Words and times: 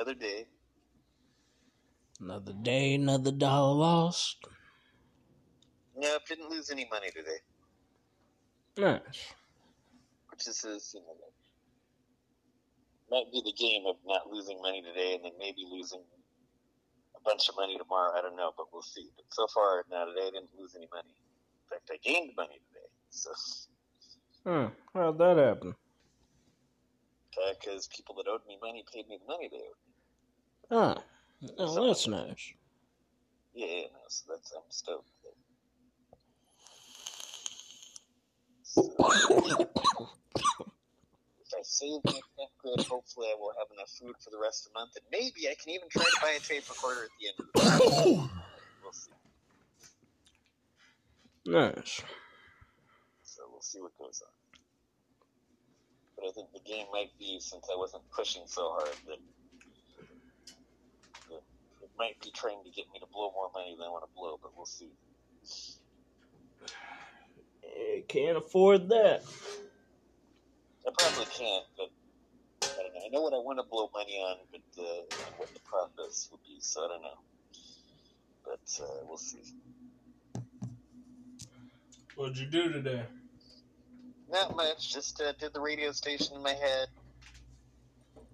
another 0.00 0.14
day. 0.14 0.46
Another 2.20 2.52
day, 2.52 2.94
another 2.94 3.32
dollar 3.32 3.74
lost. 3.74 4.38
Nope, 5.96 6.22
didn't 6.26 6.48
lose 6.48 6.70
any 6.70 6.88
money 6.90 7.08
today. 7.10 7.40
Nice. 8.78 9.34
Which 10.30 10.48
is, 10.48 10.92
you 10.94 11.00
know, 11.00 11.14
might 13.10 13.30
be 13.30 13.42
the 13.44 13.52
game 13.52 13.82
of 13.86 13.96
not 14.06 14.30
losing 14.30 14.62
money 14.62 14.82
today 14.82 15.16
and 15.16 15.24
then 15.24 15.32
maybe 15.38 15.66
losing 15.70 16.00
a 17.16 17.20
bunch 17.22 17.48
of 17.50 17.56
money 17.56 17.76
tomorrow. 17.76 18.16
I 18.16 18.22
don't 18.22 18.36
know, 18.36 18.52
but 18.56 18.66
we'll 18.72 18.82
see. 18.82 19.08
But 19.16 19.26
so 19.30 19.46
far, 19.52 19.84
now 19.90 20.06
today, 20.06 20.28
I 20.28 20.30
didn't 20.30 20.50
lose 20.58 20.74
any 20.76 20.88
money. 20.94 21.12
In 21.12 21.68
fact, 21.76 21.90
I 21.92 21.98
gained 22.02 22.32
money 22.36 22.60
today. 22.68 22.88
So, 23.10 23.30
Hmm. 24.46 24.66
How'd 24.94 25.18
that 25.18 25.36
happen? 25.36 25.74
because 27.60 27.88
people 27.88 28.14
that 28.16 28.28
owed 28.28 28.40
me 28.46 28.58
money 28.60 28.84
paid 28.92 29.08
me 29.08 29.18
the 29.20 29.26
money 29.26 29.48
they 29.50 29.56
owed. 29.56 29.76
Ah. 29.86 29.89
Oh, 30.70 30.96
that's 31.58 32.06
nice. 32.06 32.52
Yeah, 33.54 33.66
yeah, 33.66 33.82
no, 33.92 33.98
so 34.08 34.24
that's 34.30 34.52
I'm 34.52 34.62
stoked. 34.70 35.08
So, 38.62 38.82
if 41.40 41.50
I 41.52 41.62
save 41.62 42.00
my 42.04 42.12
fifth 42.12 42.56
grade, 42.62 42.86
hopefully 42.86 43.26
I 43.32 43.34
will 43.36 43.52
have 43.58 43.66
enough 43.74 43.90
food 43.90 44.14
for 44.22 44.30
the 44.30 44.38
rest 44.38 44.66
of 44.66 44.72
the 44.72 44.78
month, 44.78 44.92
and 44.94 45.04
maybe 45.10 45.48
I 45.50 45.54
can 45.60 45.70
even 45.74 45.88
try 45.88 46.04
to 46.04 46.20
buy 46.22 46.30
a 46.36 46.38
tape 46.38 46.68
recorder 46.68 47.02
at 47.04 47.10
the 47.18 47.26
end 47.28 47.36
of 47.40 47.46
the 47.52 48.16
month. 48.16 48.30
We'll 48.82 48.92
see. 48.92 49.12
Nice. 51.46 52.02
So 53.24 53.42
we'll 53.50 53.60
see 53.60 53.80
what 53.80 53.96
goes 53.98 54.22
on. 54.24 54.32
But 56.16 56.28
I 56.28 56.32
think 56.32 56.52
the 56.52 56.60
game 56.60 56.86
might 56.92 57.10
be, 57.18 57.40
since 57.40 57.66
I 57.72 57.76
wasn't 57.76 58.04
pushing 58.10 58.42
so 58.46 58.70
hard, 58.70 58.94
that, 59.08 59.18
might 62.00 62.18
be 62.22 62.30
trying 62.34 62.64
to 62.64 62.70
get 62.70 62.86
me 62.94 62.98
to 62.98 63.06
blow 63.12 63.30
more 63.34 63.50
money 63.54 63.76
than 63.78 63.86
I 63.86 63.90
want 63.90 64.04
to 64.04 64.10
blow, 64.16 64.38
but 64.42 64.56
we'll 64.56 64.64
see. 64.64 64.88
Eh, 67.62 68.00
Can't 68.08 68.38
afford 68.38 68.88
that. 68.88 69.22
I 70.86 70.90
probably 70.98 71.26
can't, 71.26 71.66
but 71.76 71.90
I 72.62 72.82
don't 72.82 72.94
know. 72.94 73.00
I 73.04 73.08
know 73.12 73.20
what 73.20 73.34
I 73.34 73.38
want 73.38 73.58
to 73.58 73.64
blow 73.70 73.90
money 73.92 74.14
on, 74.14 74.38
but 74.50 74.82
uh, 74.82 75.02
what 75.36 75.52
the 75.52 75.60
profits 75.60 76.30
would 76.32 76.40
be, 76.42 76.56
so 76.60 76.86
I 76.86 76.88
don't 76.88 77.02
know. 77.02 77.18
But 78.46 78.82
uh, 78.82 79.04
we'll 79.06 79.18
see. 79.18 79.42
What'd 82.16 82.38
you 82.38 82.46
do 82.46 82.72
today? 82.72 83.04
Not 84.30 84.56
much. 84.56 84.92
Just 84.92 85.20
uh, 85.20 85.32
did 85.38 85.52
the 85.52 85.60
radio 85.60 85.92
station 85.92 86.36
in 86.36 86.42
my 86.42 86.54
head. 86.54 86.88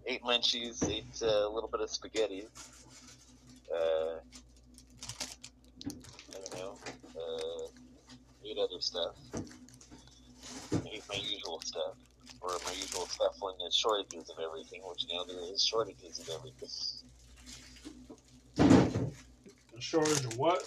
Ate 0.07 0.23
munchies. 0.23 0.89
Ate 0.89 1.05
uh, 1.23 1.49
a 1.49 1.51
little 1.53 1.69
bit 1.69 1.81
of 1.81 1.91
spaghetti. 1.91 2.47
Uh, 3.77 4.21
I 6.31 6.33
don't 6.33 6.55
know. 6.57 6.79
Uh, 7.17 7.67
ate 8.45 8.59
other 8.59 8.81
stuff. 8.81 9.17
Ate 10.87 11.03
my 11.09 11.17
usual 11.17 11.61
stuff, 11.61 11.95
or 12.41 12.51
my 12.65 12.73
usual 12.73 13.07
stuff 13.07 13.37
when 13.41 13.55
there's 13.59 13.75
shortages 13.75 14.31
of 14.31 14.39
everything, 14.43 14.81
which 14.85 15.07
now 15.13 15.25
there 15.25 15.53
is 15.53 15.63
shortages 15.63 16.19
of 16.21 16.29
everything. 16.31 16.69
A 19.77 19.81
shortage 19.81 20.25
of 20.25 20.39
what? 20.39 20.65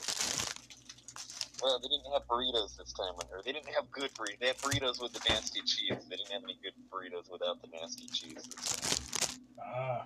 Well, 1.61 1.79
they 1.79 1.87
didn't 1.89 2.11
have 2.13 2.25
burritos 2.27 2.77
this 2.77 2.93
time, 2.93 3.13
or 3.31 3.41
they 3.43 3.51
didn't 3.51 3.69
have 3.69 3.91
good 3.91 4.13
burritos. 4.13 4.39
They 4.39 4.47
had 4.47 4.57
burritos 4.59 5.01
with 5.01 5.13
the 5.13 5.21
nasty 5.27 5.61
cheese. 5.61 5.97
They 6.09 6.15
didn't 6.15 6.31
have 6.31 6.43
any 6.43 6.57
good 6.63 6.73
burritos 6.91 7.29
without 7.31 7.61
the 7.61 7.67
nasty 7.73 8.07
cheese 8.07 8.43
this 8.43 8.55
time. 8.55 9.39
Ah. 9.61 10.05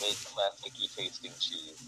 Big 0.00 0.14
plasticky 0.14 0.96
tasting 0.96 1.32
cheese. 1.40 1.82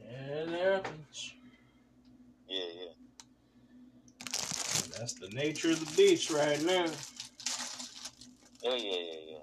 It 0.00 0.48
happens. 0.48 1.32
Yeah, 2.48 2.64
yeah. 2.74 2.92
That's 4.98 5.14
the 5.14 5.28
nature 5.28 5.70
of 5.70 5.80
the 5.80 5.96
beast 5.96 6.30
right 6.30 6.62
now. 6.64 6.86
Yeah, 8.62 8.76
yeah, 8.76 8.76
yeah. 8.76 9.38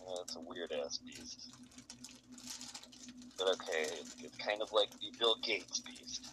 Yeah, 0.00 0.22
it's 0.22 0.36
a 0.36 0.40
weird 0.40 0.72
ass 0.72 0.98
beast. 0.98 1.52
But 3.38 3.48
okay, 3.48 3.86
it's 4.22 4.36
kind 4.36 4.60
of 4.60 4.72
like 4.72 4.90
the 5.00 5.12
Bill 5.18 5.36
Gates 5.42 5.80
beast. 5.80 6.28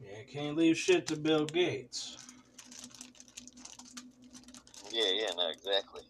Yeah, 0.00 0.17
can't 0.32 0.56
leave 0.56 0.76
shit 0.76 1.06
to 1.06 1.16
Bill 1.16 1.46
Gates. 1.46 2.18
Yeah, 4.92 5.04
yeah, 5.14 5.30
no, 5.36 5.48
exactly. 5.50 6.02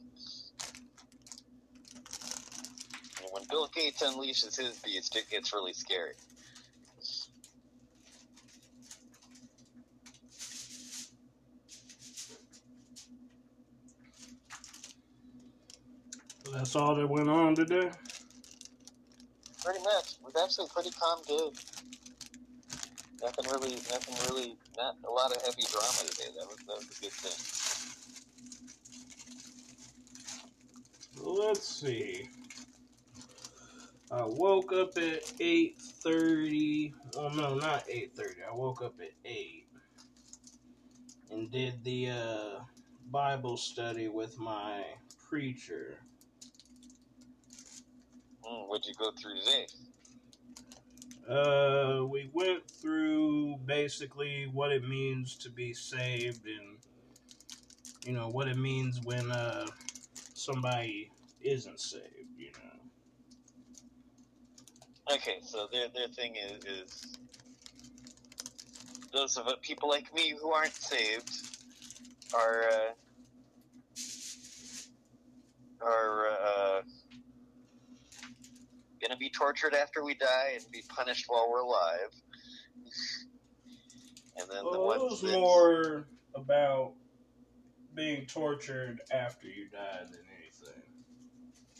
And 3.20 3.28
when 3.32 3.44
Bill 3.48 3.68
Gates 3.74 4.02
unleashes 4.02 4.58
his 4.58 4.78
beast, 4.80 5.16
it 5.16 5.30
gets 5.30 5.52
really 5.52 5.72
scary. 5.72 6.14
That's 16.52 16.74
all 16.74 16.94
that 16.96 17.06
went 17.06 17.28
on 17.28 17.54
today. 17.54 17.90
Pretty 19.64 19.80
much. 19.80 20.14
It 20.14 20.24
was 20.24 20.34
actually 20.42 20.68
pretty 20.74 20.90
calm 20.90 21.20
day. 21.26 21.50
Nothing 23.22 23.50
really, 23.50 23.74
nothing 23.74 24.14
really, 24.30 24.56
not 24.76 24.96
a 25.06 25.10
lot 25.10 25.34
of 25.34 25.42
heavy 25.42 25.64
drama 25.70 26.08
today. 26.08 26.30
That 26.38 26.46
was, 26.48 26.58
that 26.66 26.76
was 26.76 26.86
a 26.86 27.00
good 27.02 27.12
thing. 27.12 27.38
Let's 31.20 31.66
see. 31.68 32.28
I 34.10 34.24
woke 34.24 34.72
up 34.72 34.96
at 34.96 35.24
8.30. 35.38 36.94
Well, 37.16 37.30
no, 37.30 37.54
not 37.56 37.86
8.30. 37.88 38.48
I 38.48 38.54
woke 38.54 38.82
up 38.82 38.94
at 39.00 39.12
8 39.24 39.66
and 41.30 41.50
did 41.50 41.82
the 41.84 42.10
uh, 42.10 42.60
Bible 43.10 43.56
study 43.56 44.08
with 44.08 44.38
my 44.38 44.84
preacher. 45.28 45.98
Mm, 48.44 48.68
what'd 48.68 48.86
you 48.86 48.94
go 48.94 49.10
through 49.10 49.40
today? 49.40 49.66
Uh, 51.28 52.06
we 52.06 52.30
went 52.32 52.68
through 52.70 53.56
basically 53.66 54.48
what 54.50 54.72
it 54.72 54.88
means 54.88 55.36
to 55.36 55.50
be 55.50 55.74
saved 55.74 56.46
and, 56.46 56.78
you 58.06 58.12
know, 58.12 58.28
what 58.28 58.48
it 58.48 58.56
means 58.56 59.00
when 59.04 59.30
uh, 59.30 59.66
somebody 60.32 61.10
isn't 61.42 61.78
saved, 61.78 62.38
you 62.38 62.50
know. 62.52 62.78
Okay, 65.14 65.38
so 65.42 65.68
their 65.72 65.88
their 65.94 66.08
thing 66.08 66.36
is, 66.36 66.64
is 66.64 67.18
those 69.12 69.36
of 69.36 69.48
it, 69.48 69.60
people 69.62 69.88
like 69.88 70.12
me 70.14 70.34
who 70.40 70.52
aren't 70.52 70.74
saved 70.74 71.30
are 72.34 72.64
uh, 72.70 72.92
are 75.82 76.26
uh, 76.28 76.82
going 79.00 79.10
to 79.10 79.16
be 79.16 79.30
tortured 79.30 79.74
after 79.74 80.04
we 80.04 80.14
die 80.14 80.52
and 80.54 80.64
be 80.70 80.82
punished 80.88 81.24
while 81.28 81.48
we're 81.50 81.60
alive. 81.60 82.12
And 84.36 84.48
then 84.50 84.64
the 84.64 84.78
Well, 84.78 84.92
it 84.92 85.02
was 85.02 85.22
more 85.22 86.06
about 86.34 86.92
being 87.94 88.26
tortured 88.26 89.00
after 89.10 89.48
you 89.48 89.68
die 89.68 90.04
than 90.04 90.20
anything. 90.38 90.82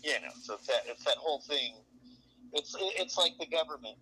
Yeah, 0.03 0.19
no. 0.23 0.29
So 0.43 0.55
it's 0.55 0.67
that 0.67 0.83
it's 0.87 1.05
that 1.05 1.17
whole 1.17 1.41
thing. 1.41 1.75
It's 2.53 2.75
it's 2.79 3.17
like 3.17 3.33
the 3.39 3.47
government, 3.47 3.97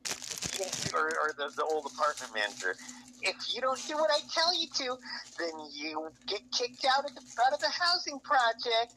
or, 0.94 1.06
or 1.06 1.34
the 1.36 1.52
the 1.56 1.64
old 1.64 1.86
apartment 1.86 2.32
manager. 2.34 2.76
If 3.22 3.36
you 3.54 3.60
don't 3.60 3.80
do 3.86 3.94
what 3.96 4.10
I 4.10 4.20
tell 4.32 4.58
you 4.58 4.68
to, 4.68 4.96
then 5.38 5.50
you 5.72 6.08
get 6.26 6.40
kicked 6.52 6.84
out 6.84 7.04
of 7.04 7.14
the 7.14 7.22
out 7.46 7.52
of 7.52 7.60
the 7.60 7.70
housing 7.70 8.20
project. 8.20 8.94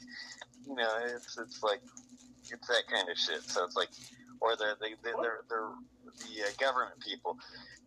You 0.68 0.76
know, 0.76 0.90
it's 1.04 1.38
it's 1.38 1.64
like 1.64 1.82
it's 2.52 2.68
that 2.68 2.84
kind 2.92 3.10
of 3.10 3.18
shit. 3.18 3.44
So 3.44 3.64
it's 3.64 3.76
like, 3.76 3.90
or 4.42 4.56
the 4.56 4.76
the 4.80 4.90
the 5.04 5.12
the, 5.50 6.44
uh, 6.44 6.50
government 6.60 7.00
people. 7.00 7.38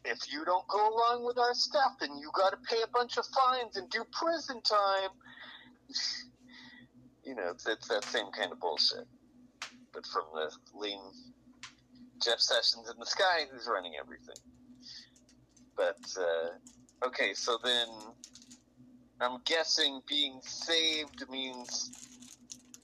If 0.05 0.33
you 0.33 0.45
don't 0.45 0.67
go 0.67 0.89
along 0.89 1.25
with 1.25 1.39
our 1.39 1.55
stuff, 1.55 1.93
then 2.01 2.17
you 2.19 2.31
got 2.35 2.51
to 2.51 2.59
pay 2.69 2.83
a 2.83 2.89
bunch 2.89 3.19
of 3.19 3.25
fines 3.27 3.77
and 3.77 3.89
do 3.91 4.05
prison 4.13 4.61
time. 4.63 5.11
You 7.25 7.37
know, 7.37 7.51
it's, 7.51 7.69
it's 7.69 7.87
that 7.87 8.03
same 8.03 8.33
kind 8.37 8.51
of 8.51 8.59
bullshit 8.59 9.07
but 9.93 10.07
from 10.07 10.25
the 10.35 10.51
lean 10.79 11.01
Jeff 12.23 12.41
Sessions 12.41 12.91
in 12.91 12.99
the 12.99 13.07
sky 13.07 13.45
who's 13.51 13.69
running 13.71 13.93
everything. 14.01 14.37
But 15.77 16.01
uh, 16.19 17.07
okay, 17.07 17.35
so 17.35 17.59
then 17.63 17.89
I'm 19.21 19.41
guessing 19.45 20.01
being 20.09 20.41
saved 20.43 21.25
means 21.31 22.12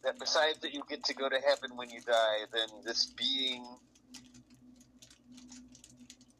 that 0.09 0.19
besides 0.19 0.59
that 0.63 0.73
you 0.73 0.83
get 0.89 1.05
to 1.05 1.15
go 1.15 1.29
to 1.29 1.37
heaven 1.47 1.77
when 1.77 1.91
you 1.91 2.01
die, 2.01 2.47
then 2.51 2.69
this 2.83 3.13
being 3.19 3.63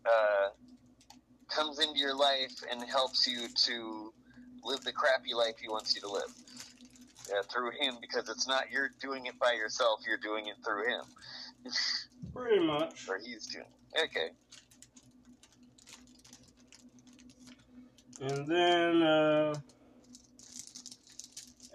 uh, 0.07 0.49
comes 1.55 1.79
into 1.79 1.99
your 1.99 2.17
life 2.17 2.55
and 2.71 2.83
helps 2.89 3.27
you 3.27 3.47
to 3.67 4.11
live 4.65 4.83
the 4.85 4.93
crappy 4.93 5.35
life 5.37 5.57
he 5.61 5.69
wants 5.69 5.95
you 5.95 6.01
to 6.01 6.09
live 6.11 6.33
uh, 7.31 7.43
through 7.53 7.71
him 7.79 7.97
because 8.01 8.29
it's 8.31 8.49
not 8.49 8.65
you're 8.73 8.91
doing 9.03 9.27
it 9.27 9.39
by 9.39 9.53
yourself 9.53 10.01
you're 10.07 10.17
doing 10.17 10.47
it 10.47 10.57
through 10.65 10.85
him 10.89 11.05
Pretty 12.35 12.67
much. 12.67 13.07
or 13.09 13.19
he's 13.19 13.47
doing 13.47 13.65
it. 13.95 14.09
okay 14.11 14.29
And 18.21 18.49
then 18.49 19.03
uh, 19.03 19.55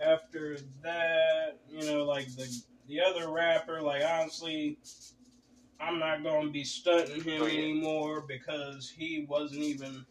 after 0.06 0.58
that, 0.84 1.60
you 1.70 1.86
know, 1.86 2.04
like 2.04 2.28
the 2.36 2.48
the 2.88 3.00
other 3.02 3.32
rapper, 3.32 3.82
like 3.82 4.04
honestly, 4.04 4.78
I'm 5.80 6.00
not 6.00 6.24
gonna 6.24 6.50
be 6.50 6.64
stunting 6.64 7.24
him 7.24 7.44
Oh, 7.44 7.46
anymore 7.48 8.22
because 8.28 8.90
he 8.90 9.26
wasn't 9.28 9.62
even, 9.64 10.06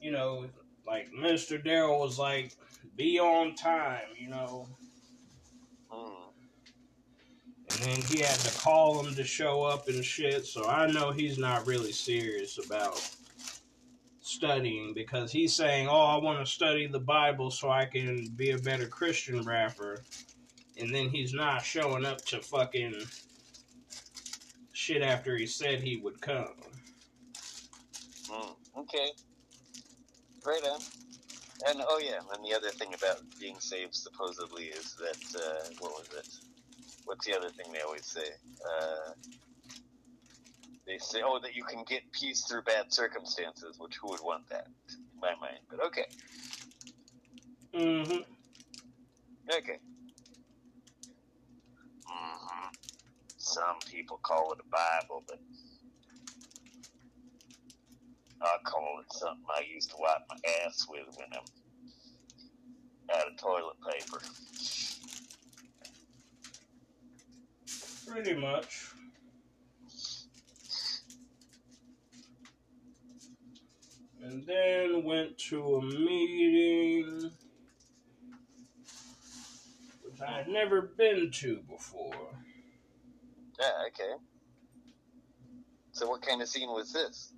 you 0.00 0.10
know, 0.10 0.46
like 0.86 1.10
Mr. 1.12 1.62
Daryl 1.62 2.00
was 2.00 2.18
like, 2.18 2.52
be 2.96 3.18
on 3.18 3.54
time, 3.54 4.08
you 4.18 4.28
know. 4.28 4.66
mm. 5.92 6.12
And 7.70 7.80
then 7.80 8.02
he 8.02 8.20
had 8.20 8.38
to 8.40 8.58
call 8.58 9.04
him 9.04 9.14
to 9.14 9.24
show 9.24 9.62
up 9.62 9.88
and 9.88 10.04
shit. 10.04 10.46
So 10.46 10.66
I 10.68 10.90
know 10.90 11.10
he's 11.12 11.38
not 11.38 11.66
really 11.66 11.92
serious 11.92 12.58
about 12.64 13.00
studying 14.28 14.92
because 14.94 15.32
he's 15.32 15.54
saying, 15.54 15.88
"Oh, 15.88 16.04
I 16.04 16.16
want 16.16 16.44
to 16.44 16.50
study 16.50 16.86
the 16.86 17.00
Bible 17.00 17.50
so 17.50 17.70
I 17.70 17.86
can 17.86 18.28
be 18.36 18.50
a 18.50 18.58
better 18.58 18.86
Christian 18.86 19.44
rapper," 19.44 20.04
and 20.76 20.94
then 20.94 21.08
he's 21.08 21.32
not 21.32 21.64
showing 21.64 22.04
up 22.04 22.24
to 22.26 22.40
fucking 22.40 22.94
shit 24.72 25.02
after 25.02 25.36
he 25.36 25.46
said 25.46 25.80
he 25.80 25.96
would 25.96 26.20
come. 26.20 26.54
Mm. 28.30 28.54
okay 28.78 29.10
right 30.44 30.62
on 30.64 30.80
and 31.66 31.82
oh 31.88 31.98
yeah 31.98 32.20
and 32.34 32.44
the 32.44 32.54
other 32.54 32.70
thing 32.70 32.94
about 32.94 33.22
being 33.40 33.58
saved 33.58 33.94
supposedly 33.94 34.64
is 34.64 34.94
that 35.00 35.40
uh, 35.40 35.68
what 35.80 35.92
was 35.92 36.08
it 36.16 36.28
what's 37.06 37.26
the 37.26 37.34
other 37.36 37.50
thing 37.50 37.72
they 37.72 37.80
always 37.80 38.06
say 38.06 38.28
uh, 38.64 39.12
they 40.88 40.98
say 40.98 41.20
oh 41.24 41.38
that 41.42 41.54
you 41.54 41.62
can 41.64 41.84
get 41.86 42.02
peace 42.12 42.44
through 42.48 42.62
bad 42.62 42.92
circumstances 42.92 43.76
which 43.78 43.96
who 44.02 44.08
would 44.08 44.20
want 44.24 44.48
that 44.50 44.66
in 44.90 45.20
my 45.20 45.34
mind 45.40 45.60
but 45.70 45.84
okay 45.86 46.06
Mm-hmm. 47.74 48.22
Okay. 49.50 49.78
hmm 52.06 52.68
Some 53.36 53.76
people 53.90 54.18
call 54.22 54.52
it 54.52 54.58
a 54.60 54.68
Bible, 54.70 55.24
but 55.28 55.38
I 58.42 58.56
call 58.64 59.00
it 59.00 59.12
something 59.12 59.44
I 59.56 59.62
used 59.72 59.90
to 59.90 59.96
wipe 60.00 60.22
my 60.28 60.36
ass 60.66 60.86
with 60.88 61.06
when 61.16 61.28
I'm 61.32 63.18
out 63.20 63.30
of 63.30 63.36
toilet 63.38 63.76
paper. 63.86 64.22
Pretty 68.06 68.40
much. 68.40 68.92
And 74.22 74.46
then 74.46 75.04
went 75.04 75.38
to 75.38 75.76
a 75.76 75.82
meeting 75.82 77.30
which 80.18 80.28
I 80.28 80.32
had 80.38 80.48
never 80.48 80.82
been 80.82 81.30
to 81.30 81.60
before. 81.68 82.14
Yeah, 83.60 83.70
okay. 83.88 84.14
So 85.92 86.08
what 86.08 86.22
kind 86.22 86.42
of 86.42 86.48
scene 86.48 86.68
was 86.68 86.92
this? 86.92 87.32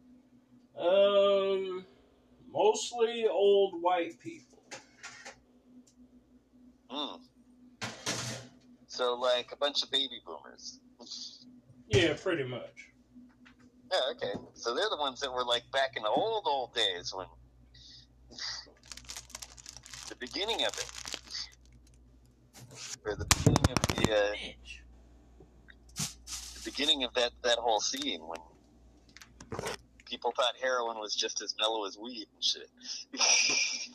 Um, 0.79 1.85
mostly 2.53 3.27
old 3.31 3.83
white 3.83 4.19
people. 4.21 4.63
Hmm. 6.89 7.23
So 8.87 9.15
like 9.15 9.53
a 9.53 9.57
bunch 9.57 9.83
of 9.83 9.91
baby 9.91 10.21
boomers. 10.27 10.81
Yeah, 11.89 12.15
pretty 12.15 12.45
much. 12.45 12.90
Yeah, 13.93 13.99
okay. 14.13 14.35
So 14.55 14.75
they're 14.75 14.91
the 14.91 14.97
ones 14.99 15.21
that 15.21 15.33
were 15.33 15.45
like 15.45 15.65
back 15.73 15.97
in 15.97 16.03
the 16.03 16.09
old 16.09 16.45
old 16.47 16.75
days 16.75 17.13
when 17.15 17.27
the 20.09 20.17
beginning 20.17 20.65
of 20.65 20.73
it, 20.79 20.91
or 23.05 23.17
the 23.17 23.27
beginning 23.27 23.71
of 23.71 23.83
the 23.89 24.13
uh, 24.15 24.33
the 26.55 26.61
beginning 26.65 27.05
of 27.05 27.15
that 27.15 27.33
that 27.43 27.59
whole 27.59 27.81
scene 27.81 28.21
when 28.23 28.41
people 30.07 30.33
thought 30.37 30.55
heroin 30.61 30.99
was 30.99 31.15
just 31.15 31.43
as 31.43 31.55
mellow 31.61 31.87
as 31.87 31.99
weed 31.99 32.27
and 32.35 32.45
shit. 32.45 32.69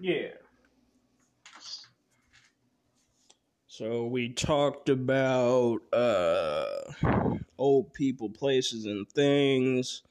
Yeah. 0.00 0.28
So 3.78 4.06
we 4.06 4.30
talked 4.30 4.88
about 4.88 5.78
uh, 5.92 6.66
old 7.58 7.94
people, 7.94 8.28
places, 8.28 8.86
and 8.86 9.08
things. 9.08 10.02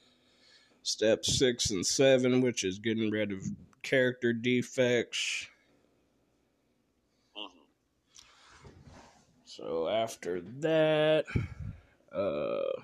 Step 0.84 1.26
six 1.26 1.70
and 1.70 1.86
seven, 1.86 2.40
which 2.40 2.64
is 2.64 2.80
getting 2.80 3.12
rid 3.12 3.34
of 3.34 3.44
character 3.84 4.32
defects. 4.32 5.48
Mhm. 7.36 7.50
So 9.44 9.90
after 9.90 10.40
that, 10.62 11.26
uh, 12.14 12.82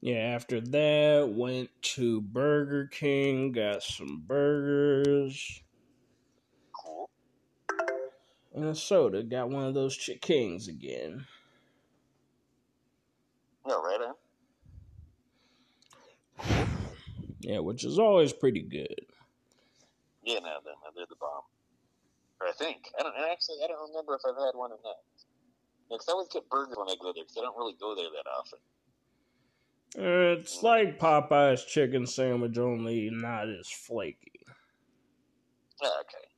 yeah, 0.00 0.34
after 0.34 0.60
that, 0.60 1.32
went 1.32 1.70
to 1.94 2.20
Burger 2.20 2.88
King, 2.88 3.52
got 3.52 3.84
some 3.84 4.24
burgers. 4.26 5.62
And 8.54 8.64
a 8.66 8.74
soda. 8.74 9.22
Got 9.22 9.50
one 9.50 9.64
of 9.64 9.74
those 9.74 9.96
Ch'Kings 9.96 10.68
again. 10.68 11.26
No, 13.66 13.82
right 13.82 14.00
on. 14.00 14.14
Yeah, 17.40 17.60
which 17.60 17.84
is 17.84 17.98
always 17.98 18.32
pretty 18.32 18.62
good. 18.62 19.06
Yeah, 20.22 20.40
no, 20.40 20.58
then 20.64 20.74
they're 20.94 21.06
the 21.08 21.16
bomb. 21.20 21.42
Or 22.40 22.48
I 22.48 22.52
think 22.52 22.88
I 22.98 23.02
don't. 23.02 23.14
Actually, 23.16 23.56
I 23.64 23.68
don't 23.68 23.88
remember 23.88 24.14
if 24.14 24.22
I've 24.26 24.36
had 24.36 24.54
one 24.54 24.72
or 24.72 24.78
not. 24.84 24.96
Because 25.88 26.08
I 26.08 26.12
always 26.12 26.28
get 26.28 26.48
burgers 26.48 26.76
when 26.76 26.88
I 26.88 26.94
go 27.00 27.12
there 27.12 27.24
because 27.24 27.36
I 27.38 27.42
don't 27.42 27.56
really 27.56 27.76
go 27.78 27.94
there 27.94 28.10
that 28.14 28.26
often. 28.30 28.58
It's 29.94 30.62
like 30.62 30.98
Popeye's 30.98 31.64
chicken 31.64 32.06
sandwich, 32.06 32.56
only 32.56 33.10
not 33.12 33.48
as 33.48 33.68
flaky. 33.68 34.40
Oh, 35.82 36.00
okay. 36.00 36.31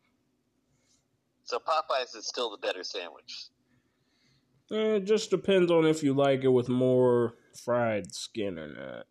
So 1.55 1.61
Popeyes 1.61 2.17
is 2.17 2.27
still 2.27 2.51
the 2.51 2.57
better 2.57 2.83
sandwich. 2.83 3.47
Eh, 4.73 4.97
It 4.97 5.05
just 5.05 5.31
depends 5.31 5.71
on 5.71 5.87
if 5.87 6.03
you 6.03 6.13
like 6.13 6.43
it 6.43 6.49
with 6.49 6.69
more 6.69 7.35
fried 7.63 8.13
skin 8.13 8.59
or 8.59 8.67
not. 8.67 9.07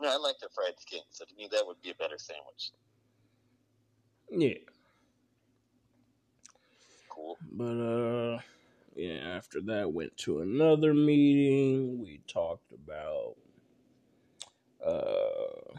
No, 0.00 0.08
I 0.08 0.16
like 0.16 0.38
the 0.38 0.48
fried 0.54 0.80
skin, 0.80 1.02
so 1.10 1.26
to 1.26 1.34
me 1.34 1.46
that 1.52 1.66
would 1.66 1.82
be 1.82 1.90
a 1.90 1.94
better 1.94 2.16
sandwich. 2.16 2.70
Yeah. 4.30 4.54
Cool. 7.10 7.36
But 7.52 7.64
uh 7.64 8.38
yeah, 8.94 9.18
after 9.36 9.60
that 9.60 9.92
went 9.92 10.16
to 10.18 10.40
another 10.40 10.94
meeting. 10.94 12.00
We 12.02 12.22
talked 12.26 12.72
about 12.72 13.36
uh 14.82 15.76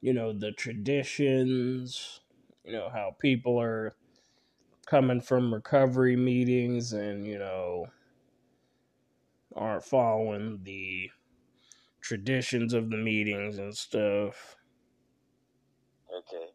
you 0.00 0.14
know, 0.14 0.32
the 0.32 0.52
traditions, 0.52 2.20
you 2.68 2.74
know, 2.74 2.90
how 2.92 3.16
people 3.18 3.58
are 3.58 3.94
coming 4.86 5.20
from 5.20 5.52
recovery 5.52 6.16
meetings 6.16 6.92
and, 6.92 7.26
you 7.26 7.38
know, 7.38 7.86
aren't 9.56 9.84
following 9.84 10.60
the 10.64 11.10
traditions 12.00 12.74
of 12.74 12.90
the 12.90 12.96
meetings 12.96 13.58
and 13.58 13.74
stuff. 13.74 14.56
Okay. 16.14 16.46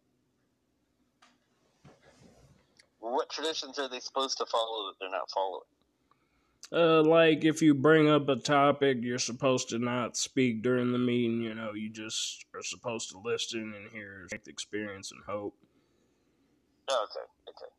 What 3.00 3.30
traditions 3.30 3.80
are 3.80 3.90
they 3.90 4.00
supposed 4.00 4.38
to 4.38 4.46
follow 4.46 4.88
that 4.88 4.94
they're 5.00 5.10
not 5.10 5.30
following? 5.32 5.62
Uh, 6.72 7.04
like 7.04 7.44
if 7.44 7.62
you 7.62 7.74
bring 7.74 8.10
up 8.10 8.30
a 8.30 8.36
topic, 8.36 9.00
you're 9.02 9.20
supposed 9.20 9.70
to 9.70 9.80
not 9.80 10.16
speak 10.16 10.64
during 10.64 10.92
the 10.92 10.98
meeting. 10.98 11.42
You 11.42 11.54
know, 11.54 11.74
you 11.74 11.90
just 11.90 12.46
are 12.56 12.64
supposed 12.64 13.12
to 13.12 13.20
listen 13.20 13.74
and 13.76 13.92
hear 13.92 14.28
experience 14.48 15.12
and 15.12 15.22
hope. 15.28 15.56
Oh, 16.90 17.06
okay. 17.10 17.26
Okay. 17.50 17.72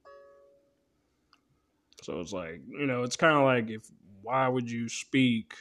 So 2.02 2.20
it's 2.20 2.32
like 2.32 2.60
you 2.68 2.86
know, 2.86 3.02
it's 3.02 3.16
kind 3.16 3.36
of 3.36 3.44
like 3.44 3.70
if 3.70 3.88
why 4.22 4.48
would 4.48 4.70
you 4.70 4.88
speak 4.88 5.54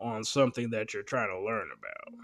on 0.00 0.24
something 0.24 0.70
that 0.70 0.94
you're 0.94 1.02
trying 1.02 1.28
to 1.28 1.40
learn 1.40 1.68
about? 1.76 2.14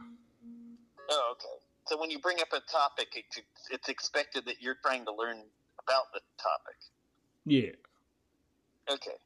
Oh, 1.10 1.32
okay. 1.32 1.64
So 1.86 2.00
when 2.00 2.10
you 2.10 2.18
bring 2.18 2.40
up 2.40 2.48
a 2.52 2.60
topic, 2.70 3.08
it, 3.14 3.24
it's 3.70 3.88
expected 3.88 4.44
that 4.46 4.62
you're 4.62 4.76
trying 4.82 5.04
to 5.04 5.12
learn 5.12 5.42
about 5.82 6.04
the 6.14 6.20
topic. 6.40 6.76
Yeah. 7.44 7.72
Okay. 8.90 9.18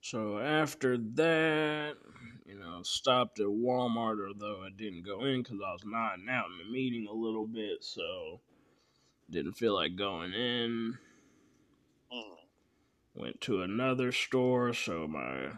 So 0.00 0.38
after 0.38 0.98
that, 1.14 1.96
you 2.46 2.58
know, 2.58 2.82
stopped 2.82 3.40
at 3.40 3.46
Walmart, 3.46 4.26
although 4.26 4.62
I 4.62 4.70
didn't 4.76 5.04
go 5.04 5.24
in 5.24 5.42
because 5.42 5.58
I 5.64 5.72
was 5.72 5.84
nodding 5.84 6.28
out 6.30 6.46
in 6.46 6.58
the 6.58 6.72
meeting 6.72 7.06
a 7.08 7.12
little 7.12 7.46
bit, 7.46 7.82
so 7.82 8.40
didn't 9.28 9.54
feel 9.54 9.74
like 9.74 9.96
going 9.96 10.32
in. 10.32 10.98
Mm. 12.12 12.36
Went 13.14 13.40
to 13.42 13.62
another 13.62 14.12
store 14.12 14.72
so 14.72 15.08
my 15.08 15.52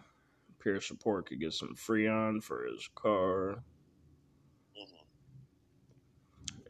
peer 0.60 0.80
support 0.80 1.26
could 1.26 1.40
get 1.40 1.52
some 1.52 1.74
Freon 1.74 2.42
for 2.42 2.64
his 2.64 2.88
car. 2.94 3.62
Mhm. 4.76 5.04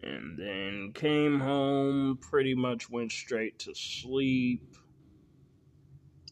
And 0.03 0.39
then 0.39 0.93
came 0.95 1.41
home, 1.41 2.17
pretty 2.17 2.55
much 2.55 2.91
went 2.91 3.13
straight 3.13 3.59
to 3.61 3.75
sleep. 3.75 4.77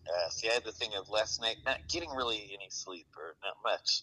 Uh, 0.09 0.31
see, 0.31 0.49
I 0.49 0.55
had 0.55 0.65
the 0.65 0.73
thing 0.73 0.91
of 0.99 1.09
last 1.11 1.41
night 1.41 1.57
not 1.65 1.79
getting 1.89 2.11
really 2.11 2.51
any 2.55 2.69
sleep 2.71 3.07
or 3.17 3.35
not 3.43 3.57
much 3.65 4.03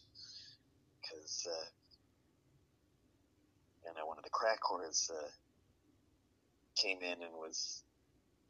because, 1.01 1.47
uh, 1.49 1.65
you 3.85 3.93
know, 3.95 4.05
one 4.05 4.17
of 4.17 4.23
the 4.23 4.29
crack 4.29 4.59
whores 4.69 5.09
uh, 5.11 5.29
came 6.75 6.97
in 7.01 7.23
and 7.23 7.33
was 7.33 7.83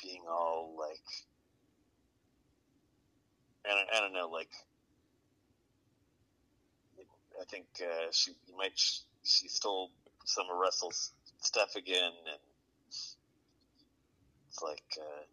being 0.02 0.24
all 0.28 0.76
like, 0.80 1.04
I 3.66 3.76
don't, 3.76 3.88
I 3.96 4.00
don't 4.00 4.14
know, 4.14 4.30
like, 4.30 4.50
I 7.40 7.46
think 7.46 7.66
uh, 7.82 8.08
she 8.12 8.32
might 8.58 8.80
she 9.24 9.48
stole 9.48 9.92
some 10.26 10.46
of 10.52 10.58
Russell's 10.58 11.12
stuff 11.42 11.76
again, 11.76 12.12
and 12.26 12.40
it's 14.50 14.62
like. 14.62 14.84
Uh, 15.00 15.24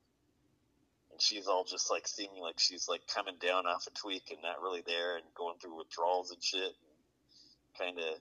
and 1.21 1.25
she's 1.27 1.47
all 1.47 1.65
just 1.65 1.91
like 1.91 2.09
seeming 2.09 2.41
like 2.41 2.59
she's 2.59 2.89
like 2.89 3.03
coming 3.07 3.35
down 3.41 3.67
off 3.67 3.87
a 3.87 3.91
tweak 3.91 4.31
and 4.31 4.41
not 4.43 4.63
really 4.63 4.83
there 4.87 5.17
and 5.17 5.25
going 5.35 5.55
through 5.61 5.77
withdrawals 5.77 6.31
and 6.31 6.43
shit 6.43 6.63
and 6.63 7.79
kind 7.79 7.99
of 7.99 8.15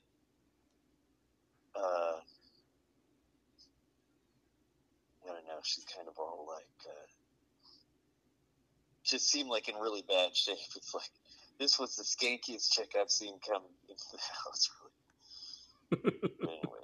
uh 1.81 2.19
I 5.23 5.27
don't 5.27 5.45
know 5.47 5.59
she's 5.63 5.85
kind 5.95 6.09
of 6.09 6.15
all 6.17 6.45
like 6.47 6.65
uh 6.85 7.07
just 9.05 9.29
seemed 9.29 9.49
like 9.49 9.69
in 9.69 9.75
really 9.75 10.03
bad 10.07 10.35
shape. 10.35 10.57
It's 10.75 10.93
like 10.93 11.09
this 11.57 11.79
was 11.79 11.95
the 11.95 12.03
skankiest 12.03 12.71
chick 12.71 12.95
I've 12.99 13.09
seen 13.09 13.35
come 13.47 13.63
into 13.89 14.03
the 14.11 14.17
house 14.43 14.69
really. 14.81 16.19
Anyway. 16.43 16.79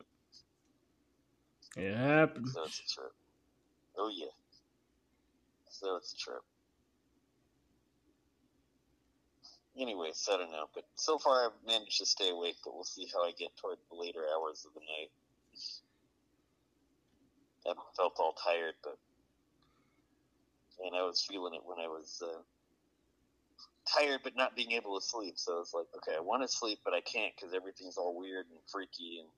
It 1.77 1.97
happened. 1.97 2.47
so 2.47 2.63
it's 2.63 2.79
a 2.79 2.95
trip. 2.95 3.11
Oh 3.97 4.09
yeah 4.13 4.27
so 5.79 5.95
it's 5.97 6.13
a 6.13 6.17
trip. 6.17 6.41
Anyways, 9.77 10.27
I 10.31 10.37
don't 10.37 10.51
know, 10.51 10.67
but 10.73 10.85
so 10.95 11.17
far 11.17 11.45
I've 11.45 11.67
managed 11.67 11.99
to 11.99 12.05
stay 12.05 12.29
awake, 12.29 12.55
but 12.63 12.73
we'll 12.73 12.85
see 12.85 13.07
how 13.13 13.23
I 13.23 13.31
get 13.37 13.55
toward 13.57 13.77
the 13.91 13.97
later 13.97 14.21
hours 14.33 14.65
of 14.65 14.73
the 14.73 14.79
night. 14.79 15.11
I 17.67 17.73
felt 17.97 18.15
all 18.19 18.33
tired, 18.33 18.75
but 18.83 18.97
and 20.85 20.95
I 20.95 21.03
was 21.03 21.25
feeling 21.27 21.53
it 21.53 21.61
when 21.65 21.79
I 21.79 21.87
was 21.87 22.21
uh, 22.23 22.41
tired, 23.91 24.21
but 24.23 24.35
not 24.35 24.55
being 24.55 24.73
able 24.73 24.99
to 24.99 25.05
sleep. 25.05 25.35
So 25.37 25.59
it's 25.59 25.73
like, 25.73 25.87
okay, 25.97 26.15
I 26.17 26.21
want 26.21 26.43
to 26.43 26.47
sleep, 26.47 26.79
but 26.83 26.93
I 26.93 27.01
can't 27.01 27.33
because 27.35 27.53
everything's 27.53 27.97
all 27.97 28.17
weird 28.17 28.45
and 28.49 28.59
freaky, 28.71 29.19
and 29.19 29.29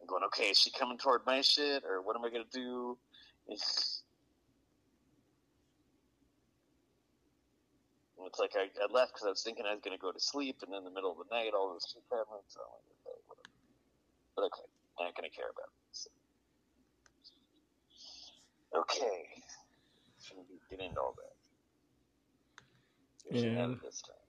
I'm 0.00 0.06
going, 0.06 0.24
okay, 0.24 0.50
is 0.50 0.58
she 0.58 0.70
coming 0.70 0.98
toward 0.98 1.22
my 1.26 1.40
shit, 1.40 1.84
or 1.84 2.02
what 2.02 2.16
am 2.16 2.24
I 2.24 2.30
gonna 2.30 2.44
do? 2.52 2.98
it's 8.28 8.38
like 8.38 8.52
I, 8.56 8.68
I 8.76 8.86
left 8.92 9.16
because 9.16 9.26
I 9.26 9.32
was 9.32 9.42
thinking 9.42 9.64
I 9.64 9.72
was 9.72 9.82
going 9.84 9.96
to 9.96 10.02
go 10.02 10.12
to 10.12 10.20
sleep, 10.20 10.60
and 10.62 10.72
then 10.72 10.84
in 10.84 10.88
the 10.88 10.94
middle 10.94 11.12
of 11.12 11.18
the 11.18 11.32
night, 11.32 11.56
all 11.56 11.72
this 11.74 11.88
shit 11.88 12.04
happened. 12.12 12.44
So 12.52 12.60
I'm 12.60 12.72
like, 12.76 12.92
okay, 13.00 13.18
whatever. 13.26 13.52
But 14.36 14.42
okay, 14.52 14.68
I'm 15.00 15.04
not 15.08 15.16
going 15.16 15.28
to 15.30 15.36
care 15.36 15.50
about 15.50 15.72
it. 15.72 15.92
So. 15.92 16.10
Okay, 18.76 19.20
shouldn't 20.22 20.48
be 20.48 20.60
get 20.70 20.80
into 20.84 21.00
all 21.00 21.16
that. 21.16 21.36
We 23.30 23.36
should 23.36 23.54
have 23.56 23.70
Yeah. 23.70 23.74
it 23.74 23.80
this 23.82 24.02
time. 24.02 24.26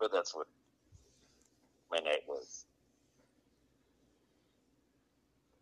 But 0.00 0.12
that's 0.12 0.34
what 0.34 0.48
my 1.90 1.98
night 1.98 2.24
was. 2.28 2.66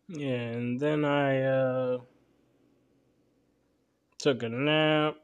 Yeah, 0.09 0.51
and 0.53 0.79
then 0.79 1.05
I 1.05 1.43
uh 1.43 1.99
took 4.19 4.43
a 4.43 4.49
nap. 4.49 5.17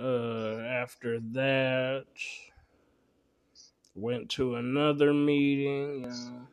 Uh 0.00 0.60
after 0.60 1.20
that 1.20 2.06
went 3.94 4.30
to 4.30 4.54
another 4.54 5.12
meeting. 5.12 6.04
Uh, 6.06 6.46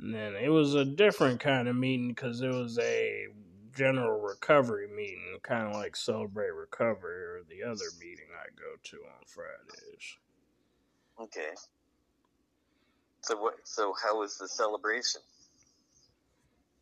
and 0.00 0.14
then 0.14 0.34
it 0.36 0.48
was 0.48 0.74
a 0.74 0.84
different 0.84 1.40
kind 1.40 1.68
of 1.68 1.76
meeting 1.76 2.08
because 2.08 2.42
it 2.42 2.52
was 2.52 2.78
a 2.78 3.28
general 3.74 4.20
recovery 4.20 4.88
meeting, 4.88 5.38
kind 5.42 5.68
of 5.68 5.74
like 5.74 5.96
Celebrate 5.96 6.52
Recovery 6.52 7.22
or 7.22 7.42
the 7.48 7.62
other 7.62 7.84
meeting 7.98 8.26
I 8.32 8.48
go 8.56 8.76
to 8.82 8.96
on 8.96 9.24
Fridays. 9.26 10.16
Okay. 11.20 11.54
So 13.22 13.36
what? 13.36 13.54
So 13.64 13.94
how 14.02 14.18
was 14.18 14.38
the 14.38 14.48
celebration? 14.48 15.20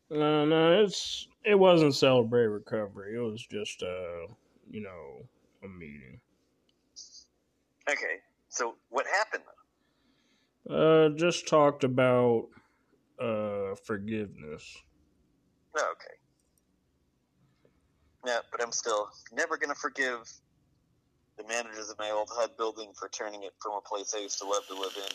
No, 0.09 0.45
no, 0.45 0.83
it's 0.83 1.27
it 1.43 1.55
wasn't 1.55 1.95
celebrate 1.95 2.45
recovery. 2.45 3.15
It 3.15 3.19
was 3.19 3.45
just 3.45 3.81
uh, 3.81 4.27
you 4.69 4.81
know, 4.81 5.27
a 5.63 5.67
meeting. 5.67 6.19
Okay. 7.89 8.19
So 8.49 8.75
what 8.89 9.05
happened? 9.07 9.43
Uh, 10.69 11.09
just 11.15 11.47
talked 11.47 11.83
about 11.83 12.47
uh 13.21 13.75
forgiveness. 13.85 14.77
Oh, 15.77 15.93
okay. 15.93 16.15
Yeah, 18.25 18.39
but 18.51 18.61
I'm 18.63 18.71
still 18.71 19.07
never 19.31 19.57
to 19.69 19.75
forgive 19.75 20.27
the 21.37 21.43
managers 21.47 21.89
of 21.89 21.99
my 21.99 22.11
old 22.11 22.29
HUD 22.33 22.57
building 22.57 22.91
for 22.97 23.09
turning 23.09 23.43
it 23.43 23.51
from 23.61 23.73
a 23.73 23.81
place 23.81 24.13
I 24.15 24.19
used 24.19 24.39
to 24.39 24.45
love 24.45 24.63
to 24.67 24.73
live 24.73 24.95
in 24.95 25.11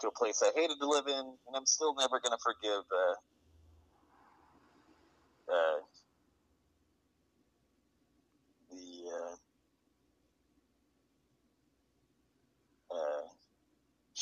to 0.00 0.08
a 0.08 0.12
place 0.12 0.42
I 0.42 0.50
hated 0.54 0.78
to 0.80 0.88
live 0.88 1.06
in, 1.06 1.14
and 1.46 1.56
I'm 1.56 1.66
still 1.66 1.94
never 1.94 2.20
to 2.20 2.38
forgive 2.42 2.84
uh, 2.92 3.14
the 8.70 9.10
uh, 9.10 9.34
uh, 12.94 13.22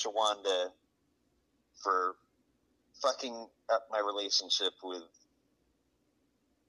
Shawanda 0.07 0.71
for 1.83 2.17
fucking 3.03 3.49
up 3.73 3.89
my 3.91 3.99
relationship 3.99 4.73
with 4.83 5.03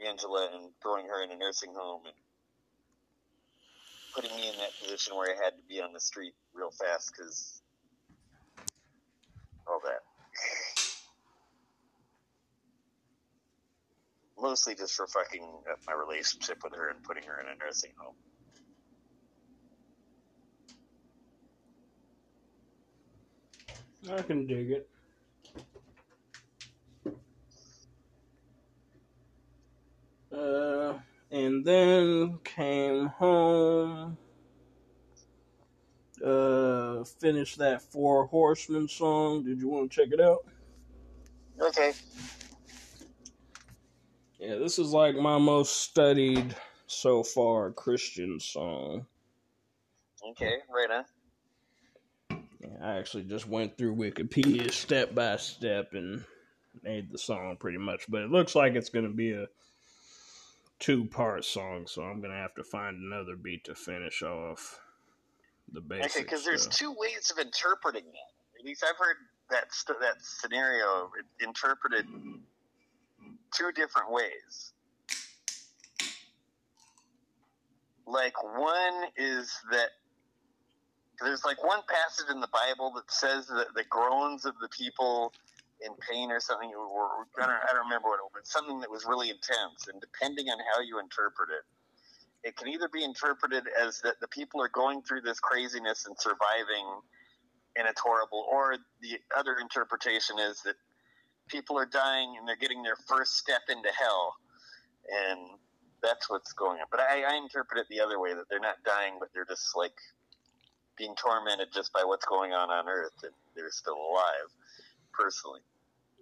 Angela 0.06 0.50
and 0.54 0.72
throwing 0.82 1.08
her 1.08 1.24
in 1.24 1.32
a 1.32 1.38
nursing 1.38 1.74
home 1.76 2.02
and 2.06 2.16
putting 4.16 4.36
me 4.36 4.50
in 4.50 4.58
that 4.58 4.72
position 4.82 5.16
where 5.16 5.30
I 5.30 5.44
had 5.44 5.52
to 5.52 5.64
be 5.70 5.82
on 5.82 5.94
the 5.94 6.00
street 6.00 6.34
real 6.54 6.72
fast 6.72 7.14
because 7.16 7.62
all 9.68 9.82
that. 9.86 10.02
Mostly 14.40 14.76
just 14.76 14.94
for 14.96 15.08
fucking 15.08 15.44
up 15.72 15.80
my 15.88 15.94
relationship 15.94 16.60
with 16.64 16.74
her 16.76 16.90
and 16.90 17.04
putting 17.04 17.24
her 17.24 17.40
in 17.40 17.48
a 17.48 17.56
nursing 17.64 17.92
home. 17.98 18.16
I 24.10 24.22
can 24.22 24.48
dig 24.48 24.72
it. 24.72 24.90
Uh, 30.32 30.94
and 31.32 31.66
then 31.66 32.40
came 32.44 33.08
home. 33.08 34.18
Uh, 36.24 37.04
finished 37.04 37.58
that 37.60 37.82
Four 37.82 38.26
Horsemen 38.28 38.88
song. 38.88 39.44
Did 39.44 39.60
you 39.60 39.68
want 39.68 39.92
to 39.92 40.02
check 40.02 40.12
it 40.12 40.22
out? 40.22 40.46
Okay. 41.60 41.94
Yeah, 44.40 44.56
this 44.56 44.80
is 44.80 44.92
like 44.92 45.16
my 45.16 45.38
most 45.38 45.78
studied 45.78 46.56
so 46.88 47.24
far 47.24 47.72
Christian 47.72 48.40
song. 48.40 49.06
Okay, 50.30 50.58
right 50.74 50.92
on. 50.92 51.06
I 52.82 52.98
actually 52.98 53.24
just 53.24 53.48
went 53.48 53.78
through 53.78 53.96
Wikipedia 53.96 54.72
step 54.72 55.16
by 55.16 55.38
step 55.38 55.94
and 55.94 56.24
made 56.84 57.12
the 57.12 57.18
song 57.18 57.58
pretty 57.58 57.80
much. 57.80 58.06
But 58.08 58.22
it 58.22 58.30
looks 58.30 58.56
like 58.56 58.76
it's 58.76 58.90
going 58.90 59.08
to 59.08 59.14
be 59.14 59.32
a 59.32 59.48
two 60.80 61.06
part 61.06 61.44
song, 61.44 61.88
so 61.88 62.04
I'm 62.04 62.22
gonna 62.22 62.36
have 62.36 62.54
to 62.56 62.64
find 62.64 62.98
another 62.98 63.36
beat 63.36 63.64
to 63.66 63.76
finish 63.76 64.22
off 64.22 64.80
the 65.72 65.82
basics. 65.82 66.16
Okay, 66.16 66.24
because 66.24 66.46
there's 66.46 66.68
two 66.68 66.94
ways 66.98 67.32
of 67.32 67.44
interpreting 67.44 68.06
that. 68.06 68.60
At 68.60 68.66
least 68.66 68.84
I've 68.88 68.98
heard 68.98 69.18
that 69.50 69.74
st- 69.74 70.00
that 70.02 70.16
scenario 70.20 71.10
interpreted 71.40 72.06
two 73.56 73.72
different 73.76 74.12
ways. 74.12 74.74
Like 78.06 78.42
one 78.44 79.10
is 79.18 79.52
that 79.72 79.90
there's 81.22 81.44
like 81.46 81.64
one 81.64 81.82
passage 81.88 82.30
in 82.30 82.40
the 82.40 82.50
Bible 82.54 82.92
that 82.96 83.12
says 83.12 83.48
that 83.48 83.74
the 83.76 83.84
groans 83.90 84.46
of 84.46 84.54
the 84.62 84.70
people 84.70 85.34
in 85.86 85.94
pain 86.10 86.32
or 86.32 86.40
something, 86.40 86.72
or, 86.74 87.28
I, 87.38 87.46
don't, 87.46 87.50
I 87.50 87.74
don't 87.74 87.86
remember 87.86 88.10
what 88.10 88.20
it 88.20 88.26
was, 88.26 88.34
but 88.34 88.48
something 88.48 88.80
that 88.82 88.90
was 88.90 89.06
really 89.06 89.30
intense. 89.30 89.88
And 89.92 90.02
depending 90.02 90.50
on 90.50 90.58
how 90.74 90.82
you 90.82 91.00
interpret 91.00 91.50
it, 91.50 91.66
it 92.50 92.56
can 92.56 92.68
either 92.68 92.90
be 92.90 93.04
interpreted 93.04 93.64
as 93.80 94.00
that 94.02 94.20
the 94.22 94.28
people 94.28 94.62
are 94.62 94.70
going 94.70 95.02
through 95.02 95.22
this 95.22 95.40
craziness 95.40 96.06
and 96.06 96.16
surviving 96.20 96.86
and 97.78 97.88
it's 97.88 98.02
horrible, 98.02 98.46
or 98.52 98.76
the 99.02 99.20
other 99.38 99.58
interpretation 99.62 100.40
is 100.40 100.62
that 100.66 100.76
people 101.48 101.78
are 101.78 101.86
dying 101.86 102.36
and 102.38 102.48
they're 102.48 102.58
getting 102.58 102.82
their 102.82 102.98
first 103.08 103.38
step 103.38 103.62
into 103.70 103.90
hell, 103.94 104.34
and 105.30 105.40
that's 106.02 106.30
what's 106.30 106.54
going 106.54 106.80
on. 106.80 106.88
But 106.90 107.02
I, 107.02 107.22
I 107.22 107.36
interpret 107.38 107.80
it 107.80 107.88
the 107.90 108.02
other 108.02 108.20
way 108.20 108.34
that 108.34 108.46
they're 108.50 108.60
not 108.60 108.78
dying, 108.84 109.18
but 109.20 109.30
they're 109.34 109.46
just 109.46 109.76
like 109.76 109.94
being 110.98 111.16
tormented 111.16 111.70
just 111.74 111.94
by 111.94 112.04
what's 112.04 112.26
going 112.26 112.54
on 112.54 112.70
on 112.70 112.88
Earth, 112.88 113.14
and 113.24 113.34
they're 113.56 113.72
still 113.72 113.96
alive. 113.96 114.50
Personally, 115.14 115.62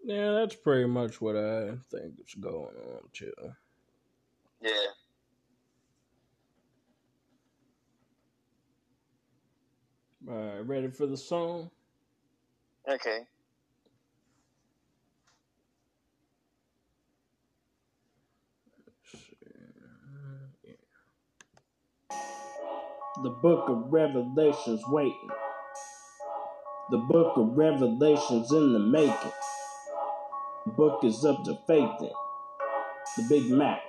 yeah, 0.05 0.31
that's 0.33 0.55
pretty 0.55 0.85
much 0.85 1.19
what 1.19 1.35
I 1.35 1.71
think 1.91 2.13
is 2.19 2.35
going 2.39 2.75
on 2.75 3.01
too. 3.11 3.33
Yeah. 4.61 4.71
All 10.29 10.35
right, 10.35 10.67
ready 10.67 10.89
for 10.89 11.05
the 11.07 11.17
song? 11.17 11.69
Okay. 12.87 13.25
The 23.23 23.29
book 23.29 23.69
of 23.69 23.93
Revelations 23.93 24.81
waiting. 24.89 25.29
The 26.91 26.97
book 26.97 27.37
of 27.37 27.57
Revelations 27.57 28.51
in 28.51 28.73
the 28.73 28.79
making. 28.79 29.31
The 30.65 30.71
book 30.73 31.03
is 31.03 31.23
up 31.23 31.43
to 31.45 31.57
faith 31.67 32.01
in. 32.01 32.11
The 33.17 33.23
Big 33.29 33.49
Mac. 33.51 33.81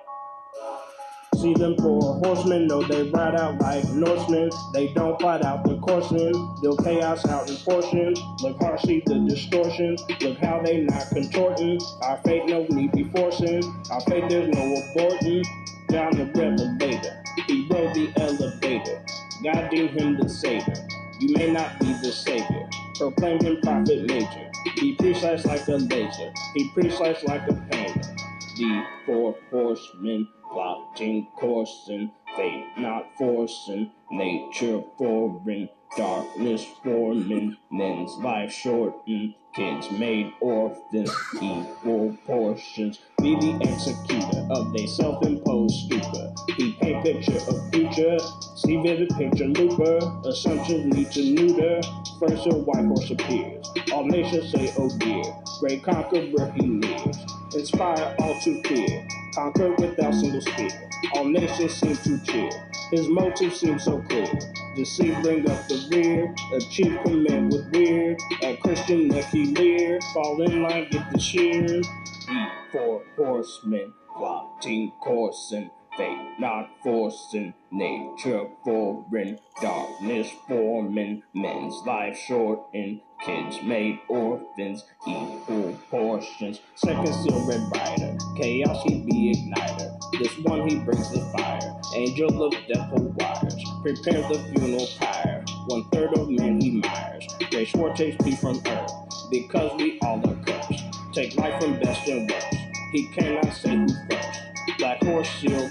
See 1.37 1.55
them 1.55 1.77
four 1.79 2.21
horsemen, 2.25 2.69
know 2.69 2.83
they 2.83 3.11
ride 3.11 3.35
out 3.35 3.61
like 3.61 3.85
Norsemen. 3.91 4.51
They 4.73 4.93
don't 4.95 5.21
fight 5.21 5.45
out 5.45 5.65
the 5.65 5.79
coursemen, 5.79 6.33
they'll 6.63 6.77
chaos 6.77 7.27
out 7.27 7.51
in 7.51 7.57
portions. 7.57 8.21
Look 8.43 8.63
how 8.63 8.77
see 8.79 9.03
the 9.07 9.19
distortion, 9.29 9.97
look 10.23 10.39
how 10.39 10.63
they 10.65 10.83
not 10.83 11.09
contorting. 11.11 11.81
Our 12.03 12.19
fate 12.25 12.47
no 12.47 12.67
need 12.71 12.93
be 12.93 13.05
forcing, 13.11 13.63
our 13.91 14.01
fate 14.03 14.29
there's 14.31 14.49
no 14.49 14.77
aborting. 14.97 15.45
John 15.91 16.13
the 16.13 16.27
revelator, 16.35 17.23
he 17.47 17.69
rode 17.71 17.95
the 17.95 18.13
elevator. 18.17 19.05
God 19.43 19.71
deemed 19.71 19.91
him 19.91 20.17
the 20.17 20.29
savior. 20.29 20.75
You 21.21 21.35
may 21.35 21.51
not 21.53 21.79
be 21.81 21.93
the 22.03 22.13
savior. 22.13 22.69
Proclaim 22.97 23.41
him 23.41 23.61
prophet 23.63 24.07
major. 24.07 24.51
Be 24.77 24.95
precise 24.97 25.45
like 25.47 25.67
a 25.69 25.77
laser. 25.77 26.33
He 26.55 26.71
precise 26.71 27.23
like 27.25 27.49
a 27.49 27.55
painter. 27.71 28.15
The 28.57 28.85
four 29.05 29.37
horsemen 29.51 30.29
plotting, 30.51 31.29
coursing, 31.39 32.11
fate 32.37 32.67
not 32.79 33.07
forcing, 33.17 33.91
nature 34.11 34.83
foreign, 34.99 35.69
darkness 35.97 36.65
forming, 36.83 37.57
men's 37.71 38.13
life 38.17 38.53
shortened, 38.53 39.35
kids 39.55 39.91
made 39.91 40.33
orphans, 40.41 41.11
equal 41.35 42.17
portions. 42.27 42.99
Be 43.27 43.35
the 43.35 43.59
executor 43.61 44.47
of 44.53 44.73
a 44.73 44.87
self-imposed 44.87 45.75
stupor. 45.75 46.33
He 46.57 46.75
paint 46.75 47.05
picture 47.05 47.41
of 47.49 47.71
future, 47.73 48.19
see 48.55 48.81
vivid 48.81 49.11
picture 49.19 49.47
looper. 49.47 49.99
Assumptions 50.29 50.95
need 50.95 51.11
to 51.11 51.23
neuter. 51.35 51.81
First 52.21 52.47
a 52.47 52.55
white 52.55 52.85
horse 52.85 53.11
appears. 53.11 53.69
All 53.93 54.05
nations 54.05 54.53
say, 54.53 54.73
oh 54.79 54.97
dear. 54.99 55.25
Great 55.59 55.83
conqueror 55.83 56.53
he 56.55 56.69
lives. 56.69 57.19
Inspire 57.53 58.15
all 58.21 58.41
to 58.43 58.63
fear. 58.63 59.06
Conquer 59.37 59.71
without 59.75 60.15
single 60.15 60.41
spear. 60.41 60.71
All 61.13 61.27
nations 61.27 61.75
seem 61.75 61.95
to 61.95 62.25
cheer. 62.25 62.51
His 62.91 63.07
motives 63.11 63.61
seem 63.61 63.79
so 63.79 64.01
clear. 64.09 64.27
Deceive, 64.75 65.23
bring 65.23 65.51
up 65.51 65.69
the 65.69 65.87
rear. 65.91 66.35
Achieve 66.55 66.99
command 67.05 67.53
with 67.53 67.71
weird. 67.71 68.19
A 68.43 68.57
Christian 68.57 69.09
that 69.09 69.27
he 69.27 69.45
leer. 69.45 70.01
Fall 70.15 70.41
in 70.41 70.63
line, 70.63 70.89
with 70.91 71.05
the 71.13 71.21
shears. 71.21 71.87
The 72.27 72.47
four 72.73 73.03
horsemen 73.15 73.93
plotting, 74.17 74.93
coursing. 75.03 75.71
Fate 75.99 76.27
not 76.39 76.69
forcing, 76.83 77.55
nature 77.71 78.49
foreign, 78.65 79.39
darkness 79.63 80.29
forming, 80.47 81.23
men's 81.33 81.75
life 81.87 82.19
shortened, 82.19 83.01
kids 83.25 83.63
made 83.63 84.01
orphans, 84.09 84.85
equal 85.07 85.77
portions. 85.91 86.61
Second 86.75 87.13
seal 87.13 87.47
red 87.47 87.61
rider, 87.75 88.19
chaos 88.37 88.83
he 88.85 89.01
be 89.01 89.35
igniter. 89.35 89.99
This 90.19 90.39
one 90.45 90.69
he 90.69 90.77
brings 90.77 91.11
the 91.13 91.21
fire, 91.37 91.75
angel 91.95 92.45
of 92.45 92.53
death 92.69 92.91
wires. 92.93 93.57
Prepare 93.83 94.23
the 94.29 94.39
funeral 94.53 94.87
pyre, 94.99 95.45
one 95.67 95.89
third 95.91 96.17
of 96.19 96.29
men 96.31 96.61
he 96.61 96.71
mires. 96.73 97.27
Ray 97.53 97.65
Schwartz 97.65 98.01
be 98.01 98.37
from 98.37 98.61
earth, 98.67 98.93
because 99.31 99.73
we 99.79 99.99
all 100.03 100.19
are 100.29 100.37
cursed. 100.45 100.85
Take 101.13 101.37
life 101.37 101.63
from 101.63 101.79
best 101.81 102.07
and 102.09 102.31
worst, 102.31 102.57
he 102.93 103.09
cannot 103.15 103.53
say 103.53 103.77
who 103.77 103.89
first. 104.11 104.41
Black 104.79 105.03
horse 105.03 105.27
shield 105.27 105.71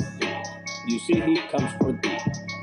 you 0.88 1.00
see, 1.00 1.20
he 1.20 1.38
comes 1.48 1.72
for 1.80 1.94
thee. 1.94 2.20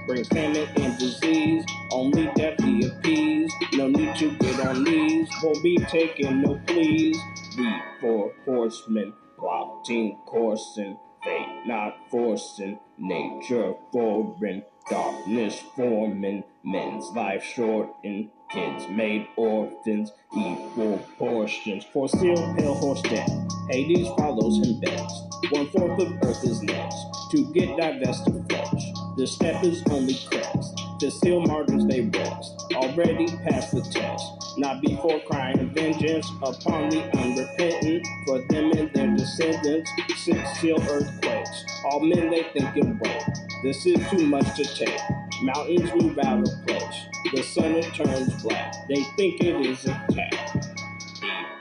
Brings 0.07 0.29
famine 0.29 0.69
and 0.77 0.99
disease. 0.99 1.65
Only 1.91 2.27
death 2.35 2.61
he 2.62 2.87
appease. 2.87 3.53
No 3.75 3.87
need 3.88 4.17
to 4.17 4.31
get 4.38 4.61
on 4.67 4.85
knees. 4.85 5.29
Won't 5.43 5.62
be 5.62 5.77
taking 5.88 6.43
no 6.43 6.61
pleas. 6.67 7.17
The 7.57 7.79
four 8.01 8.33
horsemen 8.45 9.12
plotting, 9.38 10.19
coursing. 10.27 10.99
Fate 11.23 11.62
not 11.67 11.97
forcing. 12.11 12.79
Nature 12.99 13.75
foreign. 13.93 14.65
Darkness 14.91 15.62
forming. 15.77 16.45
Men's 16.65 17.07
life 17.11 17.45
shortened. 17.45 18.31
Kids 18.53 18.87
made 18.88 19.29
orphans, 19.37 20.12
equal 20.37 20.99
portions. 21.19 21.87
For 21.91 22.07
still 22.07 22.37
pale 22.55 22.75
horse 22.75 23.01
death, 23.01 23.31
Hades 23.71 24.09
follows 24.19 24.59
him 24.59 24.79
best. 24.79 25.15
One 25.53 25.69
fourth 25.71 25.99
of 25.99 26.12
earth 26.23 26.45
is 26.45 26.62
next 26.62 26.97
to 27.31 27.51
get 27.55 27.79
divested 27.79 28.45
flesh. 28.51 28.93
The 29.17 29.27
step 29.27 29.65
is 29.65 29.83
only 29.91 30.19
crest. 30.31 30.79
The 31.01 31.11
still 31.11 31.41
martyrs 31.41 31.87
they 31.87 32.03
rest, 32.03 32.67
already 32.75 33.27
past 33.49 33.73
the 33.73 33.81
test. 33.81 34.59
Not 34.59 34.83
before 34.83 35.21
crying 35.21 35.71
vengeance 35.71 36.29
upon 36.43 36.91
the 36.91 37.05
unrepentant, 37.17 38.07
for 38.27 38.43
them 38.51 38.71
and 38.73 38.93
their 38.93 39.17
descendants. 39.17 39.91
Six 40.17 40.61
seal 40.61 40.77
earthquakes, 40.91 41.65
all 41.87 42.01
men 42.01 42.29
they 42.29 42.43
think 42.53 42.77
and 42.77 43.01
wait. 43.01 43.23
This 43.62 43.87
is 43.87 43.99
too 44.11 44.27
much 44.27 44.55
to 44.57 44.65
take. 44.65 45.01
Mountains 45.42 46.18
out 46.24 46.48
of 46.48 46.66
place. 46.66 47.07
The 47.35 47.42
sun 47.42 47.72
it 47.72 47.92
turns 47.94 48.42
black. 48.42 48.74
They 48.88 49.02
think 49.16 49.42
it 49.42 49.66
is 49.66 49.85
attack. 49.85 50.64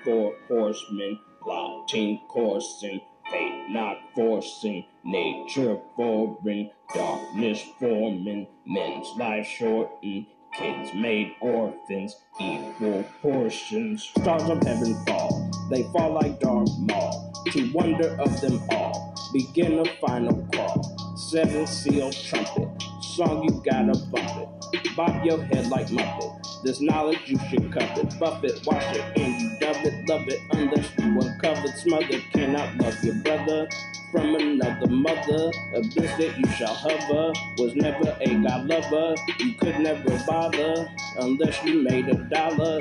Four 0.03 0.35
horsemen 0.47 1.19
plotting, 1.41 2.21
coursing, 2.27 3.01
fate 3.29 3.65
not 3.69 3.97
forcing, 4.13 4.85
nature 5.03 5.77
foreign, 5.95 6.69
darkness 6.93 7.63
forming, 7.79 8.47
men's 8.65 9.07
life 9.17 9.47
shortened, 9.47 10.25
kids 10.53 10.93
made 10.93 11.33
orphans, 11.39 12.15
equal 12.39 13.03
portions. 13.21 14.03
Stars 14.03 14.49
of 14.49 14.61
heaven 14.63 14.93
fall, 15.05 15.49
they 15.69 15.83
fall 15.93 16.13
like 16.13 16.39
dark 16.39 16.67
maw. 16.79 17.31
To 17.51 17.71
wonder 17.73 18.15
of 18.19 18.41
them 18.41 18.61
all, 18.69 19.15
begin 19.33 19.79
a 19.79 19.85
final 19.99 20.47
call. 20.53 21.15
Seven 21.15 21.65
seal 21.65 22.11
trumpet, 22.11 22.67
song 23.15 23.43
you 23.43 23.61
gotta 23.69 23.97
bump 24.07 24.29
it. 24.73 24.95
Bob 24.95 25.25
your 25.25 25.43
head 25.43 25.67
like 25.67 25.87
Muppet. 25.87 26.63
This 26.63 26.79
knowledge 26.79 27.19
you 27.25 27.37
should 27.49 27.71
covet. 27.71 28.17
Buff 28.19 28.43
it, 28.43 28.65
wash 28.65 28.95
it, 28.95 29.03
and 29.17 29.41
you 29.41 29.49
dub 29.59 29.75
it, 29.83 30.07
love 30.07 30.27
it. 30.27 30.39
Unless 30.51 30.91
you 30.97 31.19
uncovered, 31.19 31.77
smothered, 31.77 32.23
cannot 32.33 32.77
love 32.77 33.03
your 33.03 33.15
brother 33.15 33.67
from 34.11 34.35
another 34.35 34.87
mother. 34.87 35.51
A 35.75 35.81
that 35.81 36.35
you 36.37 36.47
shall 36.53 36.73
hover 36.73 37.33
was 37.57 37.75
never 37.75 38.15
a 38.21 38.35
god 38.35 38.67
lover. 38.67 39.15
You 39.39 39.55
could 39.55 39.79
never 39.79 40.23
bother 40.25 40.89
unless 41.17 41.63
you 41.65 41.83
made 41.83 42.07
a 42.07 42.15
dollar. 42.15 42.79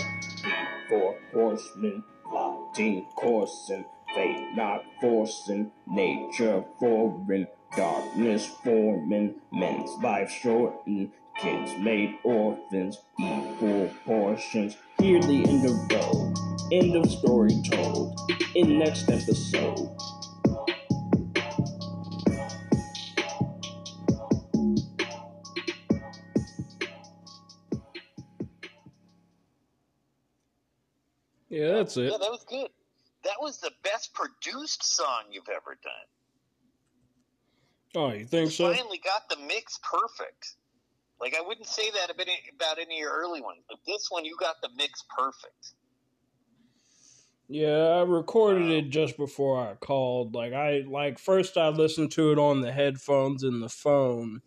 Four 0.89 1.17
horsemen 1.33 2.05
plotting, 2.25 3.07
coursing, 3.17 3.85
fate 4.15 4.49
not 4.55 4.85
forcing, 5.01 5.73
nature 5.89 6.65
foreign, 6.79 7.49
Darkness 7.77 8.47
forming, 8.65 9.37
men's 9.53 9.91
lives 10.03 10.33
shortened, 10.33 11.13
kids 11.39 11.73
made 11.79 12.19
orphans, 12.25 12.99
equal 13.19 13.89
portions. 14.05 14.77
Hear 14.99 15.23
the 15.23 15.45
end 15.47 15.65
of 15.65 15.77
road, 15.93 16.35
end 16.73 16.97
of 16.97 17.09
story 17.09 17.63
told 17.71 18.19
in 18.57 18.79
next 18.79 19.09
episode. 19.09 19.97
Yeah, 31.49 31.75
that's 31.75 31.97
it. 31.97 32.11
Yeah, 32.11 32.19
that 32.19 32.31
was 32.31 32.45
good. 32.49 32.69
That 33.23 33.37
was 33.41 33.59
the 33.59 33.71
best 33.85 34.13
produced 34.13 34.85
song 34.85 35.25
you've 35.31 35.49
ever 35.49 35.77
done. 35.83 36.20
Oh, 37.95 38.13
you 38.13 38.25
think 38.25 38.53
so? 38.53 38.73
Finally 38.73 39.01
got 39.05 39.29
the 39.29 39.37
mix 39.47 39.79
perfect. 39.83 40.55
Like 41.21 41.35
I 41.37 41.43
wouldn't 41.43 41.67
say 41.67 41.91
that 41.91 42.11
about 42.11 42.79
any, 42.79 42.95
of 42.95 42.99
your 42.99 43.13
early 43.13 43.41
ones, 43.41 43.61
but 43.69 43.79
this 43.87 44.07
one 44.11 44.25
you 44.25 44.37
got 44.39 44.57
the 44.63 44.71
mix 44.77 45.05
perfect. 45.17 45.75
Yeah, 47.49 47.99
I 47.99 48.03
recorded 48.03 48.71
it 48.71 48.91
just 48.91 49.17
before 49.17 49.61
I 49.61 49.75
called. 49.75 50.35
Like 50.35 50.53
I 50.53 50.85
like 50.87 51.19
first 51.19 51.59
I 51.59 51.69
listened 51.69 52.13
to 52.13 52.33
it 52.33 52.39
on 52.39 52.61
the 52.61 52.73
headphones 52.73 53.43
and 53.43 53.63
the 53.63 53.69
phone, 53.69 54.41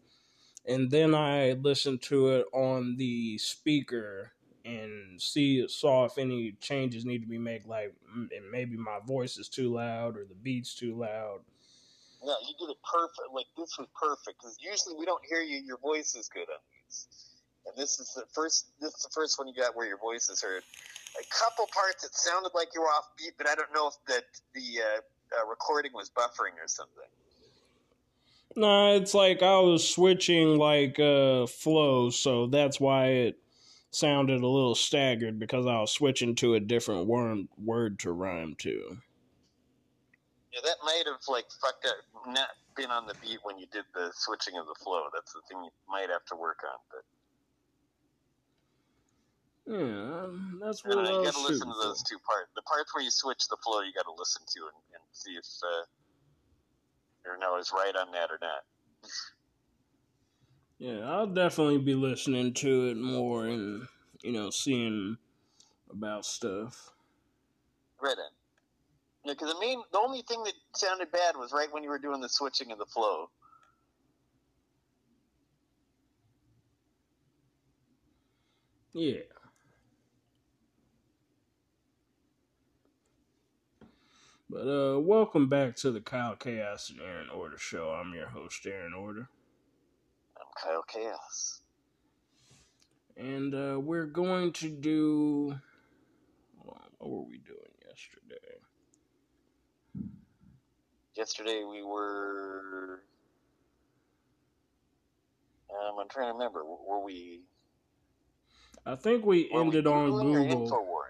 and 0.65 0.89
then 0.89 1.13
I 1.13 1.51
listened 1.51 2.01
to 2.03 2.29
it 2.29 2.45
on 2.53 2.95
the 2.95 3.37
speaker 3.37 4.31
and 4.65 5.21
see 5.21 5.67
saw 5.67 6.05
if 6.05 6.17
any 6.17 6.53
changes 6.61 7.05
need 7.05 7.19
to 7.19 7.27
be 7.27 7.37
made. 7.37 7.65
Like 7.65 7.93
maybe 8.49 8.77
my 8.77 8.99
voice 9.05 9.37
is 9.37 9.49
too 9.49 9.73
loud 9.73 10.17
or 10.17 10.25
the 10.25 10.35
beat's 10.35 10.73
too 10.73 10.95
loud. 10.95 11.41
No, 12.23 12.35
you 12.47 12.55
did 12.59 12.71
it 12.71 12.77
perfect. 12.87 13.29
Like 13.33 13.47
this 13.57 13.75
was 13.77 13.87
perfect 13.99 14.39
because 14.39 14.55
usually 14.59 14.95
we 14.97 15.05
don't 15.05 15.23
hear 15.27 15.41
you. 15.41 15.57
Your 15.57 15.77
voice 15.77 16.15
is 16.15 16.29
good 16.29 16.47
on 16.47 16.61
these, 16.71 17.07
and 17.67 17.75
this 17.75 17.99
is 17.99 18.13
the 18.15 18.23
first. 18.33 18.71
This 18.79 18.93
is 18.95 19.03
the 19.03 19.13
first 19.13 19.37
one 19.37 19.47
you 19.47 19.53
got 19.53 19.75
where 19.75 19.87
your 19.87 19.97
voice 19.97 20.29
is 20.29 20.41
heard. 20.41 20.63
A 21.19 21.25
couple 21.29 21.67
parts 21.73 22.03
it 22.03 22.15
sounded 22.15 22.51
like 22.55 22.69
you 22.73 22.81
were 22.81 22.87
off 22.87 23.09
beat, 23.17 23.33
but 23.37 23.47
I 23.47 23.55
don't 23.55 23.73
know 23.73 23.87
if 23.87 23.95
that 24.07 24.23
the 24.55 24.81
uh, 24.81 25.41
uh, 25.41 25.47
recording 25.47 25.91
was 25.93 26.09
buffering 26.09 26.55
or 26.63 26.67
something. 26.67 27.03
No, 28.55 28.67
nah, 28.67 28.93
it's 28.95 29.13
like 29.13 29.41
I 29.41 29.59
was 29.59 29.87
switching 29.87 30.57
like 30.57 30.99
uh 30.99 31.47
flow, 31.47 32.09
so 32.09 32.47
that's 32.47 32.79
why 32.79 33.07
it 33.07 33.39
sounded 33.91 34.41
a 34.41 34.47
little 34.47 34.75
staggered 34.75 35.39
because 35.39 35.67
I 35.67 35.79
was 35.79 35.91
switching 35.91 36.35
to 36.35 36.55
a 36.55 36.59
different 36.59 37.07
word 37.07 37.47
word 37.57 37.99
to 37.99 38.11
rhyme 38.11 38.55
to. 38.59 38.97
Yeah, 40.53 40.61
that 40.63 40.77
might 40.85 41.03
have 41.09 41.25
like 41.27 41.49
fucked 41.59 41.85
up, 41.85 41.97
not 42.27 42.49
been 42.77 42.91
on 42.91 43.07
the 43.07 43.15
beat 43.21 43.39
when 43.41 43.57
you 43.57 43.65
did 43.73 43.85
the 43.95 44.11
switching 44.13 44.53
of 44.57 44.67
the 44.67 44.75
flow. 44.83 45.09
That's 45.13 45.33
the 45.33 45.41
thing 45.49 45.63
you 45.63 45.71
might 45.89 46.09
have 46.13 46.23
to 46.29 46.35
work 46.35 46.61
on. 46.61 46.77
But 46.93 47.03
yeah, 49.65 50.29
that's 50.61 50.85
what 50.85 50.97
you, 50.97 51.03
know, 51.03 51.19
you 51.19 51.25
got 51.25 51.33
to 51.33 51.41
listen 51.41 51.67
to 51.67 51.79
those 51.81 52.03
two 52.03 52.19
parts. 52.21 52.51
The 52.55 52.61
parts 52.61 52.93
where 52.93 53.03
you 53.03 53.09
switch 53.09 53.47
the 53.49 53.57
flow, 53.65 53.81
you 53.81 53.93
got 53.97 54.05
to 54.05 54.13
listen 54.13 54.43
to 54.45 54.59
and, 54.69 54.77
and 54.93 55.03
see 55.13 55.31
if 55.31 55.45
uh, 55.65 55.85
or 57.25 57.37
no 57.39 57.57
is 57.57 57.71
right 57.73 57.95
on 57.95 58.11
that 58.11 58.29
or 58.29 58.37
not. 58.39 58.61
Yeah, 60.77 61.09
I'll 61.09 61.27
definitely 61.27 61.79
be 61.79 61.95
listening 61.95 62.53
to 62.55 62.89
it 62.89 62.97
more 62.97 63.47
and 63.47 63.87
you 64.21 64.33
know 64.33 64.51
seeing 64.51 65.17
about 65.89 66.25
stuff. 66.25 66.91
Right 67.99 68.17
Yeah, 69.25 69.33
because 69.33 69.53
the 69.53 69.59
main, 69.59 69.81
the 69.91 69.99
only 69.99 70.23
thing 70.23 70.43
that 70.43 70.53
sounded 70.75 71.11
bad 71.11 71.37
was 71.37 71.53
right 71.53 71.71
when 71.71 71.83
you 71.83 71.89
were 71.89 71.99
doing 71.99 72.21
the 72.21 72.29
switching 72.29 72.71
of 72.71 72.77
the 72.79 72.85
flow. 72.85 73.29
Yeah. 78.93 79.21
But 84.49 84.67
uh 84.67 84.99
welcome 84.99 85.49
back 85.49 85.75
to 85.77 85.91
the 85.91 86.01
Kyle 86.01 86.35
Chaos 86.35 86.89
and 86.89 87.01
Aaron 87.01 87.29
Order 87.29 87.57
show. 87.57 87.89
I'm 87.91 88.13
your 88.13 88.29
host, 88.29 88.65
Aaron 88.67 88.93
Order. 88.93 89.29
I'm 90.37 90.47
Kyle 90.61 90.83
Chaos. 90.87 91.61
And 93.17 93.55
uh 93.55 93.79
we're 93.79 94.05
going 94.05 94.53
to 94.53 94.69
do 94.69 95.59
on, 96.67 96.79
what 96.99 97.09
were 97.11 97.23
we 97.23 97.39
doing 97.39 97.73
yesterday? 97.87 98.59
Yesterday 101.15 101.63
we 101.69 101.83
were. 101.83 103.03
Um, 105.69 105.99
I'm 105.99 106.09
trying 106.09 106.27
to 106.27 106.33
remember. 106.33 106.63
Were 106.63 107.03
we? 107.03 107.41
I 108.85 108.95
think 108.95 109.25
we 109.25 109.49
ended 109.53 109.85
we 109.85 109.91
on 109.91 110.11
Google. 110.11 111.09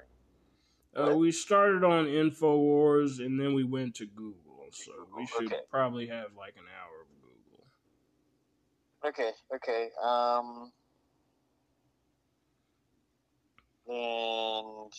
Uh, 0.95 1.15
we 1.15 1.31
started 1.31 1.83
on 1.83 2.05
Infowars 2.05 3.17
and 3.17 3.39
then 3.39 3.55
we 3.55 3.63
went 3.63 3.95
to 3.95 4.05
Google, 4.05 4.67
so 4.71 4.91
we 5.17 5.25
should 5.25 5.47
okay. 5.47 5.61
probably 5.71 6.07
have 6.07 6.27
like 6.37 6.53
an 6.55 6.65
hour 6.79 7.01
of 7.01 7.07
Google. 7.21 7.65
Okay. 9.09 9.31
Okay. 9.55 9.89
Um. 10.03 10.71
And 13.85 14.93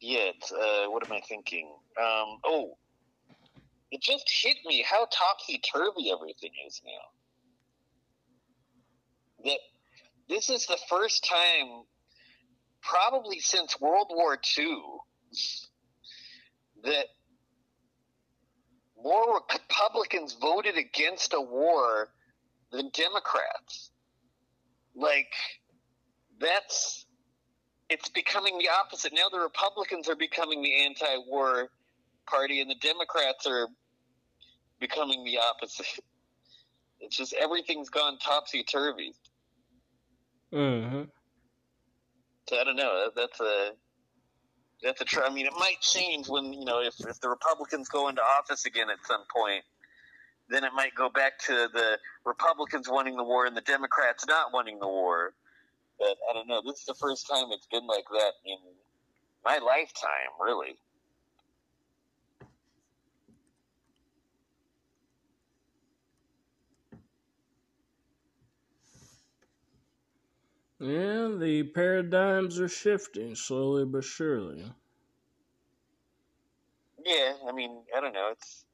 yeah, 0.00 0.30
uh, 0.52 0.88
what 0.90 1.04
am 1.04 1.12
I 1.12 1.20
thinking? 1.20 1.68
Um, 1.98 2.38
oh, 2.44 2.76
it 3.90 4.02
just 4.02 4.28
hit 4.42 4.56
me 4.66 4.84
how 4.88 5.06
topsy 5.06 5.58
turvy 5.58 6.10
everything 6.10 6.50
is 6.66 6.82
now. 6.84 6.90
That 9.44 9.58
this 10.28 10.50
is 10.50 10.66
the 10.66 10.78
first 10.88 11.24
time, 11.24 11.84
probably 12.82 13.40
since 13.40 13.80
World 13.80 14.08
War 14.10 14.38
II, 14.58 14.76
that 16.84 17.06
more 19.02 19.40
Republicans 19.52 20.36
voted 20.40 20.76
against 20.76 21.32
a 21.32 21.40
war 21.40 22.08
than 22.72 22.90
Democrats. 22.92 23.90
Like, 24.94 25.32
that's 26.40 27.06
it's 27.88 28.08
becoming 28.08 28.58
the 28.58 28.68
opposite. 28.68 29.12
Now 29.14 29.28
the 29.30 29.38
Republicans 29.38 30.08
are 30.08 30.16
becoming 30.16 30.62
the 30.62 30.84
anti-war 30.84 31.70
party, 32.26 32.60
and 32.60 32.70
the 32.70 32.76
Democrats 32.76 33.46
are 33.46 33.68
becoming 34.80 35.24
the 35.24 35.38
opposite. 35.38 35.86
It's 36.98 37.14
just 37.14 37.34
everything's 37.34 37.90
gone 37.90 38.16
topsy 38.18 38.62
turvy. 38.62 39.12
Mm-hmm. 40.50 41.02
So 42.48 42.58
I 42.58 42.64
don't 42.64 42.76
know. 42.76 43.10
That's 43.14 43.38
a 43.38 43.70
that's 44.82 45.00
a. 45.02 45.04
Tr- 45.04 45.24
I 45.24 45.30
mean, 45.32 45.44
it 45.44 45.52
might 45.58 45.80
change 45.80 46.28
when 46.28 46.54
you 46.54 46.64
know 46.64 46.80
if 46.80 46.94
if 47.00 47.20
the 47.20 47.28
Republicans 47.28 47.88
go 47.88 48.08
into 48.08 48.22
office 48.22 48.64
again 48.64 48.88
at 48.90 49.04
some 49.06 49.24
point. 49.34 49.62
Then 50.48 50.62
it 50.62 50.70
might 50.74 50.94
go 50.94 51.10
back 51.10 51.40
to 51.46 51.68
the 51.74 51.98
Republicans 52.24 52.88
wanting 52.88 53.16
the 53.16 53.24
war 53.24 53.46
and 53.46 53.56
the 53.56 53.62
Democrats 53.62 54.24
not 54.26 54.52
wanting 54.52 54.78
the 54.78 54.86
war. 54.86 55.34
But 55.98 56.16
I 56.30 56.34
don't 56.34 56.46
know. 56.46 56.62
This 56.64 56.80
is 56.80 56.86
the 56.86 56.94
first 56.94 57.26
time 57.28 57.46
it's 57.50 57.66
been 57.66 57.86
like 57.86 58.04
that 58.10 58.32
in 58.44 58.58
my 59.44 59.58
lifetime, 59.58 60.32
really. 60.40 60.78
Yeah, 70.78 71.34
the 71.38 71.62
paradigms 71.74 72.60
are 72.60 72.68
shifting 72.68 73.34
slowly 73.34 73.86
but 73.86 74.04
surely. 74.04 74.64
Yeah, 77.04 77.34
I 77.48 77.52
mean, 77.52 77.82
I 77.96 78.00
don't 78.00 78.12
know. 78.12 78.30
It's 78.32 78.64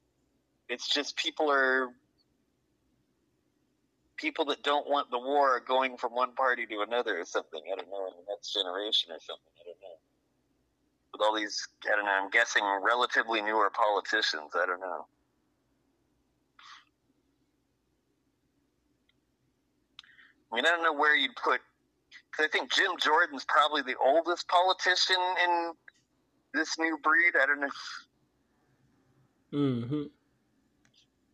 it's 0.67 0.93
just 0.93 1.15
people 1.15 1.49
are 1.51 1.89
people 4.17 4.45
that 4.45 4.63
don't 4.63 4.89
want 4.89 5.09
the 5.11 5.19
war 5.19 5.61
going 5.65 5.97
from 5.97 6.13
one 6.13 6.33
party 6.33 6.65
to 6.65 6.81
another 6.81 7.19
or 7.19 7.25
something. 7.25 7.61
I 7.71 7.75
don't 7.75 7.89
know 7.89 8.07
in 8.07 8.13
the 8.25 8.31
next 8.31 8.53
generation 8.53 9.11
or 9.11 9.19
something. 9.19 9.53
I 9.61 9.63
don't 9.65 9.81
know. 9.81 9.97
With 11.13 11.21
all 11.21 11.35
these, 11.35 11.67
I 11.85 11.95
don't 11.95 12.05
know. 12.05 12.11
I'm 12.11 12.29
guessing 12.31 12.63
relatively 12.83 13.41
newer 13.41 13.69
politicians. 13.69 14.51
I 14.55 14.65
don't 14.65 14.79
know. 14.79 15.05
I 20.51 20.55
mean, 20.55 20.65
I 20.65 20.69
don't 20.69 20.83
know 20.83 20.93
where 20.93 21.15
you'd 21.15 21.35
put. 21.35 21.61
I 22.39 22.47
think 22.47 22.71
Jim 22.71 22.91
Jordan's 22.99 23.45
probably 23.45 23.81
the 23.83 23.95
oldest 24.03 24.47
politician 24.47 25.21
in 25.43 25.73
this 26.53 26.77
new 26.79 26.97
breed. 27.03 27.33
I 27.41 27.45
don't 27.45 27.59
know. 27.61 27.69
Mm-hmm. 29.53 30.03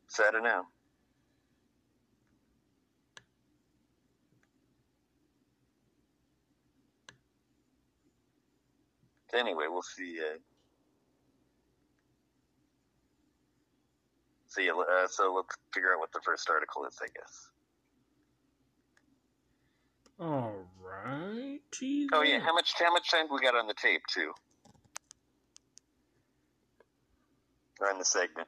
So 0.08 0.24
I 0.28 0.32
don't 0.32 0.44
know. 0.44 0.66
anyway, 9.34 9.66
we'll 9.70 9.82
see. 9.82 10.20
Uh, 10.20 10.38
see. 14.48 14.70
Uh, 14.70 15.08
so 15.08 15.34
let's 15.34 15.56
figure 15.74 15.94
out 15.94 16.00
what 16.00 16.12
the 16.12 16.20
first 16.24 16.50
article 16.50 16.86
is, 16.86 16.98
I 17.02 17.08
guess. 17.16 17.50
All 20.20 20.68
right. 20.84 21.60
Oh 22.12 22.22
yeah, 22.24 22.40
how 22.40 22.54
much 22.54 22.74
how 22.78 22.92
much 22.92 23.10
time 23.10 23.28
we 23.32 23.40
got 23.40 23.56
on 23.56 23.68
the 23.68 23.74
tape 23.74 24.02
too? 24.14 24.34
Or 27.80 27.90
on 27.90 28.00
the 28.00 28.06
segment? 28.06 28.48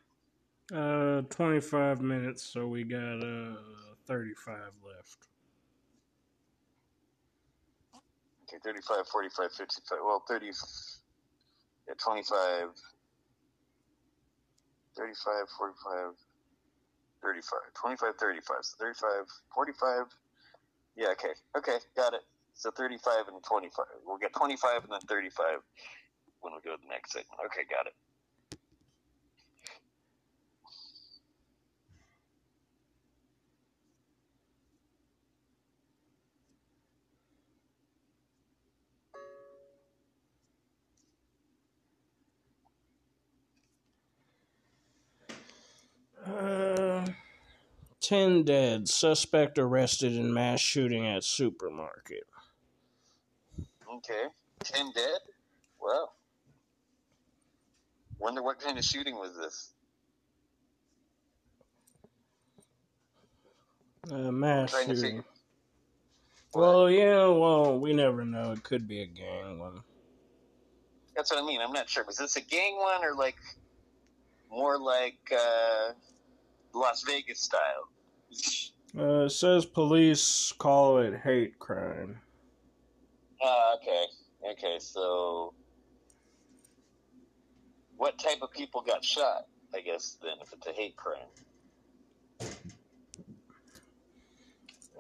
Uh, 0.74 1.22
twenty 1.30 1.62
five 1.62 2.02
minutes. 2.02 2.44
So 2.44 2.68
we 2.68 2.84
got 2.84 3.24
uh 3.24 3.56
thirty 4.06 4.34
five 4.34 4.74
left. 4.86 5.28
Okay, 8.52 8.60
35, 8.66 9.08
45, 9.08 9.52
55. 9.54 9.98
Well, 10.04 10.24
30, 10.28 10.48
yeah, 10.48 11.94
25, 12.04 12.68
35, 14.98 15.34
45, 15.58 16.16
35, 17.24 17.60
25, 17.80 18.16
35. 18.20 18.58
So 18.60 18.76
35, 18.78 19.26
45. 19.56 20.06
Yeah, 20.96 21.10
okay. 21.14 21.34
Okay, 21.58 21.78
got 21.96 22.14
it. 22.14 22.22
So 22.54 22.72
35 22.72 23.30
and 23.30 23.44
25. 23.44 23.86
We'll 24.06 24.18
get 24.18 24.34
25 24.36 24.84
and 24.84 24.94
then 24.94 25.02
35 25.02 25.46
when 26.42 26.54
we 26.54 26.60
go 26.64 26.76
to 26.76 26.82
the 26.82 26.90
next 26.90 27.14
segment. 27.14 27.40
Okay, 27.48 27.64
got 27.70 27.88
it. 27.88 27.96
Uh, 47.08 47.12
10 48.12 48.44
dead. 48.44 48.90
Suspect 48.90 49.58
arrested 49.58 50.12
in 50.18 50.34
mass 50.34 50.60
shooting 50.60 51.08
at 51.08 51.24
supermarket. 51.24 52.26
Okay. 53.90 54.26
10 54.66 54.92
dead? 54.94 55.20
Well, 55.82 56.12
wonder 58.20 58.44
what 58.44 58.60
kind 58.60 58.78
of 58.78 58.84
shooting 58.84 59.16
was 59.16 59.38
this? 59.38 59.70
Uh, 64.12 64.30
mass 64.30 64.72
shooting. 64.78 64.96
figure- 64.98 65.24
Well, 66.54 66.92
yeah, 66.92 67.28
well, 67.28 67.80
we 67.80 67.94
never 67.94 68.26
know. 68.26 68.52
It 68.52 68.62
could 68.64 68.90
be 68.90 69.04
a 69.04 69.08
gang 69.08 69.58
one. 69.58 69.82
That's 71.16 71.32
what 71.32 71.42
I 71.42 71.46
mean. 71.46 71.62
I'm 71.62 71.72
not 71.72 71.90
sure. 71.90 72.04
Was 72.04 72.18
this 72.18 72.36
a 72.36 72.42
gang 72.42 72.76
one 72.76 73.06
or 73.06 73.16
like 73.16 73.38
more 74.50 74.78
like 74.78 75.32
uh, 75.34 75.94
Las 76.74 77.04
Vegas 77.04 77.40
style? 77.40 77.88
Uh, 78.98 79.26
it 79.26 79.30
says 79.30 79.66
police 79.66 80.52
call 80.58 80.98
it 80.98 81.22
hate 81.24 81.58
crime. 81.60 82.20
Ah, 83.42 83.76
okay. 83.76 84.06
Okay, 84.52 84.78
so 84.80 85.54
what 87.98 88.18
type 88.18 88.42
of 88.42 88.52
people 88.52 88.82
got 88.82 89.04
shot? 89.04 89.46
I 89.74 89.82
guess 89.82 90.18
then, 90.22 90.34
if 90.42 90.52
it's 90.52 90.68
a 90.68 90.72
hate 90.72 90.96
crime. 90.98 91.30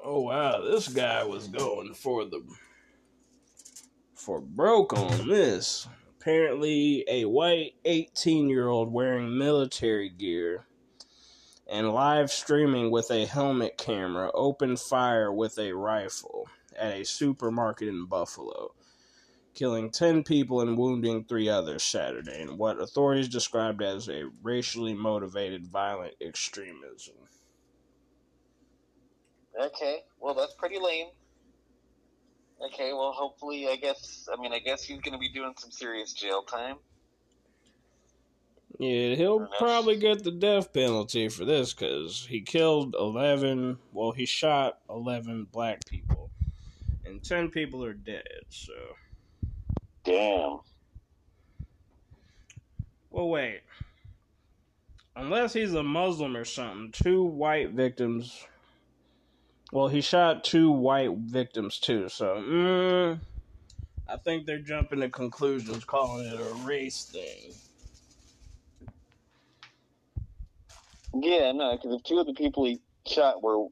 Oh 0.03 0.21
wow, 0.21 0.61
this 0.61 0.87
guy 0.87 1.23
was 1.23 1.47
going 1.47 1.93
for 1.93 2.25
the 2.25 2.41
for 4.15 4.39
broke 4.39 4.93
on 4.93 5.27
this. 5.27 5.87
Apparently, 6.19 7.03
a 7.07 7.25
white 7.25 7.73
18 7.85 8.47
year 8.47 8.67
old 8.67 8.93
wearing 8.93 9.37
military 9.37 10.09
gear 10.09 10.65
and 11.71 11.89
live 11.93 12.29
streaming 12.29 12.91
with 12.91 13.09
a 13.09 13.25
helmet 13.25 13.77
camera 13.77 14.29
opened 14.33 14.77
fire 14.77 15.31
with 15.31 15.57
a 15.57 15.71
rifle 15.71 16.49
at 16.77 16.91
a 16.91 17.05
supermarket 17.05 17.87
in 17.87 18.05
Buffalo, 18.05 18.73
killing 19.53 19.89
10 19.89 20.23
people 20.23 20.59
and 20.59 20.77
wounding 20.77 21.23
three 21.23 21.47
others 21.47 21.81
Saturday 21.81 22.41
in 22.41 22.57
what 22.57 22.81
authorities 22.81 23.29
described 23.29 23.81
as 23.81 24.09
a 24.09 24.29
racially 24.43 24.93
motivated 24.93 25.65
violent 25.65 26.13
extremism. 26.21 27.15
Okay, 29.57 29.99
well 30.19 30.33
that's 30.33 30.53
pretty 30.55 30.77
lame. 30.77 31.07
Okay, 32.65 32.91
well 32.91 33.13
hopefully, 33.13 33.69
I 33.69 33.77
guess. 33.77 34.27
I 34.31 34.39
mean, 34.41 34.51
I 34.51 34.59
guess 34.59 34.83
he's 34.83 34.99
going 34.99 35.13
to 35.13 35.17
be 35.17 35.31
doing 35.31 35.53
some 35.57 35.71
serious 35.71 36.11
jail 36.11 36.43
time. 36.43 36.75
Yeah, 38.81 39.13
he'll 39.13 39.45
probably 39.59 39.95
get 39.95 40.23
the 40.23 40.31
death 40.31 40.73
penalty 40.73 41.29
for 41.29 41.45
this 41.45 41.71
because 41.71 42.25
he 42.27 42.41
killed 42.41 42.95
11, 42.97 43.77
well, 43.93 44.11
he 44.11 44.25
shot 44.25 44.79
11 44.89 45.49
black 45.51 45.85
people, 45.85 46.31
and 47.05 47.23
10 47.23 47.51
people 47.51 47.85
are 47.85 47.93
dead, 47.93 48.23
so. 48.49 48.73
Damn. 50.03 50.61
Well, 53.11 53.29
wait. 53.29 53.61
Unless 55.15 55.53
he's 55.53 55.75
a 55.75 55.83
Muslim 55.83 56.35
or 56.35 56.43
something, 56.43 56.91
two 56.91 57.23
white 57.23 57.69
victims. 57.73 58.47
Well, 59.71 59.89
he 59.89 60.01
shot 60.01 60.43
two 60.43 60.71
white 60.71 61.15
victims 61.17 61.77
too, 61.77 62.09
so. 62.09 62.37
Mm, 62.37 63.19
I 64.09 64.17
think 64.17 64.47
they're 64.47 64.57
jumping 64.57 65.01
to 65.01 65.09
conclusions 65.09 65.85
calling 65.85 66.25
it 66.25 66.39
a 66.39 66.53
race 66.65 67.03
thing. 67.05 67.53
Yeah, 71.13 71.51
no, 71.51 71.75
because 71.75 71.95
if 71.95 72.03
two 72.03 72.19
of 72.19 72.27
the 72.27 72.33
people 72.33 72.65
he 72.65 72.79
shot 73.07 73.43
were 73.43 73.67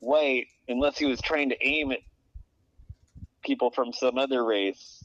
white, 0.00 0.46
unless 0.68 0.98
he 0.98 1.06
was 1.06 1.20
trying 1.20 1.50
to 1.50 1.66
aim 1.66 1.92
at 1.92 2.00
people 3.44 3.70
from 3.70 3.92
some 3.92 4.18
other 4.18 4.44
race 4.44 5.04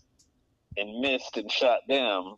and 0.76 1.00
missed 1.00 1.38
and 1.38 1.52
shot 1.52 1.82
them, 1.88 2.36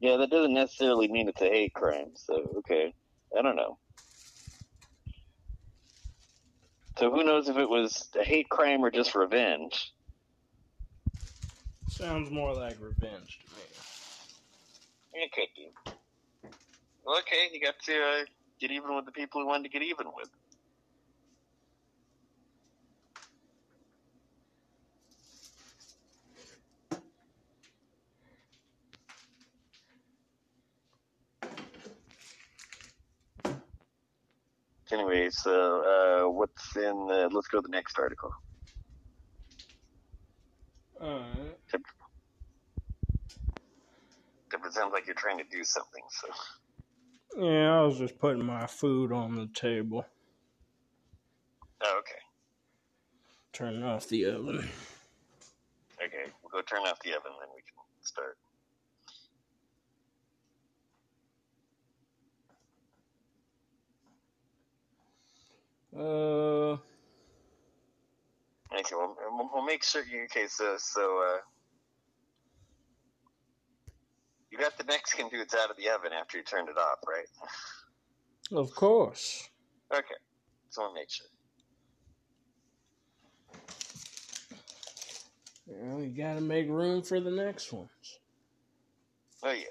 yeah, 0.00 0.18
that 0.18 0.30
doesn't 0.30 0.54
necessarily 0.54 1.08
mean 1.08 1.28
it's 1.28 1.40
a 1.40 1.48
hate 1.48 1.72
crime. 1.72 2.12
So, 2.16 2.56
okay, 2.58 2.92
I 3.36 3.42
don't 3.42 3.56
know. 3.56 3.78
So 6.98 7.10
who 7.10 7.24
knows 7.24 7.48
if 7.48 7.56
it 7.56 7.68
was 7.68 8.08
a 8.20 8.24
hate 8.24 8.48
crime 8.50 8.84
or 8.84 8.90
just 8.90 9.14
revenge? 9.14 9.92
Sounds 11.88 12.30
more 12.30 12.52
like 12.54 12.76
revenge 12.80 13.38
to 13.40 13.56
me. 13.56 13.73
Be. 15.14 15.70
Well, 17.04 17.18
okay, 17.20 17.48
you 17.52 17.60
got 17.60 17.76
to 17.86 17.94
uh, 17.94 18.24
get 18.60 18.70
even 18.70 18.94
with 18.96 19.06
the 19.06 19.12
people 19.12 19.40
who 19.42 19.46
wanted 19.48 19.64
to 19.64 19.68
get 19.70 19.82
even 19.82 20.06
with. 20.14 20.30
Anyway, 34.92 35.28
so 35.30 35.82
uh, 35.82 36.30
what's 36.30 36.76
in 36.76 37.06
the? 37.08 37.30
Let's 37.32 37.48
go 37.48 37.58
to 37.58 37.62
the 37.62 37.70
next 37.70 37.98
article. 37.98 38.30
Alright. 41.00 41.58
It 44.52 44.60
sounds 44.74 44.92
like 44.92 45.06
you're 45.06 45.14
trying 45.14 45.38
to 45.38 45.44
do 45.50 45.64
something. 45.64 46.02
So 46.10 46.28
Yeah, 47.44 47.78
I 47.78 47.82
was 47.82 47.98
just 47.98 48.18
putting 48.18 48.44
my 48.44 48.66
food 48.66 49.12
on 49.12 49.34
the 49.36 49.46
table, 49.54 50.04
oh, 51.82 51.96
okay, 51.98 52.20
Turn 53.52 53.82
off 53.84 54.08
the 54.08 54.24
oven. 54.26 54.68
okay, 56.02 56.30
we'll 56.42 56.50
go 56.50 56.60
turn 56.62 56.80
off 56.86 56.98
the 57.04 57.10
oven, 57.10 57.32
then 57.38 57.48
we 57.54 57.62
can 57.62 57.74
start. 58.02 58.36
Uh, 65.96 66.76
Okay, 68.72 68.94
well, 68.96 69.16
we'll, 69.52 69.64
make 69.64 69.84
sure 69.84 70.02
you. 70.04 70.24
Okay, 70.24 70.46
so 70.48 70.74
so 70.78 71.22
uh, 71.22 71.38
you 74.50 74.53
got 74.64 74.78
the 74.78 74.84
Mexican 74.84 75.28
dudes 75.28 75.54
out 75.54 75.70
of 75.70 75.76
the 75.76 75.90
oven 75.90 76.12
after 76.18 76.38
you 76.38 76.44
turned 76.44 76.68
it 76.70 76.78
off, 76.78 76.98
right? 77.06 78.58
of 78.58 78.74
course. 78.74 79.48
Okay, 79.92 80.14
so 80.70 80.82
we'll 80.82 80.94
make 80.94 81.10
sure. 81.10 81.26
Well, 85.66 86.02
you 86.02 86.16
gotta 86.16 86.40
make 86.40 86.68
room 86.68 87.02
for 87.02 87.20
the 87.20 87.30
next 87.30 87.72
ones. 87.72 87.90
Oh 89.42 89.52
yeah. 89.52 89.64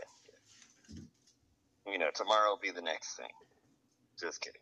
yeah. 0.90 1.92
You 1.92 1.98
know, 1.98 2.10
tomorrow 2.14 2.52
will 2.52 2.60
be 2.62 2.72
the 2.72 2.82
next 2.82 3.16
thing. 3.16 3.30
Just 4.20 4.42
kidding. 4.42 4.62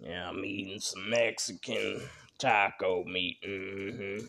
Yeah, 0.00 0.28
I'm 0.28 0.44
eating 0.44 0.80
some 0.80 1.08
Mexican 1.08 2.00
taco 2.38 3.04
meat. 3.04 3.38
hmm 3.44 4.26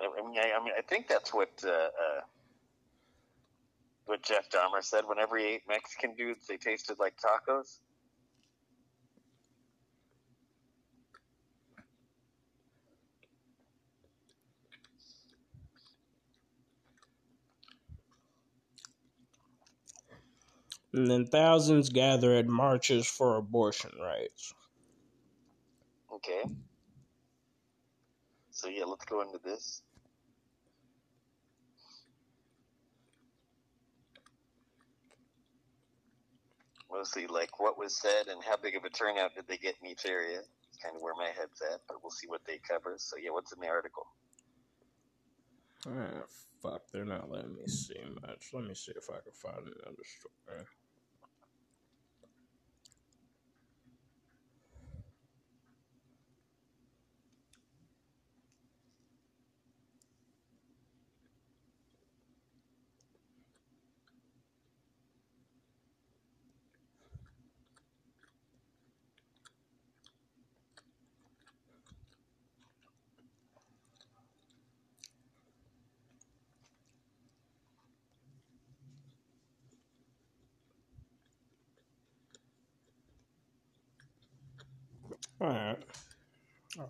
I, 0.00 0.22
mean, 0.22 0.38
I 0.38 0.64
mean, 0.64 0.74
I 0.76 0.82
think 0.82 1.08
that's 1.08 1.32
what 1.34 1.50
uh, 1.64 1.68
uh, 1.70 2.20
what 4.06 4.22
Jeff 4.22 4.48
Dahmer 4.50 4.82
said. 4.82 5.04
Whenever 5.06 5.36
he 5.36 5.44
ate 5.46 5.62
Mexican 5.68 6.14
dudes, 6.14 6.46
they 6.46 6.56
tasted 6.56 6.98
like 6.98 7.14
tacos. 7.16 7.78
And 20.92 21.08
then 21.08 21.26
thousands 21.26 21.88
gather 21.88 22.34
at 22.34 22.48
marches 22.48 23.06
for 23.06 23.36
abortion 23.36 23.92
rights. 24.02 24.52
Okay. 26.12 26.42
So 28.50 28.68
yeah, 28.68 28.84
let's 28.84 29.04
go 29.04 29.22
into 29.22 29.38
this. 29.44 29.82
Mostly 37.00 37.26
like 37.28 37.58
what 37.58 37.78
was 37.78 37.96
said 37.96 38.28
and 38.28 38.44
how 38.44 38.58
big 38.58 38.76
of 38.76 38.84
a 38.84 38.90
turnout 38.90 39.34
did 39.34 39.48
they 39.48 39.56
get 39.56 39.74
in 39.80 39.88
each 39.88 40.04
area. 40.04 40.40
kind 40.82 40.94
of 40.94 41.00
where 41.00 41.14
my 41.14 41.28
head's 41.28 41.62
at, 41.72 41.80
but 41.88 41.96
we'll 42.02 42.10
see 42.10 42.26
what 42.26 42.42
they 42.46 42.58
cover. 42.58 42.96
So 42.98 43.16
yeah, 43.16 43.30
what's 43.30 43.52
in 43.52 43.60
the 43.60 43.68
article? 43.68 44.06
Ah, 45.88 46.24
fuck, 46.62 46.82
they're 46.92 47.06
not 47.06 47.30
letting 47.30 47.54
me 47.54 47.66
see 47.68 47.96
much. 48.20 48.50
Let 48.52 48.64
me 48.64 48.74
see 48.74 48.92
if 48.94 49.08
I 49.08 49.20
can 49.24 49.32
find 49.32 49.60
another 49.64 50.04
story. 50.04 50.66
All 85.42 85.48
right, 85.48 85.78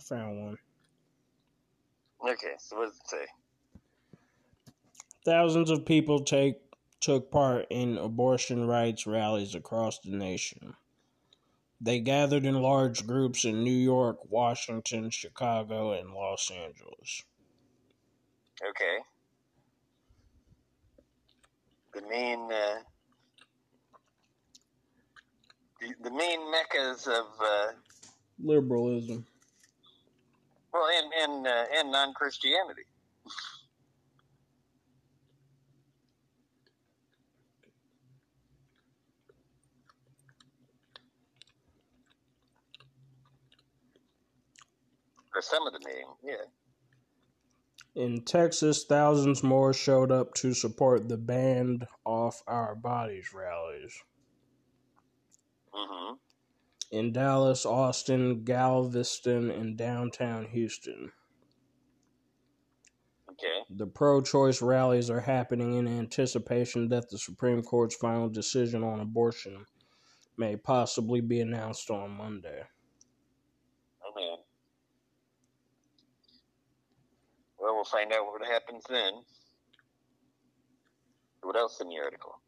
Found 0.08 0.44
one. 0.44 0.58
Okay, 2.22 2.54
so 2.58 2.76
what 2.76 2.86
does 2.86 2.96
it 2.96 3.08
say? 3.08 3.26
Thousands 5.24 5.70
of 5.70 5.84
people 5.84 6.20
take 6.20 6.56
took 7.00 7.30
part 7.30 7.66
in 7.70 7.96
abortion 7.98 8.66
rights 8.66 9.06
rallies 9.06 9.54
across 9.54 9.98
the 10.00 10.10
nation. 10.10 10.74
They 11.80 12.00
gathered 12.00 12.44
in 12.44 12.60
large 12.60 13.06
groups 13.06 13.44
in 13.44 13.64
New 13.64 13.70
York, 13.70 14.18
Washington, 14.30 15.08
Chicago, 15.10 15.92
and 15.92 16.12
Los 16.12 16.50
Angeles. 16.50 17.24
Okay. 18.68 18.98
The 21.94 22.02
main 22.08 22.52
uh, 22.52 22.80
the, 25.80 25.94
the 26.02 26.10
main 26.10 26.50
meccas 26.50 27.06
of 27.06 27.26
uh, 27.42 27.72
Liberalism. 28.42 29.26
Well, 30.72 30.88
and 30.88 31.12
and 31.12 31.46
uh, 31.46 31.66
and 31.76 31.92
non 31.92 32.14
Christianity. 32.14 32.84
Or 45.34 45.42
some 45.42 45.66
of 45.66 45.72
the 45.72 45.80
main, 45.84 46.06
yeah. 46.24 46.44
In 47.94 48.24
Texas, 48.24 48.84
thousands 48.84 49.42
more 49.42 49.72
showed 49.72 50.12
up 50.12 50.34
to 50.34 50.54
support 50.54 51.08
the 51.08 51.16
Bans 51.16 51.82
Off 52.06 52.42
Our 52.46 52.74
Bodies 52.74 53.32
rallies. 53.34 53.94
hmm 55.72 56.14
In 56.90 57.12
Dallas, 57.12 57.64
Austin, 57.64 58.42
Galveston, 58.42 59.50
and 59.50 59.76
downtown 59.76 60.46
Houston. 60.46 61.12
Okay. 63.30 63.62
The 63.70 63.86
pro 63.86 64.20
choice 64.20 64.60
rallies 64.60 65.08
are 65.08 65.20
happening 65.20 65.74
in 65.74 65.86
anticipation 65.86 66.88
that 66.88 67.08
the 67.08 67.18
Supreme 67.18 67.62
Court's 67.62 67.94
final 67.94 68.28
decision 68.28 68.82
on 68.82 69.00
abortion 69.00 69.64
may 70.36 70.56
possibly 70.56 71.20
be 71.20 71.40
announced 71.40 71.90
on 71.90 72.10
Monday. 72.10 72.62
Oh. 74.04 74.36
Well, 77.58 77.74
we'll 77.76 77.84
find 77.84 78.12
out 78.12 78.26
what 78.26 78.44
happens 78.44 78.82
then. 78.88 79.12
What 81.42 81.56
else 81.56 81.80
in 81.80 81.88
the 81.88 81.98
article? 81.98 82.39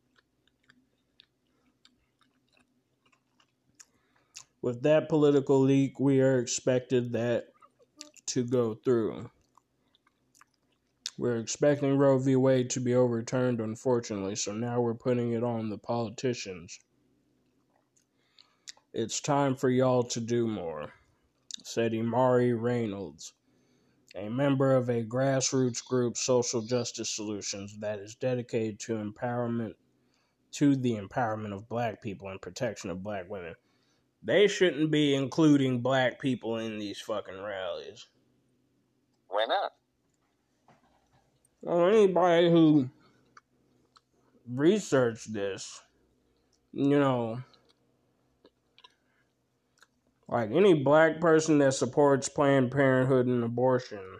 With 4.63 4.83
that 4.83 5.09
political 5.09 5.59
leak, 5.59 5.99
we 5.99 6.21
are 6.21 6.39
expected 6.39 7.13
that 7.15 7.47
to 8.27 8.45
go 8.45 8.75
through. 8.75 9.29
We're 11.19 11.39
expecting 11.39 11.99
Roe 11.99 12.19
v. 12.19 12.37
Wade 12.37 12.71
to 12.71 12.81
be 12.81 12.95
overturned, 12.95 13.61
unfortunately, 13.61 14.37
so 14.37 14.53
now 14.53 14.81
we're 14.81 14.95
putting 14.95 15.33
it 15.33 15.43
on 15.43 15.69
the 15.69 15.79
politicians. 15.79 16.79
It's 18.93 19.21
time 19.21 19.57
for 19.57 19.69
y'all 19.69 20.05
to 20.05 20.21
do 20.21 20.47
more, 20.47 20.93
said 21.65 21.91
Imari 21.91 22.55
Reynolds, 22.57 23.33
a 24.15 24.29
member 24.29 24.77
of 24.77 24.89
a 24.89 25.03
grassroots 25.03 25.85
group, 25.85 26.17
Social 26.17 26.63
Justice 26.63 27.11
Solutions, 27.11 27.77
that 27.81 27.99
is 27.99 28.15
dedicated 28.15 28.79
to 28.81 28.95
empowerment, 28.95 29.75
to 30.53 30.77
the 30.77 30.97
empowerment 30.97 31.53
of 31.53 31.69
black 31.69 32.01
people 32.01 32.29
and 32.29 32.41
protection 32.41 32.91
of 32.91 33.03
black 33.03 33.29
women. 33.29 33.57
They 34.25 34.47
shouldn't 34.47 34.91
be 34.91 35.15
including 35.15 35.81
black 35.81 36.21
people 36.21 36.59
in 36.59 36.79
these 36.79 37.01
fucking 37.01 37.43
rallies. 37.43 38.07
Why 39.29 39.47
not? 39.49 39.73
Well, 41.61 41.89
anybody 41.89 42.51
who 42.51 42.89
researched 44.49 45.33
this, 45.33 45.81
you 46.73 46.99
know, 46.99 47.43
like 50.29 50.51
any 50.51 50.75
black 50.75 51.21
person 51.21 51.59
that 51.59 51.75
supports 51.75 52.29
Planned 52.29 52.71
Parenthood 52.71 53.27
and 53.27 53.43
abortion 53.43 54.19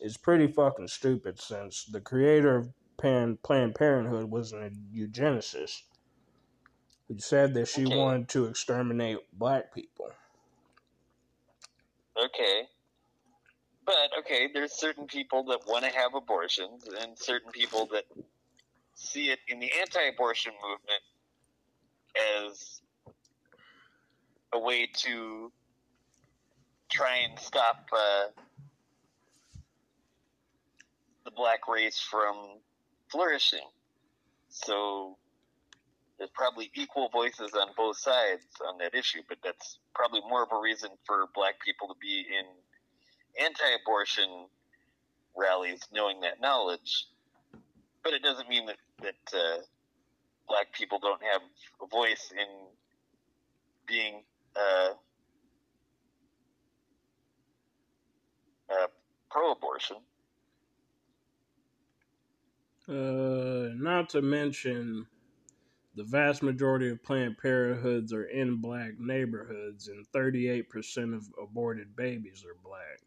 is 0.00 0.16
pretty 0.16 0.46
fucking 0.46 0.88
stupid 0.88 1.40
since 1.40 1.84
the 1.84 2.00
creator 2.00 2.56
of 2.56 2.72
Planned 2.98 3.74
Parenthood 3.74 4.30
was 4.30 4.52
a 4.52 4.70
eugenicist 4.92 5.82
who 7.08 7.18
said 7.18 7.54
that 7.54 7.68
she 7.68 7.86
Okay. 7.86 7.96
wanted 7.96 8.28
to 8.30 8.46
exterminate 8.46 9.18
black 9.32 9.74
people. 9.74 10.10
Okay. 12.22 12.68
But 13.86 14.10
okay, 14.20 14.48
there's 14.52 14.72
certain 14.72 15.06
people 15.06 15.44
that 15.44 15.60
want 15.66 15.84
to 15.84 15.90
have 15.90 16.14
abortions, 16.14 16.84
and 17.00 17.18
certain 17.18 17.50
people 17.52 17.86
that 17.92 18.04
see 18.94 19.30
it 19.30 19.38
in 19.48 19.60
the 19.60 19.70
anti-abortion 19.80 20.52
movement 20.62 21.02
as 22.50 22.80
a 24.52 24.58
way 24.58 24.86
to 24.86 25.52
try 26.90 27.18
and 27.28 27.38
stop 27.38 27.88
uh, 27.92 28.26
the 31.24 31.30
black 31.30 31.68
race 31.68 32.00
from 32.00 32.60
flourishing. 33.10 33.66
So 34.50 35.16
there's 36.18 36.30
probably 36.34 36.70
equal 36.74 37.08
voices 37.10 37.52
on 37.54 37.68
both 37.76 37.96
sides 37.96 38.44
on 38.66 38.78
that 38.78 38.94
issue, 38.94 39.22
but 39.28 39.38
that's 39.42 39.78
probably 39.94 40.20
more 40.28 40.42
of 40.42 40.48
a 40.52 40.60
reason 40.60 40.90
for 41.06 41.26
black 41.34 41.54
people 41.64 41.88
to 41.88 41.94
be 42.00 42.26
in 42.28 43.44
anti-abortion 43.44 44.46
rallies, 45.36 45.80
knowing 45.92 46.20
that 46.20 46.40
knowledge. 46.40 47.06
But 48.02 48.14
it 48.14 48.22
doesn't 48.22 48.48
mean 48.48 48.66
that 48.66 48.76
that 49.02 49.38
uh, 49.38 49.58
black 50.48 50.72
people 50.72 50.98
don't 50.98 51.22
have 51.22 51.42
a 51.82 51.86
voice 51.86 52.32
in 52.32 52.46
being 53.86 54.22
uh, 54.56 54.90
uh, 58.70 58.86
pro-abortion. 59.30 59.96
Uh, 62.88 63.74
not 63.76 64.08
to 64.10 64.22
mention, 64.22 65.06
the 65.98 66.04
vast 66.04 66.44
majority 66.44 66.90
of 66.90 67.02
Planned 67.02 67.38
Parenthoods 67.38 68.12
are 68.12 68.26
in 68.26 68.60
black 68.60 69.00
neighborhoods, 69.00 69.88
and 69.88 70.06
38% 70.14 71.12
of 71.12 71.24
aborted 71.42 71.96
babies 71.96 72.44
are 72.44 72.54
black. 72.62 73.00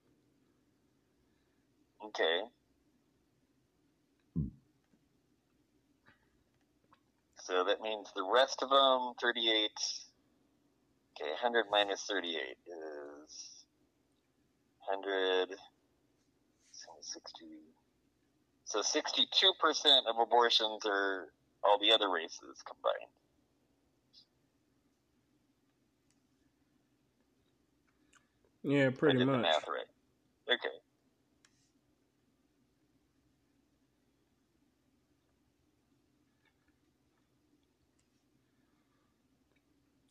Okay. 2.04 2.42
So 7.42 7.64
that 7.64 7.80
means 7.80 8.12
the 8.14 8.30
rest 8.30 8.62
of 8.62 8.70
them, 8.70 9.14
38. 9.22 9.72
Okay, 11.16 11.30
100 11.32 11.68
minus 11.72 12.04
38 12.10 12.58
is 12.68 13.64
100. 14.86 15.58
60. 17.02 17.46
So 18.66 18.80
62% 18.82 20.10
of 20.10 20.20
abortions 20.22 20.86
are 20.86 21.30
all 21.64 21.78
the 21.80 21.92
other 21.92 22.10
races 22.10 22.62
combined. 22.66 23.12
Yeah, 28.64 28.90
pretty 28.92 29.18
I 29.18 29.20
did 29.20 29.28
the 29.28 29.32
much. 29.32 29.42
math 29.42 29.68
right. 29.68 29.88
Okay. 30.54 30.76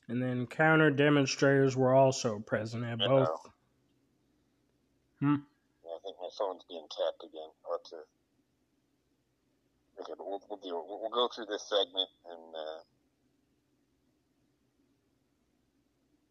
And 0.08 0.20
then 0.20 0.48
counter 0.48 0.90
demonstrators 0.90 1.76
were 1.76 1.94
also 1.94 2.40
present 2.40 2.84
at 2.84 2.98
both. 2.98 3.28
Uh-oh. 3.28 3.50
Hmm. 5.20 5.34
Yeah, 5.84 5.90
I 5.94 5.98
think 6.02 6.16
my 6.20 6.28
phone's 6.36 6.64
being 6.68 6.86
tapped 6.90 7.22
again. 7.22 7.48
I'll 7.64 7.78
have 7.78 7.82
to. 7.90 7.96
Okay, 10.00 10.14
but 10.16 10.26
we'll, 10.26 10.42
we'll 10.48 10.60
it. 10.64 10.72
We'll, 10.72 11.00
we'll 11.02 11.14
go 11.14 11.28
through 11.34 11.46
this 11.46 11.68
segment 11.68 12.08
and 12.30 12.54
uh, 12.56 12.80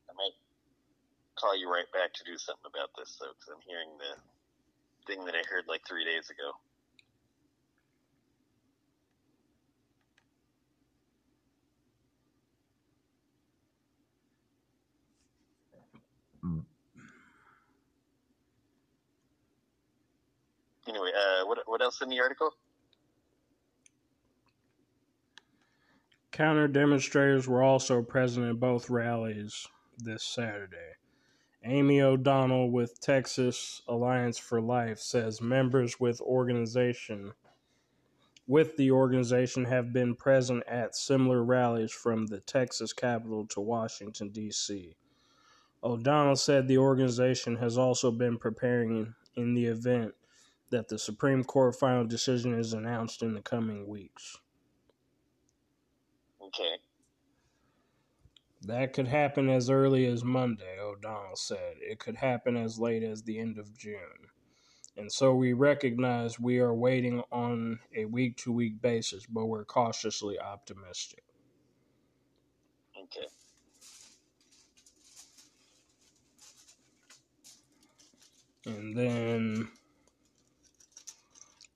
I 0.10 0.14
might 0.18 0.38
call 1.38 1.58
you 1.58 1.72
right 1.72 1.90
back 1.94 2.14
to 2.14 2.24
do 2.26 2.38
something 2.38 2.68
about 2.68 2.90
this, 2.98 3.18
though, 3.22 3.32
because 3.38 3.54
I'm 3.54 3.66
hearing 3.68 3.94
the 4.02 4.14
thing 5.08 5.26
that 5.26 5.36
I 5.36 5.44
heard 5.50 5.66
like 5.68 5.82
three 5.88 6.06
days 6.06 6.30
ago. 6.30 6.52
Anyway, 20.88 21.12
uh, 21.16 21.46
what 21.46 21.60
what 21.68 21.82
else 21.82 22.02
in 22.02 22.10
the 22.10 22.20
article? 22.20 22.52
Counter 26.40 26.70
demonstrators 26.70 27.50
were 27.50 27.62
also 27.62 28.02
present 28.02 28.48
at 28.48 28.62
both 28.62 28.90
rallies 28.90 29.68
this 29.98 30.24
Saturday. 30.24 30.94
Amy 31.66 32.02
O'Donnell 32.02 32.72
with 32.72 33.02
Texas 33.02 33.82
Alliance 33.90 34.38
for 34.38 34.62
Life 34.62 35.00
says 35.00 35.42
members 35.42 36.00
with 36.00 36.22
organization 36.22 37.34
with 38.48 38.78
the 38.78 38.90
organization 38.90 39.66
have 39.66 39.92
been 39.92 40.16
present 40.16 40.64
at 40.66 40.96
similar 40.96 41.44
rallies 41.44 41.92
from 41.92 42.28
the 42.28 42.40
Texas 42.40 42.94
capital 42.94 43.46
to 43.48 43.60
Washington 43.60 44.30
D.C. 44.30 44.96
O'Donnell 45.84 46.38
said 46.38 46.70
the 46.70 46.78
organization 46.78 47.58
has 47.58 47.78
also 47.78 48.12
been 48.12 48.38
preparing 48.38 49.14
in 49.36 49.56
the 49.56 49.66
event 49.66 50.14
that 50.70 50.88
the 50.88 51.00
Supreme 51.00 51.44
Court 51.44 51.76
final 51.76 52.06
decision 52.06 52.58
is 52.58 52.72
announced 52.72 53.24
in 53.24 53.34
the 53.34 53.42
coming 53.42 53.90
weeks. 53.90 54.38
Okay. 56.50 56.78
That 58.64 58.94
could 58.94 59.08
happen 59.08 59.50
as 59.50 59.70
early 59.70 60.06
as 60.06 60.24
Monday, 60.24 60.80
O'Donnell 60.80 61.36
said. 61.36 61.76
It 61.80 62.00
could 62.00 62.18
happen 62.18 62.58
as 62.58 62.80
late 62.80 63.04
as 63.04 63.24
the 63.24 63.40
end 63.40 63.58
of 63.58 63.78
June. 63.78 64.30
And 64.98 65.12
so 65.12 65.34
we 65.34 65.54
recognize 65.54 66.40
we 66.40 66.60
are 66.60 66.74
waiting 66.74 67.22
on 67.32 67.80
a 67.96 68.06
week 68.06 68.36
to 68.38 68.52
week 68.52 68.82
basis, 68.82 69.26
but 69.28 69.46
we're 69.46 69.64
cautiously 69.64 70.40
optimistic. 70.40 71.24
Okay. 73.04 73.28
And 78.66 78.98
then 78.98 79.70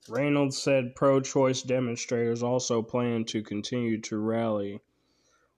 Reynolds 0.08 0.60
said 0.60 0.94
pro 0.94 1.20
choice 1.20 1.62
demonstrators 1.62 2.42
also 2.42 2.82
plan 2.82 3.24
to 3.26 3.42
continue 3.42 4.00
to 4.02 4.18
rally 4.18 4.80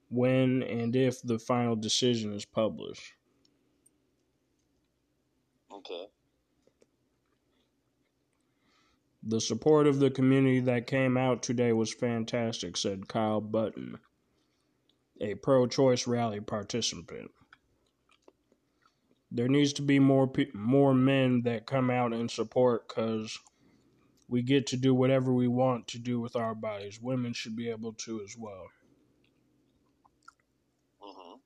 when 0.08 0.62
and 0.62 0.94
if 0.94 1.20
the 1.22 1.38
final 1.38 1.74
decision 1.74 2.32
is 2.32 2.44
published. 2.44 3.14
Okay. 5.72 6.06
The 9.24 9.40
support 9.40 9.88
of 9.88 9.98
the 9.98 10.10
community 10.10 10.60
that 10.60 10.86
came 10.86 11.16
out 11.16 11.42
today 11.42 11.72
was 11.72 11.92
fantastic, 11.92 12.76
said 12.76 13.08
Kyle 13.08 13.40
Button, 13.40 13.98
a 15.20 15.34
pro 15.34 15.66
choice 15.66 16.06
rally 16.06 16.40
participant. 16.40 17.32
There 19.32 19.48
needs 19.48 19.72
to 19.74 19.82
be 19.82 19.98
more 19.98 20.28
pe- 20.28 20.52
more 20.54 20.94
men 20.94 21.42
that 21.42 21.66
come 21.66 21.90
out 21.90 22.12
and 22.12 22.30
support 22.30 22.86
cuz 22.86 23.36
we 24.28 24.42
get 24.42 24.66
to 24.68 24.76
do 24.76 24.94
whatever 24.94 25.32
we 25.32 25.48
want 25.48 25.88
to 25.88 25.98
do 25.98 26.20
with 26.20 26.36
our 26.36 26.54
bodies. 26.54 27.00
Women 27.00 27.32
should 27.32 27.56
be 27.56 27.70
able 27.70 27.92
to 27.94 28.22
as 28.22 28.36
well. 28.38 28.66
hmm 31.00 31.38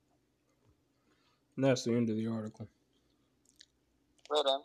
And 1.56 1.64
that's 1.64 1.84
the 1.84 1.92
end 1.92 2.10
of 2.10 2.16
the 2.16 2.26
article. 2.28 2.68
Right 4.30 4.46
on. 4.46 4.62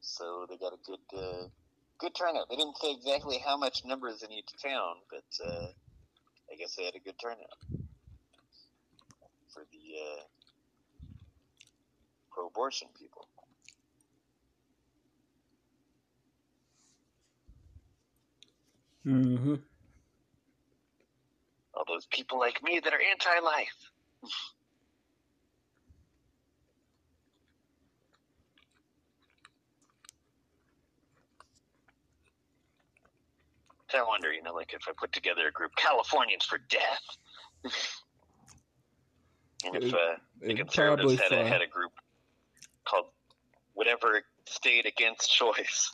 So 0.00 0.46
they 0.48 0.56
got 0.56 0.72
a 0.72 0.78
good, 0.86 1.00
uh, 1.18 1.48
good 1.98 2.14
turnout. 2.14 2.48
They 2.50 2.56
didn't 2.56 2.78
say 2.78 2.92
exactly 2.92 3.38
how 3.44 3.56
much 3.56 3.84
numbers 3.84 4.22
in 4.22 4.32
each 4.32 4.50
town, 4.62 4.96
but 5.10 5.24
uh, 5.44 5.68
I 6.52 6.56
guess 6.56 6.76
they 6.76 6.84
had 6.84 6.94
a 6.94 7.00
good 7.00 7.18
turnout 7.20 7.58
for 9.52 9.64
the 9.72 10.00
uh, 10.00 10.22
pro-abortion 12.32 12.88
people. 12.98 13.28
Mm-hmm. 19.06 19.54
All 21.74 21.84
those 21.86 22.06
people 22.06 22.38
like 22.38 22.62
me 22.62 22.80
that 22.82 22.92
are 22.92 23.00
anti-life. 23.00 23.90
I 33.94 34.02
wonder, 34.02 34.32
you 34.32 34.42
know, 34.42 34.52
like 34.52 34.74
if 34.74 34.82
I 34.88 34.92
put 34.96 35.12
together 35.12 35.48
a 35.48 35.52
group, 35.52 35.70
Californians 35.76 36.44
for 36.44 36.58
Death, 36.68 37.02
and 39.64 39.76
if 39.82 39.94
uh, 39.94 40.16
the 40.42 40.54
conservatives 40.54 41.20
had 41.20 41.32
a, 41.32 41.46
had 41.46 41.62
a 41.62 41.66
group 41.66 41.92
called 42.84 43.06
whatever 43.74 44.22
state 44.46 44.86
against 44.86 45.32
choice. 45.32 45.92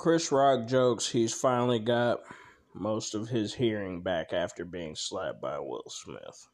Chris 0.00 0.32
Rock 0.32 0.66
jokes 0.66 1.06
he's 1.06 1.34
finally 1.34 1.78
got 1.78 2.20
most 2.72 3.14
of 3.14 3.28
his 3.28 3.52
hearing 3.52 4.00
back 4.00 4.32
after 4.32 4.64
being 4.64 4.96
slapped 4.96 5.42
by 5.42 5.58
Will 5.58 5.84
Smith. 5.90 6.48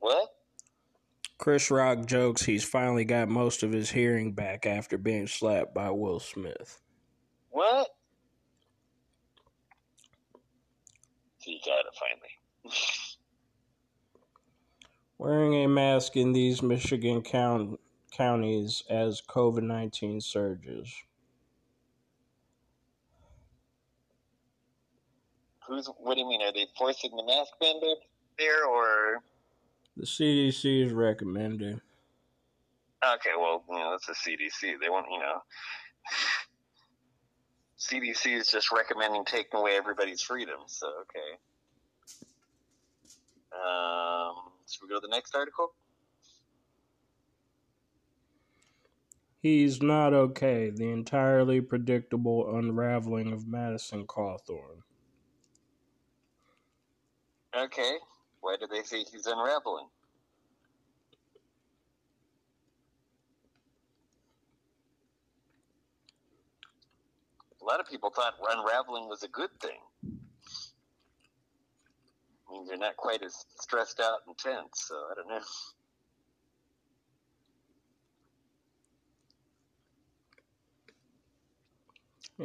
What? 0.00 0.28
Chris 1.38 1.70
Rock 1.70 2.04
jokes 2.04 2.42
he's 2.42 2.64
finally 2.64 3.06
got 3.06 3.30
most 3.30 3.62
of 3.62 3.72
his 3.72 3.88
hearing 3.88 4.34
back 4.34 4.66
after 4.66 4.98
being 4.98 5.26
slapped 5.26 5.74
by 5.74 5.88
Will 5.90 6.20
Smith. 6.20 6.78
What? 7.48 7.88
You 11.46 11.58
got 11.64 11.86
it 11.86 11.94
finally. 11.98 12.76
Wearing 15.16 15.54
a 15.54 15.68
mask 15.68 16.18
in 16.18 16.34
these 16.34 16.62
Michigan 16.62 17.22
count- 17.22 17.80
counties 18.12 18.82
as 18.90 19.22
COVID 19.22 19.62
19 19.62 20.20
surges. 20.20 20.94
Who's? 25.68 25.88
What 25.98 26.14
do 26.14 26.20
you 26.20 26.28
mean? 26.28 26.42
Are 26.42 26.52
they 26.52 26.66
forcing 26.76 27.10
the 27.16 27.24
mask 27.24 27.52
mandate 27.60 27.98
there, 28.38 28.64
or? 28.64 29.22
The 29.96 30.06
CDC 30.06 30.86
is 30.86 30.92
recommending. 30.92 31.80
Okay, 33.04 33.30
well, 33.38 33.64
you 33.68 33.76
know, 33.76 33.90
that's 33.90 34.06
the 34.06 34.14
CDC. 34.14 34.80
They 34.80 34.88
won't, 34.88 35.06
you 35.10 35.18
know. 35.18 35.42
CDC 37.78 38.36
is 38.36 38.48
just 38.48 38.72
recommending 38.72 39.24
taking 39.24 39.60
away 39.60 39.76
everybody's 39.76 40.20
freedom. 40.20 40.60
So 40.66 40.88
okay. 41.02 41.38
Um, 43.54 44.34
should 44.68 44.82
we 44.82 44.88
go 44.88 44.96
to 44.96 45.06
the 45.06 45.14
next 45.14 45.34
article? 45.34 45.72
He's 49.40 49.80
not 49.80 50.12
okay. 50.12 50.70
The 50.70 50.90
entirely 50.90 51.60
predictable 51.60 52.56
unraveling 52.56 53.32
of 53.32 53.46
Madison 53.46 54.06
Cawthorn. 54.06 54.82
Okay. 57.56 57.96
Why 58.40 58.56
do 58.60 58.66
they 58.66 58.82
think 58.82 59.08
he's 59.08 59.26
unraveling? 59.26 59.88
A 67.60 67.64
lot 67.64 67.80
of 67.80 67.88
people 67.88 68.10
thought 68.10 68.34
unraveling 68.50 69.08
was 69.08 69.22
a 69.22 69.28
good 69.28 69.50
thing. 69.60 69.78
I 72.48 72.52
mean, 72.52 72.66
they're 72.66 72.78
not 72.78 72.96
quite 72.96 73.22
as 73.22 73.44
stressed 73.60 74.00
out 74.00 74.20
and 74.26 74.38
tense, 74.38 74.84
so 74.86 74.94
I 74.94 75.14
don't 75.14 75.28
know. 75.28 75.40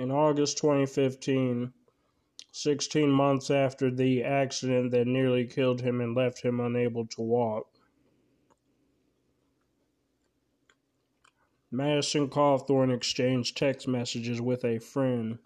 In 0.01 0.11
August 0.11 0.57
2015, 0.57 1.71
16 2.55 3.09
months 3.09 3.49
after 3.49 3.89
the 3.89 4.23
accident 4.23 4.91
that 4.91 5.07
nearly 5.07 5.43
killed 5.43 5.81
him 5.81 5.99
and 5.99 6.15
left 6.15 6.43
him 6.43 6.59
unable 6.59 7.03
to 7.03 7.19
walk, 7.19 7.67
Madison 11.71 12.29
Cawthorn 12.29 12.93
exchanged 12.93 13.57
text 13.57 13.87
messages 13.87 14.39
with 14.39 14.63
a 14.63 14.77
friend 14.77 15.39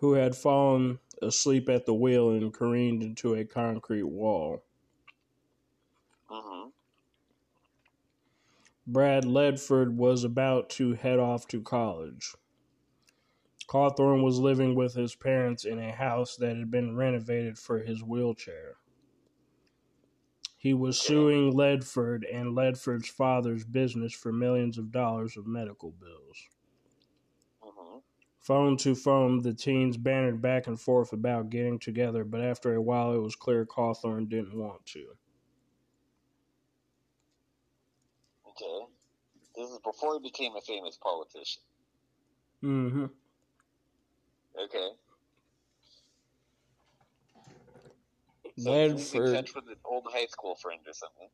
who 0.00 0.12
had 0.12 0.36
fallen 0.36 0.98
asleep 1.22 1.70
at 1.70 1.86
the 1.86 1.94
wheel 1.94 2.28
and 2.28 2.52
careened 2.52 3.02
into 3.02 3.32
a 3.34 3.46
concrete 3.46 4.02
wall. 4.02 4.62
Mm-hmm. 6.30 6.68
Brad 8.86 9.24
Ledford 9.24 9.94
was 9.94 10.24
about 10.24 10.68
to 10.70 10.92
head 10.92 11.18
off 11.18 11.48
to 11.48 11.62
college. 11.62 12.34
Cawthorn 13.64 14.22
was 14.22 14.38
living 14.38 14.74
with 14.74 14.94
his 14.94 15.14
parents 15.14 15.64
in 15.64 15.78
a 15.78 15.92
house 15.92 16.36
that 16.36 16.56
had 16.56 16.70
been 16.70 16.96
renovated 16.96 17.58
for 17.58 17.78
his 17.78 18.02
wheelchair. 18.02 18.76
He 20.56 20.74
was 20.74 21.00
suing 21.00 21.52
Ledford 21.52 22.22
and 22.32 22.56
Ledford's 22.56 23.08
father's 23.08 23.64
business 23.64 24.12
for 24.12 24.32
millions 24.32 24.78
of 24.78 24.92
dollars 24.92 25.36
of 25.36 25.44
medical 25.44 25.90
bills. 25.90 26.48
Mm-hmm. 27.64 27.98
Phone 28.38 28.76
to 28.76 28.94
phone, 28.94 29.42
the 29.42 29.54
teens 29.54 29.96
bantered 29.96 30.40
back 30.40 30.68
and 30.68 30.80
forth 30.80 31.12
about 31.12 31.50
getting 31.50 31.80
together, 31.80 32.24
but 32.24 32.40
after 32.40 32.74
a 32.74 32.80
while 32.80 33.12
it 33.12 33.18
was 33.18 33.34
clear 33.34 33.66
Cawthorn 33.66 34.28
didn't 34.28 34.56
want 34.56 34.86
to. 34.86 35.04
Okay. 38.50 38.86
This 39.56 39.68
is 39.68 39.78
before 39.84 40.14
he 40.14 40.20
became 40.20 40.54
a 40.56 40.60
famous 40.60 40.96
politician. 40.96 41.62
Mm-hmm. 42.62 43.06
Okay. 44.58 44.88
So 48.58 48.72
he's 48.72 49.14
in 49.14 49.20
Ledford, 49.20 49.34
touch 49.34 49.54
with 49.54 49.68
an 49.68 49.76
old 49.84 50.06
high 50.10 50.26
school 50.26 50.56
friend 50.56 50.80
or 50.86 50.92
something. 50.92 51.28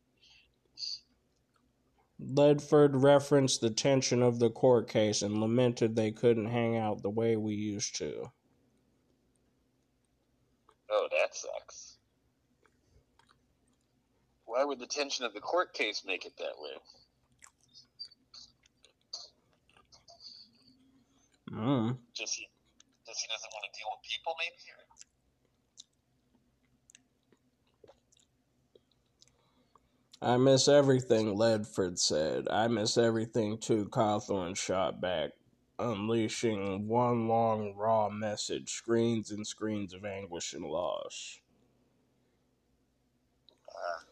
Ledford 2.21 3.01
referenced 3.01 3.61
the 3.61 3.69
tension 3.69 4.21
of 4.21 4.39
the 4.39 4.49
court 4.49 4.89
case 4.89 5.21
and 5.21 5.39
lamented 5.39 5.95
they 5.95 6.11
couldn't 6.11 6.47
hang 6.47 6.77
out 6.77 7.01
the 7.01 7.09
way 7.09 7.35
we 7.37 7.53
used 7.55 7.95
to. 7.97 8.31
Oh, 10.91 11.07
that 11.11 11.35
sucks. 11.35 11.97
Why 14.45 14.63
would 14.63 14.79
the 14.79 14.87
tension 14.87 15.25
of 15.25 15.33
the 15.33 15.39
court 15.39 15.73
case 15.73 16.03
make 16.05 16.25
it 16.25 16.33
that 16.37 16.55
way? 16.57 16.71
Mm. 21.51 21.97
Just 22.13 22.41
he, 23.09 23.15
he 23.21 23.27
doesn't 23.27 23.51
want 23.53 23.65
to 23.65 23.73
deal 23.77 23.89
with 23.91 24.01
people, 24.05 24.33
maybe. 24.37 24.61
Or? 24.71 24.83
I 30.21 30.37
miss 30.37 30.67
everything, 30.67 31.37
Ledford 31.37 31.97
said. 31.97 32.47
I 32.49 32.67
miss 32.67 32.97
everything 32.97 33.57
too, 33.57 33.85
Cawthorn 33.89 34.55
shot 34.55 34.99
back, 34.99 35.31
unleashing 35.79 36.87
one 36.87 37.29
long, 37.29 37.73
raw 37.75 38.09
message, 38.09 38.69
screens 38.69 39.31
and 39.31 39.47
screens 39.47 39.93
of 39.93 40.03
anguish 40.03 40.53
and 40.53 40.65
loss. 40.65 41.39
Uh. 43.69 44.03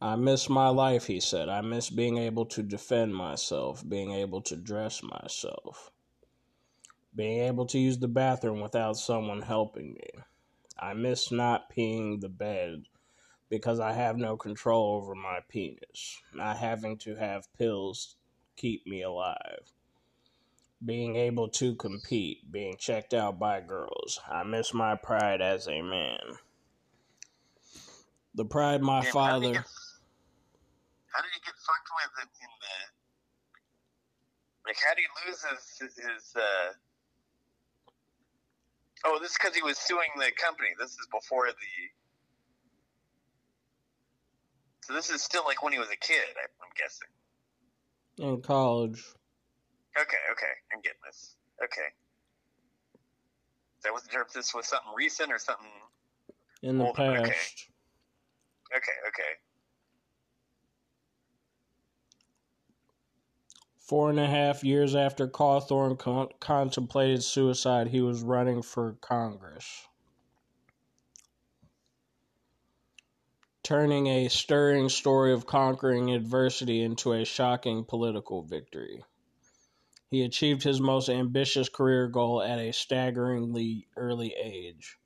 I 0.00 0.16
miss 0.16 0.48
my 0.48 0.66
life, 0.68 1.06
he 1.06 1.20
said. 1.20 1.48
I 1.48 1.60
miss 1.60 1.88
being 1.88 2.18
able 2.18 2.46
to 2.46 2.62
defend 2.64 3.14
myself, 3.14 3.88
being 3.88 4.10
able 4.10 4.42
to 4.42 4.56
dress 4.56 5.00
myself, 5.00 5.91
being 7.14 7.40
able 7.40 7.66
to 7.66 7.78
use 7.78 7.98
the 7.98 8.08
bathroom 8.08 8.60
without 8.60 8.96
someone 8.96 9.42
helping 9.42 9.94
me. 9.94 10.08
I 10.78 10.94
miss 10.94 11.30
not 11.30 11.70
peeing 11.70 12.20
the 12.20 12.28
bed 12.28 12.84
because 13.48 13.78
I 13.80 13.92
have 13.92 14.16
no 14.16 14.36
control 14.36 14.96
over 14.96 15.14
my 15.14 15.40
penis, 15.48 16.18
not 16.34 16.56
having 16.56 16.96
to 16.98 17.14
have 17.16 17.52
pills 17.58 18.16
keep 18.56 18.86
me 18.86 19.02
alive, 19.02 19.72
being 20.84 21.16
able 21.16 21.48
to 21.50 21.74
compete, 21.74 22.50
being 22.50 22.76
checked 22.78 23.12
out 23.14 23.38
by 23.38 23.60
girls. 23.60 24.18
I 24.30 24.42
miss 24.42 24.72
my 24.72 24.94
pride 24.96 25.40
as 25.42 25.68
a 25.68 25.82
man. 25.82 26.18
The 28.34 28.46
pride 28.46 28.80
my 28.82 29.02
Damn, 29.02 29.04
how 29.04 29.10
did 29.10 29.12
father. 29.12 29.52
get- 29.52 29.66
How 31.12 31.20
did 31.20 31.30
he 31.34 31.40
get 31.44 31.54
fucked 31.54 31.90
with 31.94 32.24
in, 32.24 32.28
in 32.40 32.52
the? 32.60 32.76
Like, 34.68 34.76
how 34.86 34.94
did 34.94 35.02
he 35.02 35.28
lose 35.28 35.44
his 35.78 35.96
his? 35.96 36.34
uh... 36.36 36.72
Oh, 39.04 39.18
this 39.20 39.32
is 39.32 39.38
because 39.40 39.56
he 39.56 39.62
was 39.62 39.78
suing 39.78 40.08
the 40.16 40.30
company. 40.40 40.68
This 40.78 40.90
is 40.92 41.06
before 41.12 41.46
the. 41.48 41.54
So 44.86 44.92
this 44.94 45.10
is 45.10 45.22
still 45.22 45.44
like 45.46 45.62
when 45.62 45.72
he 45.72 45.78
was 45.78 45.88
a 45.88 45.96
kid. 45.96 46.24
I'm 46.60 46.70
guessing. 46.76 47.08
in 48.18 48.42
college. 48.42 49.04
Okay, 49.98 50.16
okay, 50.32 50.52
I'm 50.72 50.80
getting 50.80 50.98
this. 51.06 51.36
Okay. 51.62 51.88
So 53.80 53.88
I 53.88 53.92
wasn't 53.92 54.12
sure 54.12 54.22
if 54.22 54.32
this 54.32 54.54
was 54.54 54.66
something 54.66 54.92
recent 54.96 55.32
or 55.32 55.38
something. 55.38 55.66
In 56.62 56.78
the 56.78 56.84
Oh, 56.84 56.90
okay. 56.90 57.22
past. 57.22 57.68
Okay, 58.74 58.92
okay. 59.08 59.32
Four 63.92 64.08
and 64.08 64.18
a 64.18 64.26
half 64.26 64.64
years 64.64 64.96
after 64.96 65.28
Cawthorn 65.28 65.98
con- 65.98 66.30
contemplated 66.40 67.22
suicide, 67.22 67.88
he 67.88 68.00
was 68.00 68.22
running 68.22 68.62
for 68.62 68.94
Congress. 69.02 69.86
Turning 73.62 74.06
a 74.06 74.28
stirring 74.28 74.88
story 74.88 75.34
of 75.34 75.44
conquering 75.44 76.10
adversity 76.10 76.80
into 76.80 77.12
a 77.12 77.26
shocking 77.26 77.84
political 77.84 78.40
victory. 78.40 79.04
He 80.10 80.22
achieved 80.22 80.62
his 80.62 80.80
most 80.80 81.10
ambitious 81.10 81.68
career 81.68 82.08
goal 82.08 82.40
at 82.40 82.58
a 82.58 82.72
staggeringly 82.72 83.88
early 83.94 84.34
age. 84.42 84.96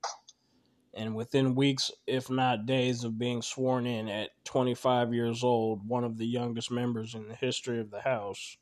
And 0.94 1.16
within 1.16 1.56
weeks, 1.56 1.90
if 2.06 2.30
not 2.30 2.66
days, 2.66 3.02
of 3.02 3.18
being 3.18 3.42
sworn 3.42 3.84
in 3.84 4.08
at 4.08 4.30
25 4.44 5.12
years 5.12 5.42
old, 5.42 5.88
one 5.88 6.04
of 6.04 6.18
the 6.18 6.26
youngest 6.28 6.70
members 6.70 7.16
in 7.16 7.26
the 7.26 7.34
history 7.34 7.80
of 7.80 7.90
the 7.90 8.02
House, 8.02 8.58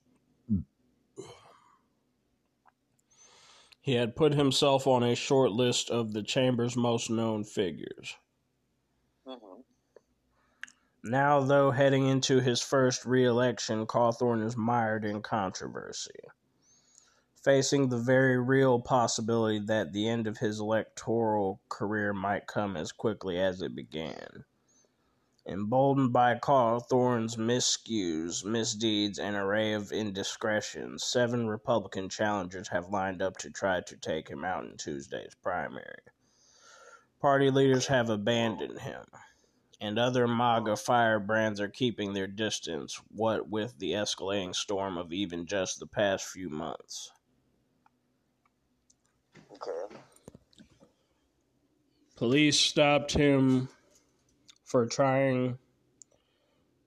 he 3.84 3.96
had 3.96 4.16
put 4.16 4.32
himself 4.32 4.86
on 4.86 5.02
a 5.02 5.14
short 5.14 5.52
list 5.52 5.90
of 5.90 6.14
the 6.14 6.22
chamber's 6.22 6.74
most 6.74 7.10
known 7.10 7.44
figures. 7.44 8.16
hmm 9.26 9.60
Now, 11.04 11.40
though 11.40 11.70
heading 11.70 12.06
into 12.08 12.40
his 12.40 12.62
first 12.62 13.04
re 13.04 13.26
election, 13.26 13.86
Cawthorn 13.86 14.42
is 14.42 14.56
mired 14.56 15.04
in 15.04 15.20
controversy, 15.20 16.18
facing 17.44 17.90
the 17.90 17.98
very 17.98 18.40
real 18.40 18.80
possibility 18.80 19.58
that 19.66 19.92
the 19.92 20.08
end 20.08 20.26
of 20.26 20.38
his 20.38 20.60
electoral 20.60 21.60
career 21.68 22.14
might 22.14 22.46
come 22.46 22.78
as 22.78 22.90
quickly 22.90 23.38
as 23.38 23.60
it 23.60 23.76
began. 23.76 24.46
Emboldened 25.46 26.12
by 26.12 26.36
Cawthorn's 26.36 27.36
miscues, 27.36 28.44
misdeeds, 28.44 29.18
and 29.18 29.36
array 29.36 29.72
of 29.74 29.92
indiscretions, 29.92 31.04
seven 31.04 31.46
Republican 31.46 32.08
challengers 32.08 32.68
have 32.68 32.88
lined 32.88 33.20
up 33.20 33.36
to 33.38 33.50
try 33.50 33.80
to 33.82 33.96
take 33.96 34.28
him 34.28 34.44
out 34.44 34.64
in 34.64 34.76
Tuesday's 34.76 35.34
primary. 35.42 36.00
Party 37.20 37.50
leaders 37.50 37.86
have 37.86 38.08
abandoned 38.08 38.80
him 38.80 39.04
and 39.84 39.98
other 39.98 40.26
MAGA 40.26 40.76
firebrands 40.76 41.60
are 41.60 41.68
keeping 41.68 42.14
their 42.14 42.26
distance, 42.26 43.00
what 43.08 43.50
with 43.50 43.78
the 43.78 43.92
escalating 43.92 44.54
storm 44.54 44.96
of 44.96 45.12
even 45.12 45.44
just 45.46 45.78
the 45.78 45.86
past 45.86 46.24
few 46.24 46.48
months. 46.48 47.12
Okay. 49.52 49.96
Police 52.16 52.58
stopped 52.58 53.12
him 53.12 53.68
for 54.74 54.86
trying 54.86 55.56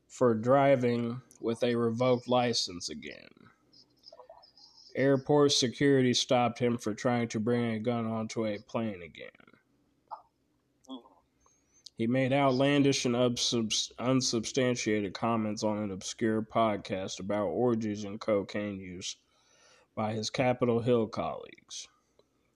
for 0.09 0.33
driving 0.35 1.21
with 1.39 1.63
a 1.63 1.73
revoked 1.73 2.27
license 2.27 2.89
again. 2.89 3.29
Airport 4.97 5.53
security 5.53 6.13
stopped 6.13 6.59
him 6.59 6.77
for 6.77 6.93
trying 6.93 7.29
to 7.29 7.39
bring 7.39 7.71
a 7.71 7.79
gun 7.79 8.05
onto 8.05 8.45
a 8.45 8.57
plane 8.57 9.01
again. 9.01 9.29
He 11.97 12.07
made 12.07 12.33
outlandish 12.33 13.05
and 13.05 13.15
unsubstantiated 13.15 15.13
comments 15.13 15.63
on 15.63 15.77
an 15.77 15.91
obscure 15.91 16.41
podcast 16.41 17.21
about 17.21 17.45
orgies 17.45 18.03
and 18.03 18.19
cocaine 18.19 18.81
use 18.81 19.15
by 19.95 20.11
his 20.11 20.29
Capitol 20.29 20.81
Hill 20.81 21.07
colleagues. 21.07 21.88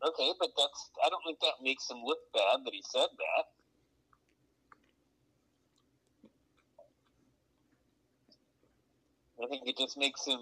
Okay, 0.06 0.34
but 0.38 0.50
that's 0.58 0.90
I 1.06 1.08
don't 1.08 1.24
think 1.26 1.40
that 1.40 1.64
makes 1.64 1.90
him 1.90 2.04
look 2.04 2.20
bad 2.34 2.66
that 2.66 2.74
he 2.74 2.84
said 2.86 3.08
that. 3.18 3.61
I 9.44 9.48
think 9.48 9.68
it 9.68 9.78
just 9.78 9.98
makes 9.98 10.26
him 10.26 10.40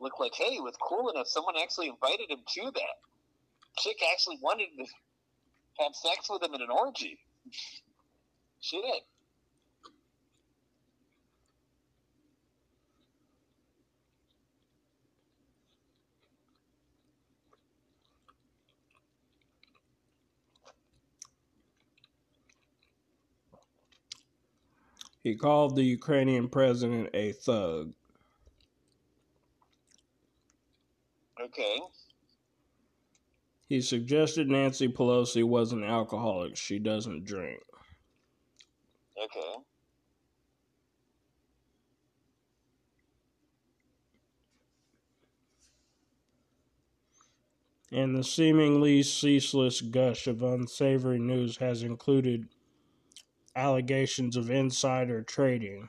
look 0.00 0.20
like, 0.20 0.34
hey, 0.34 0.52
he 0.52 0.60
was 0.60 0.74
cool 0.80 1.10
enough. 1.10 1.28
Someone 1.28 1.54
actually 1.60 1.88
invited 1.88 2.30
him 2.30 2.40
to 2.54 2.62
that. 2.74 2.96
Chick 3.78 3.98
actually 4.12 4.38
wanted 4.42 4.68
to 4.78 4.84
have 5.84 5.94
sex 5.94 6.28
with 6.30 6.42
him 6.42 6.54
in 6.54 6.62
an 6.62 6.70
orgy. 6.70 7.18
Shit. 8.60 8.82
He 25.24 25.36
called 25.36 25.76
the 25.76 25.82
Ukrainian 25.84 26.48
president 26.48 27.10
a 27.12 27.32
thug. 27.32 27.92
Okay. 31.48 31.78
He 33.68 33.80
suggested 33.80 34.48
Nancy 34.48 34.88
Pelosi 34.88 35.44
was 35.44 35.72
an 35.72 35.82
alcoholic. 35.82 36.56
She 36.56 36.78
doesn't 36.78 37.24
drink. 37.24 37.60
Okay. 39.22 39.56
And 47.90 48.14
the 48.14 48.24
seemingly 48.24 49.02
ceaseless 49.02 49.80
gush 49.80 50.26
of 50.26 50.42
unsavory 50.42 51.18
news 51.18 51.56
has 51.56 51.82
included 51.82 52.48
allegations 53.56 54.36
of 54.36 54.50
insider 54.50 55.22
trading, 55.22 55.88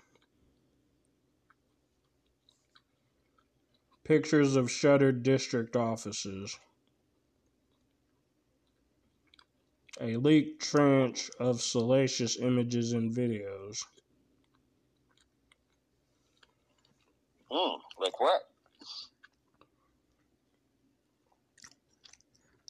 pictures 4.09 4.55
of 4.55 4.71
shuttered 4.71 5.21
district 5.21 5.75
offices, 5.75 6.57
a 10.01 10.17
leaked 10.17 10.63
tranche 10.63 11.29
of 11.39 11.61
salacious 11.61 12.39
images 12.39 12.93
and 12.93 13.15
videos. 13.15 13.83
Hmm, 17.51 17.79
like 17.99 18.19
what? 18.19 18.41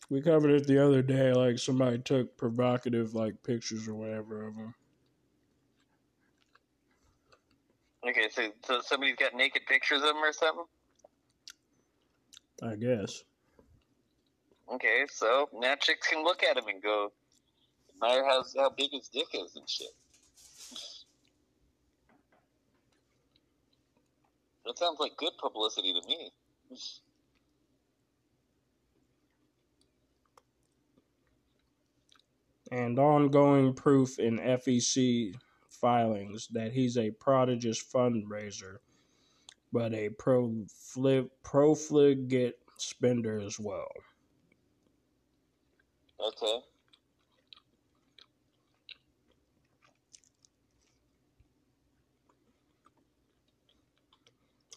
We 0.09 0.21
covered 0.21 0.51
it 0.51 0.67
the 0.67 0.83
other 0.85 1.01
day, 1.01 1.31
like 1.31 1.57
somebody 1.57 1.99
took 1.99 2.35
provocative 2.35 3.15
like 3.15 3.41
pictures 3.43 3.87
or 3.87 3.95
whatever 3.95 4.45
of 4.45 4.57
them. 4.57 4.75
Okay, 8.05 8.27
so, 8.29 8.49
so 8.65 8.81
somebody's 8.81 9.15
got 9.15 9.33
naked 9.33 9.61
pictures 9.67 10.01
of 10.01 10.07
them 10.07 10.17
or 10.17 10.33
something? 10.33 10.65
I 12.61 12.75
guess. 12.75 13.23
Okay, 14.71 15.05
so 15.09 15.49
now 15.53 15.75
chicks 15.75 16.07
can 16.07 16.23
look 16.23 16.43
at 16.43 16.57
him 16.57 16.67
and 16.67 16.81
go, 16.81 17.11
admire 17.95 18.25
how, 18.25 18.43
how 18.57 18.69
big 18.69 18.91
his 18.91 19.07
dick 19.07 19.27
is 19.33 19.55
and 19.55 19.67
shit. 19.67 19.87
That 24.65 24.77
sounds 24.77 24.99
like 24.99 25.17
good 25.17 25.33
publicity 25.41 25.93
to 25.93 26.07
me. 26.07 26.31
And 32.71 32.99
ongoing 32.99 33.73
proof 33.73 34.19
in 34.19 34.37
FEC 34.37 35.33
filings 35.71 36.47
that 36.51 36.71
he's 36.73 36.97
a 36.97 37.09
prodigious 37.09 37.83
fundraiser, 37.83 38.77
but 39.71 39.93
a 39.93 40.09
profligate 41.43 42.59
spender 42.77 43.39
as 43.39 43.59
well. 43.59 43.91
Okay. 46.19 46.59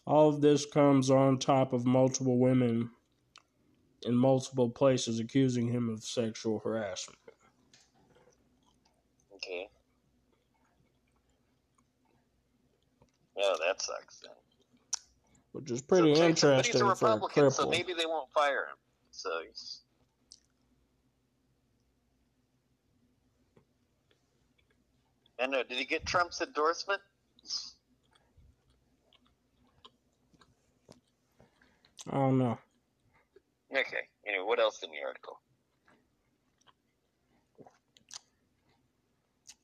All 0.05 0.29
of 0.29 0.41
this 0.41 0.65
comes 0.65 1.09
on 1.09 1.39
top 1.39 1.71
of 1.73 1.85
multiple 1.85 2.37
women 2.37 2.91
in 4.05 4.15
multiple 4.15 4.69
places 4.69 5.19
accusing 5.19 5.69
him 5.69 5.89
of 5.89 6.03
sexual 6.03 6.59
harassment. 6.59 7.19
Okay. 9.35 9.69
Oh, 13.37 13.57
that 13.65 13.81
sucks 13.81 14.19
then. 14.19 14.42
Which 15.53 15.71
is 15.71 15.81
pretty 15.81 16.15
so, 16.15 16.23
interesting 16.23 16.81
a 16.81 16.85
Republican, 16.85 17.51
so 17.51 17.69
maybe 17.69 17.93
they 17.93 18.05
won't 18.05 18.29
fire 18.31 18.65
him. 18.65 18.77
So. 19.11 19.29
And 25.39 25.55
uh, 25.55 25.63
did 25.63 25.77
he 25.77 25.85
get 25.85 26.05
Trump's 26.05 26.41
endorsement? 26.41 27.01
I 32.09 32.15
don't 32.15 32.37
know. 32.37 32.57
Okay. 33.71 34.07
Anyway, 34.27 34.43
what 34.45 34.59
else 34.59 34.83
in 34.83 34.89
the 34.91 35.05
article? 35.05 35.39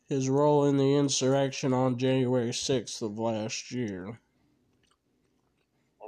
his 0.10 0.28
role 0.28 0.66
in 0.66 0.78
the 0.78 0.96
insurrection 0.96 1.72
on 1.72 1.98
January 1.98 2.50
6th 2.50 3.02
of 3.04 3.20
last 3.20 3.72
year. 3.72 4.20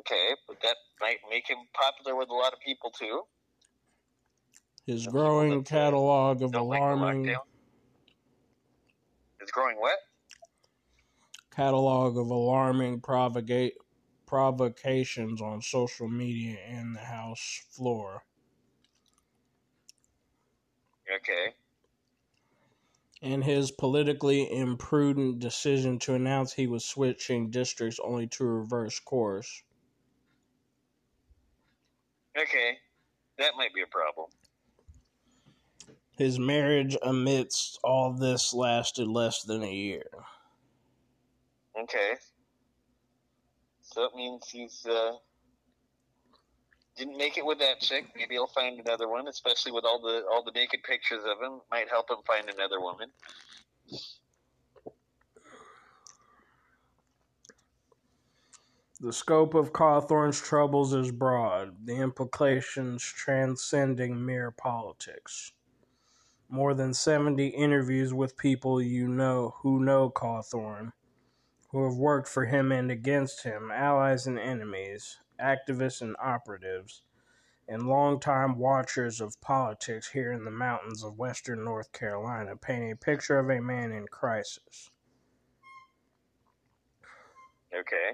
Okay, 0.01 0.35
but 0.47 0.59
that 0.61 0.77
might 0.99 1.19
make 1.29 1.47
him 1.47 1.57
popular 1.73 2.15
with 2.15 2.29
a 2.29 2.33
lot 2.33 2.53
of 2.53 2.59
people 2.59 2.89
too. 2.89 3.21
His 4.87 5.05
growing 5.05 5.63
catalog 5.63 6.41
of 6.41 6.55
alarming. 6.55 7.25
His 9.39 9.51
growing 9.51 9.77
what? 9.77 9.97
Catalog 11.55 12.17
of 12.17 12.27
alarming 12.27 13.01
provocate 13.01 13.75
provocations 14.25 15.41
on 15.41 15.61
social 15.61 16.07
media 16.07 16.57
and 16.67 16.95
the 16.95 17.01
House 17.01 17.63
floor. 17.69 18.23
Okay 21.13 21.53
and 23.21 23.43
his 23.43 23.69
politically 23.69 24.51
imprudent 24.51 25.39
decision 25.39 25.99
to 25.99 26.15
announce 26.15 26.53
he 26.53 26.65
was 26.65 26.83
switching 26.83 27.51
districts 27.51 27.99
only 28.03 28.25
to 28.25 28.43
reverse 28.43 28.99
course. 28.99 29.61
Okay, 32.37 32.77
that 33.37 33.51
might 33.57 33.73
be 33.73 33.81
a 33.81 33.87
problem. 33.87 34.27
His 36.17 36.37
marriage 36.37 36.95
amidst 37.01 37.79
all 37.83 38.13
this 38.13 38.53
lasted 38.53 39.07
less 39.07 39.43
than 39.43 39.63
a 39.63 39.71
year. 39.71 40.05
Okay. 41.79 42.13
So 43.81 44.03
it 44.03 44.11
means 44.15 44.47
he's 44.49 44.85
uh, 44.85 45.13
didn't 46.95 47.17
make 47.17 47.37
it 47.37 47.45
with 47.45 47.59
that 47.59 47.81
chick. 47.81 48.05
Maybe 48.15 48.35
he'll 48.35 48.47
find 48.47 48.79
another 48.79 49.07
one, 49.09 49.27
especially 49.27 49.71
with 49.71 49.83
all 49.83 49.99
the 49.99 50.23
all 50.31 50.43
the 50.43 50.51
naked 50.51 50.83
pictures 50.83 51.23
of 51.25 51.41
him. 51.41 51.59
Might 51.71 51.89
help 51.89 52.09
him 52.09 52.17
find 52.27 52.49
another 52.49 52.79
woman. 52.79 53.09
The 59.03 59.11
scope 59.11 59.55
of 59.55 59.73
Cawthorn's 59.73 60.39
troubles 60.39 60.93
is 60.93 61.11
broad, 61.11 61.87
the 61.87 61.95
implications 61.95 63.01
transcending 63.01 64.23
mere 64.23 64.51
politics. 64.51 65.53
More 66.47 66.75
than 66.75 66.93
70 66.93 67.47
interviews 67.47 68.13
with 68.13 68.37
people 68.37 68.79
you 68.79 69.07
know 69.07 69.55
who 69.63 69.83
know 69.83 70.11
Cawthorne, 70.11 70.93
who 71.71 71.83
have 71.83 71.97
worked 71.97 72.27
for 72.27 72.45
him 72.45 72.71
and 72.71 72.91
against 72.91 73.41
him, 73.41 73.71
allies 73.71 74.27
and 74.27 74.37
enemies, 74.37 75.17
activists 75.39 76.03
and 76.03 76.15
operatives, 76.21 77.01
and 77.67 77.87
longtime 77.87 78.59
watchers 78.59 79.19
of 79.19 79.41
politics 79.41 80.11
here 80.11 80.31
in 80.31 80.45
the 80.45 80.51
mountains 80.51 81.03
of 81.03 81.17
western 81.17 81.63
North 81.63 81.91
Carolina 81.91 82.55
paint 82.55 82.93
a 82.93 82.95
picture 82.95 83.39
of 83.39 83.49
a 83.49 83.59
man 83.61 83.91
in 83.91 84.05
crisis. 84.07 84.91
Okay. 87.73 88.11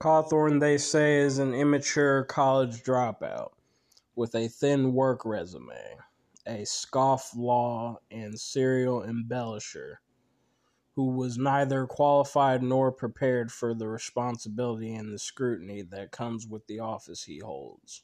Cawthorn, 0.00 0.60
they 0.60 0.76
say, 0.76 1.16
is 1.16 1.38
an 1.38 1.54
immature 1.54 2.24
college 2.24 2.82
dropout 2.82 3.52
with 4.14 4.34
a 4.34 4.48
thin 4.48 4.92
work 4.92 5.24
resume, 5.24 5.96
a 6.46 6.62
scofflaw 6.62 7.96
and 8.10 8.38
serial 8.38 9.02
embellisher 9.02 9.96
who 10.96 11.10
was 11.10 11.36
neither 11.38 11.86
qualified 11.86 12.62
nor 12.62 12.90
prepared 12.90 13.52
for 13.52 13.74
the 13.74 13.86
responsibility 13.86 14.94
and 14.94 15.12
the 15.12 15.18
scrutiny 15.18 15.82
that 15.82 16.10
comes 16.10 16.46
with 16.46 16.66
the 16.66 16.80
office 16.80 17.24
he 17.24 17.38
holds. 17.38 18.02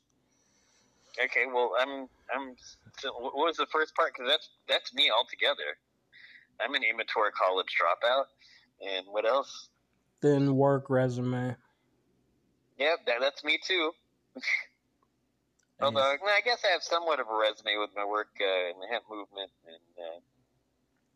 Okay, 1.22 1.44
well, 1.46 1.72
I'm 1.78 2.08
I'm. 2.34 2.54
What 3.20 3.34
was 3.34 3.56
the 3.56 3.66
first 3.70 3.94
part? 3.94 4.12
Because 4.14 4.30
that's 4.30 4.48
that's 4.68 4.94
me 4.94 5.10
altogether. 5.10 5.76
I'm 6.60 6.74
an 6.74 6.82
immature 6.82 7.30
college 7.36 7.66
dropout, 7.78 8.24
and 8.80 9.06
what 9.10 9.26
else? 9.26 9.68
Thin 10.20 10.56
work 10.56 10.88
resume. 10.88 11.56
Yep, 12.82 13.06
that, 13.06 13.20
that's 13.20 13.44
me 13.44 13.60
too. 13.62 13.92
Although 15.80 16.00
I 16.00 16.40
guess 16.44 16.64
I 16.68 16.72
have 16.72 16.82
somewhat 16.82 17.20
of 17.20 17.28
a 17.28 17.36
resume 17.36 17.78
with 17.78 17.90
my 17.94 18.04
work 18.04 18.30
uh, 18.40 18.70
in 18.70 18.80
the 18.80 18.88
hemp 18.90 19.04
movement 19.08 19.50
and 19.66 19.92
uh, 19.98 20.18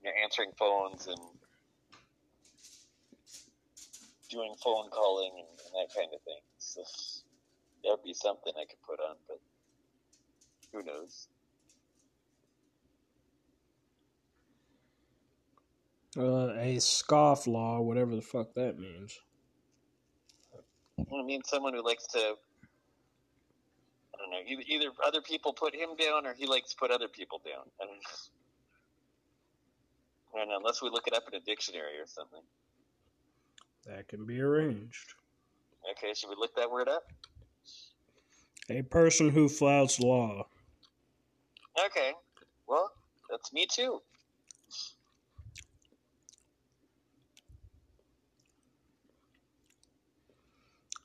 you 0.03 0.11
know, 0.11 0.15
answering 0.23 0.53
phones 0.57 1.09
and 1.09 1.19
doing 4.31 4.55
phone 4.63 4.91
calling 4.91 5.33
and, 5.35 5.49
and 5.49 5.75
that 5.75 5.95
kind 5.95 6.11
of 6.15 6.23
thing. 6.23 6.43
So 6.59 6.83
that 7.83 7.91
would 7.91 8.05
be 8.05 8.15
something 8.15 8.53
I 8.57 8.65
could 8.67 8.83
put 8.87 9.01
on, 9.01 9.17
but 9.27 9.41
who 10.73 10.85
knows? 10.85 11.29
Uh, 16.17 16.55
a 16.61 16.77
scofflaw, 16.77 17.83
whatever 17.83 18.15
the 18.15 18.23
fuck 18.23 18.55
that 18.55 18.79
means. 18.79 19.19
I 20.99 21.23
mean, 21.23 21.43
someone 21.45 21.75
who 21.75 21.85
likes 21.85 22.07
to. 22.09 22.19
I 22.19 24.19
don't 24.19 24.31
know. 24.31 24.39
Either, 24.47 24.63
either 24.67 24.91
other 25.05 25.21
people 25.21 25.53
put 25.53 25.75
him 25.75 25.91
down, 25.99 26.27
or 26.27 26.35
he 26.35 26.47
likes 26.47 26.71
to 26.71 26.77
put 26.77 26.91
other 26.91 27.09
people 27.09 27.41
down. 27.45 27.65
I 27.81 27.85
don't 27.85 27.95
know. 27.95 28.01
I 30.35 30.39
don't 30.39 30.49
know, 30.49 30.57
unless 30.59 30.83
we 30.83 30.91
look 30.91 31.07
it 31.07 31.15
up 31.15 31.25
in 31.33 31.35
a 31.35 31.41
dictionary 31.41 31.99
or 31.99 32.07
something. 32.07 32.43
That 33.87 34.09
can 34.09 34.27
be 34.27 34.41
arranged. 34.41 35.15
Okay, 35.93 36.13
should 36.15 36.29
we 36.29 36.37
look 36.39 36.55
that 36.57 36.71
word 36.71 36.89
up? 36.89 37.05
A 38.69 38.83
person 38.83 39.31
who 39.31 39.49
flouts 39.49 40.01
law. 40.01 40.47
Okay. 41.87 42.13
Well, 42.67 42.91
that's 43.31 43.53
me 43.53 43.67
too. 43.71 44.03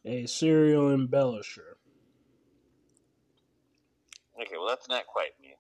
A 0.04 0.26
serial 0.26 0.90
embellisher. 0.90 1.76
Okay, 4.42 4.58
well, 4.58 4.68
that's 4.68 4.90
not 4.90 5.06
quite 5.06 5.40
me. 5.40 5.56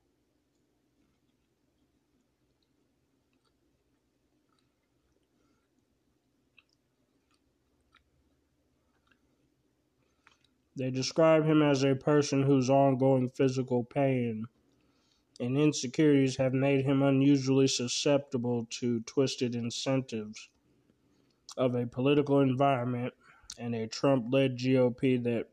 They 10.75 10.89
describe 10.89 11.45
him 11.45 11.61
as 11.61 11.83
a 11.83 11.95
person 11.95 12.43
whose 12.43 12.69
ongoing 12.69 13.29
physical 13.29 13.83
pain 13.83 14.45
and 15.39 15.57
insecurities 15.57 16.37
have 16.37 16.53
made 16.53 16.85
him 16.85 17.03
unusually 17.03 17.67
susceptible 17.67 18.67
to 18.69 19.01
twisted 19.01 19.55
incentives 19.55 20.49
of 21.57 21.75
a 21.75 21.85
political 21.85 22.39
environment 22.39 23.13
and 23.57 23.75
a 23.75 23.87
Trump 23.87 24.25
led 24.29 24.57
GOP 24.57 25.21
that 25.23 25.47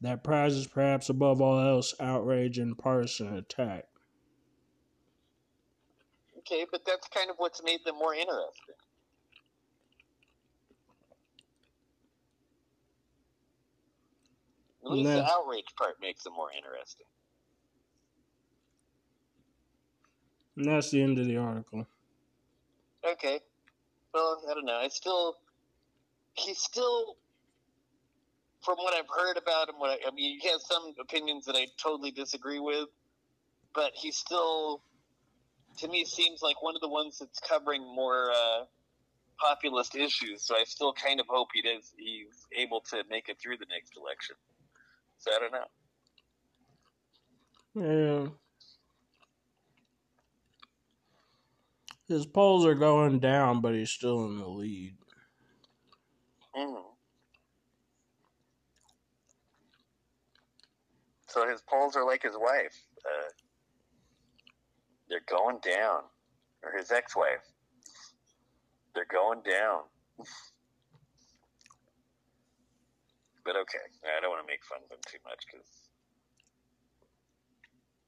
that 0.00 0.24
prizes 0.24 0.66
perhaps 0.66 1.08
above 1.08 1.40
all 1.40 1.60
else 1.60 1.94
outrage 2.00 2.58
and 2.58 2.76
partisan 2.76 3.36
attack. 3.36 3.86
Okay, 6.38 6.66
but 6.70 6.84
that's 6.84 7.06
kind 7.08 7.30
of 7.30 7.36
what's 7.38 7.62
made 7.62 7.80
them 7.84 7.96
more 7.96 8.14
interesting. 8.14 8.74
At 14.84 14.90
least 14.90 15.10
the 15.10 15.24
outrage 15.24 15.72
part 15.78 15.94
makes 16.00 16.24
them 16.24 16.32
more 16.34 16.50
interesting. 16.50 17.06
And 20.56 20.66
that's 20.66 20.90
the 20.90 21.00
end 21.00 21.18
of 21.18 21.26
the 21.26 21.36
article. 21.36 21.86
Okay. 23.06 23.40
Well, 24.14 24.42
I 24.50 24.54
don't 24.54 24.66
know. 24.66 24.76
I 24.76 24.88
still, 24.88 25.36
he's 26.34 26.58
still, 26.58 27.16
from 28.62 28.76
what 28.76 28.94
I've 28.94 29.08
heard 29.08 29.36
about 29.38 29.68
him, 29.68 29.76
what 29.78 29.90
I, 29.90 29.98
I 30.06 30.10
mean, 30.14 30.38
he 30.40 30.48
has 30.48 30.66
some 30.66 30.92
opinions 31.00 31.46
that 31.46 31.56
I 31.56 31.66
totally 31.82 32.10
disagree 32.10 32.60
with, 32.60 32.88
but 33.74 33.92
he 33.94 34.12
still, 34.12 34.82
to 35.78 35.88
me, 35.88 36.04
seems 36.04 36.42
like 36.42 36.62
one 36.62 36.74
of 36.74 36.82
the 36.82 36.88
ones 36.88 37.18
that's 37.18 37.40
covering 37.40 37.82
more 37.82 38.30
uh, 38.30 38.64
populist 39.40 39.96
issues. 39.96 40.42
So 40.44 40.54
I 40.56 40.64
still 40.64 40.92
kind 40.92 41.18
of 41.18 41.26
hope 41.28 41.48
he 41.54 41.62
does. 41.62 41.92
He's 41.96 42.46
able 42.56 42.80
to 42.90 43.02
make 43.08 43.28
it 43.28 43.38
through 43.40 43.56
the 43.56 43.66
next 43.70 43.96
election. 43.96 44.36
So 45.18 45.30
I 45.34 45.38
don't 45.40 45.52
know. 45.52 45.68
Yeah. 48.24 48.28
His 52.12 52.26
polls 52.26 52.66
are 52.66 52.74
going 52.74 53.20
down, 53.20 53.62
but 53.62 53.72
he's 53.72 53.88
still 53.88 54.26
in 54.26 54.36
the 54.36 54.46
lead. 54.46 54.94
Mm. 56.54 56.82
So 61.26 61.48
his 61.48 61.62
polls 61.62 61.96
are 61.96 62.04
like 62.04 62.22
his 62.22 62.36
wife. 62.36 62.76
Uh, 62.98 63.30
they're 65.08 65.24
going 65.26 65.60
down. 65.64 66.02
Or 66.62 66.76
his 66.76 66.90
ex 66.90 67.16
wife. 67.16 67.48
They're 68.94 69.06
going 69.10 69.40
down. 69.48 69.84
but 73.42 73.56
okay. 73.56 73.88
I 74.04 74.20
don't 74.20 74.28
want 74.28 74.46
to 74.46 74.52
make 74.52 74.62
fun 74.66 74.80
of 74.84 74.90
him 74.92 75.00
too 75.06 75.16
much 75.24 75.46
because, 75.50 75.66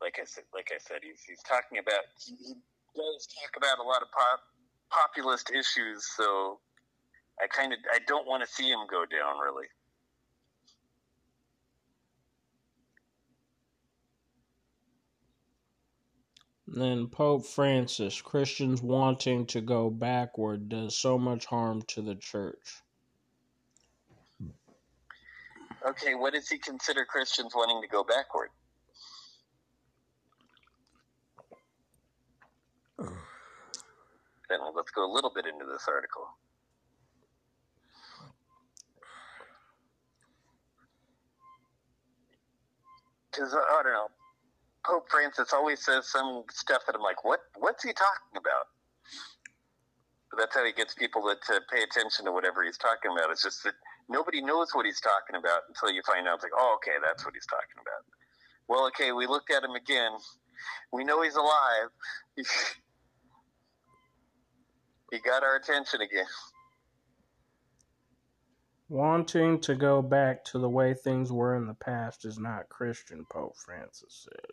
like 0.02 0.18
I 0.20 0.26
said, 0.26 0.44
like 0.52 0.70
I 0.74 0.78
said, 0.78 0.98
he's, 1.02 1.22
he's 1.26 1.42
talking 1.42 1.78
about, 1.78 2.05
he, 2.20 2.36
he 2.36 2.55
does 2.95 3.26
talk 3.26 3.57
about 3.57 3.78
a 3.78 3.86
lot 3.86 4.03
of 4.03 4.09
pop, 4.11 4.40
populist 4.90 5.51
issues, 5.51 6.07
so 6.16 6.61
I 7.42 7.47
kind 7.49 7.72
of 7.72 7.78
I 7.92 7.99
don't 8.07 8.26
want 8.26 8.45
to 8.45 8.49
see 8.49 8.70
him 8.70 8.80
go 8.90 9.05
down 9.05 9.38
really. 9.38 9.66
Then 16.66 17.09
Pope 17.09 17.47
Francis, 17.47 18.20
Christians 18.22 18.82
wanting 18.82 19.47
to 19.47 19.61
go 19.61 19.90
backward 19.90 20.68
does 20.68 20.97
so 20.97 21.18
much 21.18 21.45
harm 21.45 21.82
to 21.88 22.03
the 22.03 22.14
church. 22.14 22.82
Okay, 25.86 26.14
what 26.14 26.32
does 26.32 26.49
he 26.49 26.59
consider 26.59 27.05
Christians 27.05 27.53
wanting 27.55 27.82
to 27.82 27.88
go 27.88 28.03
backward? 28.03 28.49
Then 34.49 34.61
let's 34.74 34.90
go 34.90 35.05
a 35.05 35.12
little 35.12 35.32
bit 35.34 35.47
into 35.47 35.64
this 35.66 35.86
article. 35.88 36.28
Because 43.30 43.55
I 43.55 43.82
don't 43.82 43.92
know, 43.92 44.09
Pope 44.86 45.09
Francis 45.11 45.53
always 45.53 45.84
says 45.84 46.07
some 46.07 46.45
stuff 46.51 46.82
that 46.86 46.95
I'm 46.95 47.03
like, 47.03 47.24
what? 47.24 47.40
What's 47.57 47.82
he 47.82 47.92
talking 47.92 48.36
about? 48.36 48.68
But 50.30 50.38
that's 50.38 50.55
how 50.55 50.64
he 50.64 50.72
gets 50.72 50.95
people 50.95 51.22
to, 51.22 51.34
to 51.53 51.61
pay 51.72 51.82
attention 51.82 52.26
to 52.26 52.32
whatever 52.32 52.62
he's 52.64 52.78
talking 52.78 53.11
about. 53.12 53.30
It's 53.30 53.42
just 53.42 53.64
that 53.64 53.74
nobody 54.09 54.42
knows 54.42 54.68
what 54.72 54.86
he's 54.86 55.01
talking 55.01 55.36
about 55.36 55.62
until 55.68 55.90
you 55.95 56.03
find 56.07 56.28
out. 56.28 56.36
It's 56.36 56.45
like, 56.45 56.57
oh, 56.57 56.76
okay, 56.78 56.99
that's 57.05 57.24
what 57.24 57.34
he's 57.34 57.47
talking 57.47 57.80
about. 57.80 58.05
Well, 58.68 58.86
okay, 58.88 59.12
we 59.12 59.26
looked 59.26 59.51
at 59.53 59.64
him 59.64 59.72
again. 59.72 60.12
We 60.92 61.05
know 61.05 61.22
he's 61.22 61.36
alive. 61.36 61.90
he 65.14 65.20
got 65.20 65.44
our 65.44 65.56
attention 65.56 66.00
again. 66.00 66.26
Wanting 68.88 69.60
to 69.60 69.74
go 69.74 70.02
back 70.02 70.44
to 70.46 70.58
the 70.58 70.68
way 70.68 70.92
things 70.92 71.32
were 71.32 71.56
in 71.56 71.66
the 71.66 71.74
past 71.74 72.24
is 72.24 72.38
not 72.38 72.68
Christian, 72.68 73.24
Pope 73.30 73.56
Francis 73.56 74.26
said. 74.28 74.50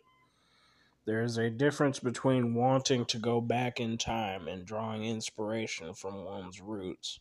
There 1.04 1.22
is 1.22 1.36
a 1.36 1.50
difference 1.50 1.98
between 1.98 2.54
wanting 2.54 3.04
to 3.06 3.18
go 3.18 3.40
back 3.40 3.80
in 3.80 3.98
time 3.98 4.46
and 4.46 4.64
drawing 4.64 5.04
inspiration 5.04 5.94
from 5.94 6.24
one's 6.24 6.60
roots 6.60 7.18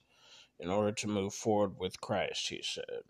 in 0.60 0.70
order 0.70 0.92
to 0.92 1.08
move 1.08 1.34
forward 1.34 1.80
with 1.80 2.00
Christ, 2.00 2.48
he 2.50 2.62
said. 2.62 3.04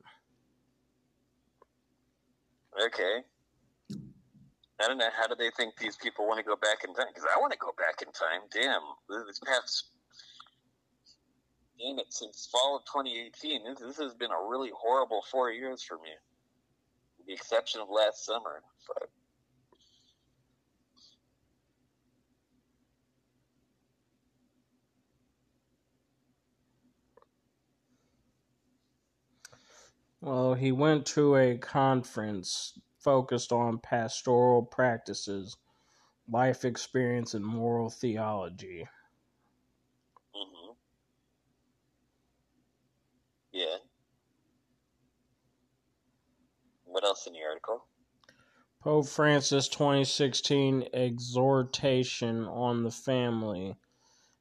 Okay. 2.85 3.19
I 4.81 4.87
don't 4.87 4.97
know. 4.97 5.09
How 5.15 5.27
do 5.27 5.35
they 5.35 5.51
think 5.57 5.77
these 5.77 5.97
people 5.97 6.25
want 6.25 6.39
to 6.39 6.43
go 6.43 6.55
back 6.55 6.85
in 6.87 6.95
time? 6.95 7.07
Because 7.13 7.27
I 7.35 7.39
want 7.39 7.51
to 7.51 7.59
go 7.59 7.73
back 7.77 8.01
in 8.01 8.11
time. 8.13 8.47
Damn. 8.51 8.81
This 9.27 9.39
past. 9.39 9.89
Damn 11.81 11.99
it. 11.99 12.13
Since 12.13 12.47
fall 12.51 12.77
of 12.77 12.85
2018, 12.85 13.65
this, 13.65 13.79
this 13.79 13.97
has 13.97 14.15
been 14.15 14.31
a 14.31 14.49
really 14.49 14.71
horrible 14.77 15.23
four 15.31 15.51
years 15.51 15.83
for 15.83 15.97
me. 15.97 16.11
with 17.17 17.27
the 17.27 17.33
exception 17.33 17.81
of 17.81 17.89
last 17.89 18.25
summer. 18.25 18.63
But 18.87 19.09
Well, 30.21 30.55
he 30.55 30.71
went 30.73 31.05
to 31.07 31.35
a 31.37 31.57
conference 31.57 32.79
focused 32.99 33.51
on 33.53 33.79
pastoral 33.79 34.63
practices, 34.63 35.57
life 36.29 36.65
experience, 36.65 37.33
and 37.35 37.45
moral 37.45 37.89
theology. 37.89 38.87
hmm 40.33 40.73
yeah. 43.53 43.77
What 47.01 47.07
else 47.07 47.25
in 47.25 47.33
the 47.33 47.41
article? 47.41 47.87
Pope 48.79 49.07
Francis 49.07 49.67
2016 49.67 50.89
exhortation 50.93 52.45
on 52.45 52.83
the 52.83 52.91
family 52.91 53.75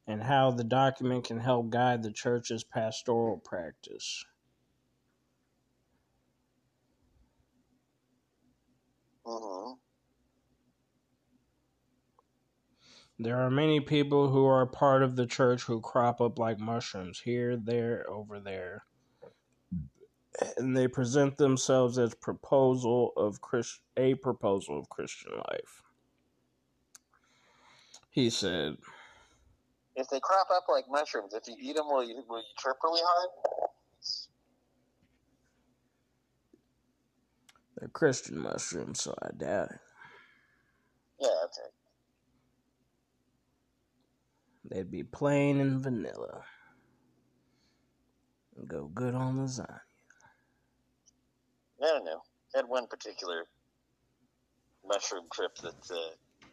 and 0.07 0.23
how 0.25 0.51
the 0.51 0.65
document 0.65 1.25
can 1.25 1.41
help 1.41 1.71
guide 1.71 2.03
the 2.03 2.13
church's 2.13 2.63
pastoral 2.63 3.39
practice. 3.39 4.27
hmm 9.25 9.73
There 13.19 13.41
are 13.41 13.51
many 13.51 13.81
people 13.81 14.29
who 14.29 14.45
are 14.45 14.67
part 14.67 15.03
of 15.03 15.17
the 15.17 15.27
church 15.27 15.63
who 15.63 15.81
crop 15.81 16.21
up 16.21 16.39
like 16.39 16.59
mushrooms 16.59 17.21
here, 17.21 17.57
there, 17.57 18.05
over 18.11 18.39
there. 18.39 18.85
And 20.57 20.76
they 20.76 20.88
present 20.88 21.36
themselves 21.38 21.99
as 21.99 22.14
proposal 22.14 23.12
of 23.16 23.41
Christ, 23.41 23.80
a 23.97 24.14
proposal 24.14 24.78
of 24.78 24.88
Christian 24.88 25.32
life. 25.32 25.82
He 28.11 28.30
said, 28.30 28.76
If 29.97 30.09
they 30.09 30.20
crop 30.20 30.49
up 30.55 30.64
like 30.68 30.84
mushrooms, 30.91 31.34
if 31.34 31.47
you 31.49 31.57
eat 31.61 31.76
them, 31.76 31.86
will 31.88 32.05
you 32.05 32.22
will 32.28 32.38
you 32.38 32.45
trip 32.59 32.76
really 32.82 33.03
hard? 33.05 33.30
"They're 37.76 37.88
Christian 37.88 38.38
mushrooms, 38.38 39.03
so 39.03 39.14
I 39.22 39.30
doubt 39.36 39.70
it. 39.72 39.80
Yeah, 41.20 41.28
okay. 41.45 41.70
They'd 44.64 44.91
be 44.91 45.03
plain 45.03 45.61
and 45.61 45.80
vanilla. 45.80 46.45
Go 48.66 48.88
good 48.88 49.14
on 49.14 49.38
lasagna. 49.38 49.80
I 51.83 51.87
don't 51.87 52.05
know. 52.05 52.22
I 52.55 52.59
had 52.59 52.68
one 52.68 52.87
particular 52.87 53.45
mushroom 54.87 55.24
trip 55.33 55.57
that 55.62 55.91
uh, 55.91 56.47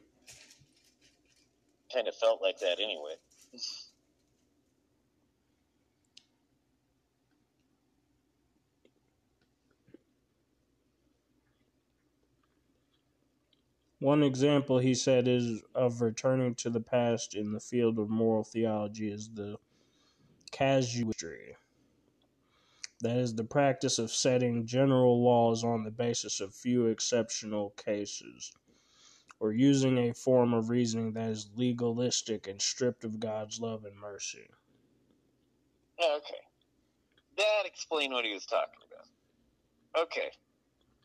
kind 1.94 2.08
of 2.08 2.16
felt 2.16 2.42
like 2.42 2.60
that 2.60 2.80
anyway. 2.80 3.16
One 14.00 14.22
example 14.22 14.78
he 14.80 14.94
said 14.94 15.28
is 15.28 15.64
of 15.74 16.02
returning 16.02 16.56
to 16.56 16.70
the 16.70 16.80
past 16.82 17.36
in 17.36 17.52
the 17.54 17.60
field 17.60 17.98
of 17.98 18.10
moral 18.10 18.44
theology 18.44 19.12
is 19.12 19.30
the 19.34 19.58
casuistry. 20.52 21.56
That 23.02 23.18
is 23.18 23.36
the 23.36 23.44
practice 23.44 24.00
of 24.00 24.12
setting 24.12 24.66
general 24.66 25.24
laws 25.24 25.64
on 25.64 25.84
the 25.84 25.92
basis 25.92 26.42
of 26.42 26.56
few 26.56 26.88
exceptional 26.88 27.72
cases, 27.78 28.52
or 29.40 29.52
using 29.52 29.98
a 30.00 30.14
form 30.14 30.54
of 30.54 30.70
reasoning 30.70 31.14
that 31.14 31.30
is 31.30 31.50
legalistic 31.56 32.48
and 32.48 32.60
stripped 32.60 33.04
of 33.04 33.20
God's 33.20 33.60
love 33.60 33.86
and 33.86 33.96
mercy. 33.96 34.50
Okay. 36.00 36.42
That 37.38 37.66
explained 37.66 38.14
what 38.14 38.26
he 38.26 38.34
was 38.34 38.48
talking 38.48 38.80
about. 38.90 40.04
Okay. 40.04 40.32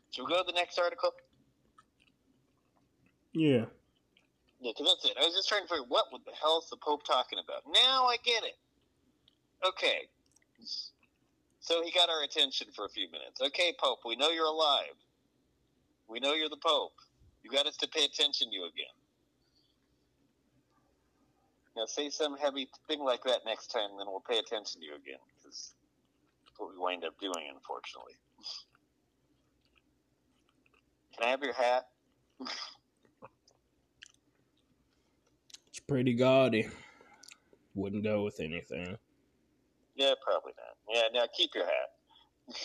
Should 0.09 0.25
we 0.25 0.31
go 0.31 0.39
to 0.39 0.47
the 0.47 0.53
next 0.53 0.79
article? 0.79 1.11
Yeah. 3.33 3.65
Yeah, 4.61 4.71
because 4.77 4.95
that's 4.95 5.05
it. 5.05 5.17
I 5.19 5.25
was 5.25 5.35
just 5.35 5.49
trying 5.49 5.63
to 5.63 5.67
figure 5.67 5.85
what 5.87 6.05
the 6.11 6.31
hell 6.39 6.59
is 6.63 6.69
the 6.69 6.77
Pope 6.77 7.05
talking 7.05 7.37
about. 7.37 7.63
Now 7.71 8.05
I 8.05 8.17
get 8.23 8.43
it. 8.43 8.57
Okay. 9.67 10.07
So 11.63 11.81
he 11.81 11.91
got 11.91 12.09
our 12.09 12.23
attention 12.23 12.67
for 12.75 12.83
a 12.83 12.89
few 12.89 13.09
minutes. 13.09 13.39
Okay, 13.41 13.73
Pope, 13.81 13.99
we 14.05 14.17
know 14.17 14.31
you're 14.31 14.45
alive. 14.45 14.95
We 16.09 16.19
know 16.19 16.33
you're 16.33 16.49
the 16.49 16.57
Pope. 16.57 16.91
You 17.41 17.49
got 17.49 17.65
us 17.65 17.77
to 17.77 17.87
pay 17.87 18.03
attention 18.03 18.49
to 18.49 18.53
you 18.53 18.65
again. 18.65 18.93
Now 21.77 21.85
say 21.85 22.09
some 22.09 22.37
heavy 22.37 22.67
thing 22.89 22.99
like 22.99 23.23
that 23.23 23.45
next 23.45 23.67
time, 23.67 23.91
then 23.97 24.07
we'll 24.07 24.23
pay 24.29 24.39
attention 24.39 24.81
to 24.81 24.85
you 24.85 24.95
again. 24.95 25.19
Because 25.37 25.73
that's 26.45 26.59
what 26.59 26.71
we 26.71 26.77
wind 26.77 27.05
up 27.05 27.17
doing, 27.21 27.45
unfortunately. 27.55 28.15
Can 31.17 31.27
I 31.27 31.29
have 31.29 31.43
your 31.43 31.53
hat? 31.53 31.87
It's 35.69 35.79
pretty 35.87 36.13
gaudy. 36.13 36.67
Wouldn't 37.73 38.03
go 38.03 38.25
with 38.25 38.41
anything. 38.41 38.97
Yeah, 39.95 40.13
probably 40.23 40.53
not. 40.57 40.95
Yeah, 40.95 41.19
now 41.19 41.27
keep 41.35 41.51
your 41.55 41.65
hat. 41.65 42.57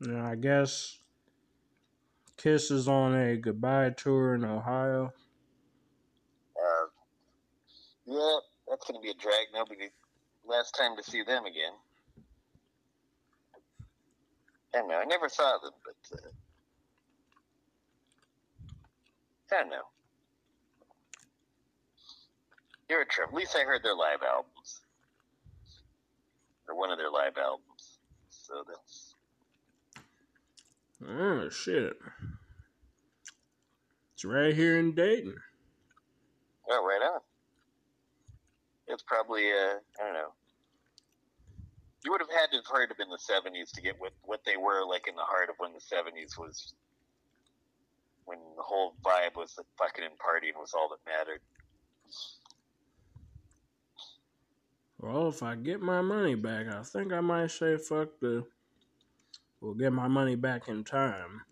Now, 0.00 0.26
I 0.26 0.34
guess 0.34 0.98
Kiss 2.36 2.70
is 2.70 2.88
on 2.88 3.14
a 3.14 3.36
goodbye 3.36 3.90
tour 3.90 4.34
in 4.34 4.44
Ohio. 4.44 5.12
Uh, 6.56 6.86
yeah, 8.06 8.38
that's 8.68 8.86
going 8.86 9.00
to 9.00 9.02
be 9.02 9.10
a 9.10 9.14
drag. 9.14 9.46
Nobody, 9.54 9.88
last 10.46 10.72
time 10.78 10.96
to 10.96 11.02
see 11.02 11.22
them 11.22 11.46
again. 11.46 11.72
I 14.74 14.78
don't 14.78 14.88
know. 14.88 14.96
I 14.96 15.04
never 15.04 15.28
saw 15.28 15.58
them, 15.62 15.72
but 15.84 16.18
uh, 16.18 16.28
I 19.52 19.60
don't 19.60 19.70
know. 19.70 19.82
You're 22.88 23.02
a 23.02 23.06
trip. 23.06 23.28
At 23.28 23.34
least 23.34 23.56
I 23.56 23.64
heard 23.64 23.82
their 23.82 23.94
live 23.94 24.22
albums, 24.22 24.80
or 26.68 26.76
one 26.76 26.90
of 26.90 26.98
their 26.98 27.10
live 27.10 27.36
albums. 27.38 27.98
So 28.30 28.64
that's 28.66 29.14
Oh, 31.06 31.48
shit. 31.50 31.96
It's 34.14 34.24
right 34.24 34.54
here 34.54 34.78
in 34.78 34.94
Dayton. 34.94 35.34
oh, 36.70 36.84
right 36.84 37.02
on. 37.14 37.20
It's 38.86 39.02
probably 39.02 39.50
uh, 39.50 39.74
I 40.00 40.04
don't 40.04 40.14
know. 40.14 40.32
You 42.04 42.12
would 42.12 42.20
have 42.20 42.30
had 42.30 42.50
to 42.50 42.56
have 42.58 42.66
heard 42.66 42.90
them 42.90 43.00
in 43.00 43.08
the 43.08 43.16
'70s 43.16 43.72
to 43.72 43.80
get 43.80 43.98
what 43.98 44.12
what 44.22 44.44
they 44.44 44.56
were 44.58 44.84
like 44.86 45.08
in 45.08 45.16
the 45.16 45.22
heart 45.22 45.48
of 45.48 45.56
when 45.58 45.72
the 45.72 45.80
'70s 45.80 46.38
was, 46.38 46.74
when 48.26 48.38
the 48.56 48.62
whole 48.62 48.94
vibe 49.02 49.36
was 49.36 49.54
the 49.54 49.64
fucking 49.78 50.04
and 50.04 50.12
partying 50.14 50.58
was 50.58 50.74
all 50.74 50.88
that 50.90 51.10
mattered. 51.10 51.40
Well, 54.98 55.28
if 55.28 55.42
I 55.42 55.54
get 55.54 55.80
my 55.80 56.02
money 56.02 56.34
back, 56.34 56.66
I 56.68 56.82
think 56.82 57.12
I 57.12 57.20
might 57.20 57.50
say 57.50 57.76
fuck 57.78 58.08
the. 58.20 58.44
We'll 59.60 59.74
get 59.74 59.92
my 59.92 60.08
money 60.08 60.36
back 60.36 60.68
in 60.68 60.84
time. 60.84 61.42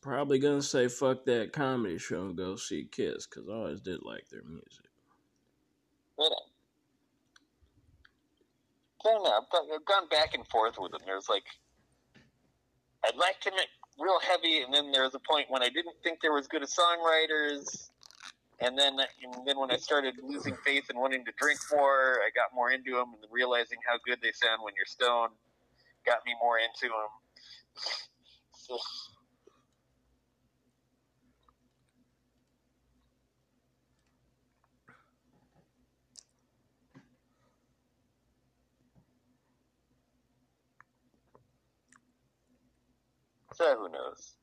Probably 0.00 0.40
gonna 0.40 0.62
say 0.62 0.88
fuck 0.88 1.24
that 1.26 1.52
comedy 1.52 1.98
show 1.98 2.26
and 2.26 2.36
go 2.36 2.56
see 2.56 2.88
Kiss, 2.90 3.26
because 3.26 3.48
I 3.48 3.52
always 3.52 3.80
did 3.80 4.02
like 4.02 4.28
their 4.28 4.42
music. 4.42 4.90
You 6.18 6.30
know. 6.30 6.36
I 9.06 9.12
don't 9.12 9.24
know. 9.24 9.38
I've 9.38 9.50
gone- 9.50 9.72
I've 9.72 9.84
gone 9.84 10.08
back 10.08 10.34
and 10.34 10.46
forth 10.48 10.78
with 10.78 10.92
them. 10.92 11.02
There's 11.06 11.28
like, 11.28 11.46
I'd 13.04 13.16
like 13.16 13.40
to 13.42 13.50
make 13.52 13.68
real 13.98 14.20
heavy, 14.20 14.62
and 14.62 14.74
then 14.74 14.92
there 14.92 15.04
was 15.04 15.14
a 15.14 15.20
point 15.20 15.50
when 15.50 15.62
I 15.62 15.68
didn't 15.68 15.96
think 16.02 16.20
they 16.20 16.28
were 16.28 16.38
as 16.38 16.48
good 16.48 16.62
songwriters. 16.62 17.90
And 18.60 18.78
then, 18.78 18.98
and 19.22 19.46
then 19.46 19.58
when 19.58 19.70
I 19.70 19.76
started 19.76 20.14
losing 20.22 20.56
faith 20.64 20.84
and 20.90 20.98
wanting 20.98 21.24
to 21.26 21.32
drink 21.38 21.60
more, 21.72 22.20
I 22.24 22.30
got 22.34 22.54
more 22.54 22.70
into 22.72 22.92
them 22.92 23.14
and 23.14 23.30
realizing 23.30 23.78
how 23.86 23.98
good 24.04 24.20
they 24.22 24.32
sound 24.32 24.62
when 24.62 24.74
you're 24.76 24.86
stoned 24.86 25.32
got 26.06 26.24
me 26.24 26.34
more 26.40 26.58
into 26.58 26.88
them. 26.88 27.10
So, 28.54 28.78
So 43.56 43.74
who 43.74 43.88
knows? 43.88 44.36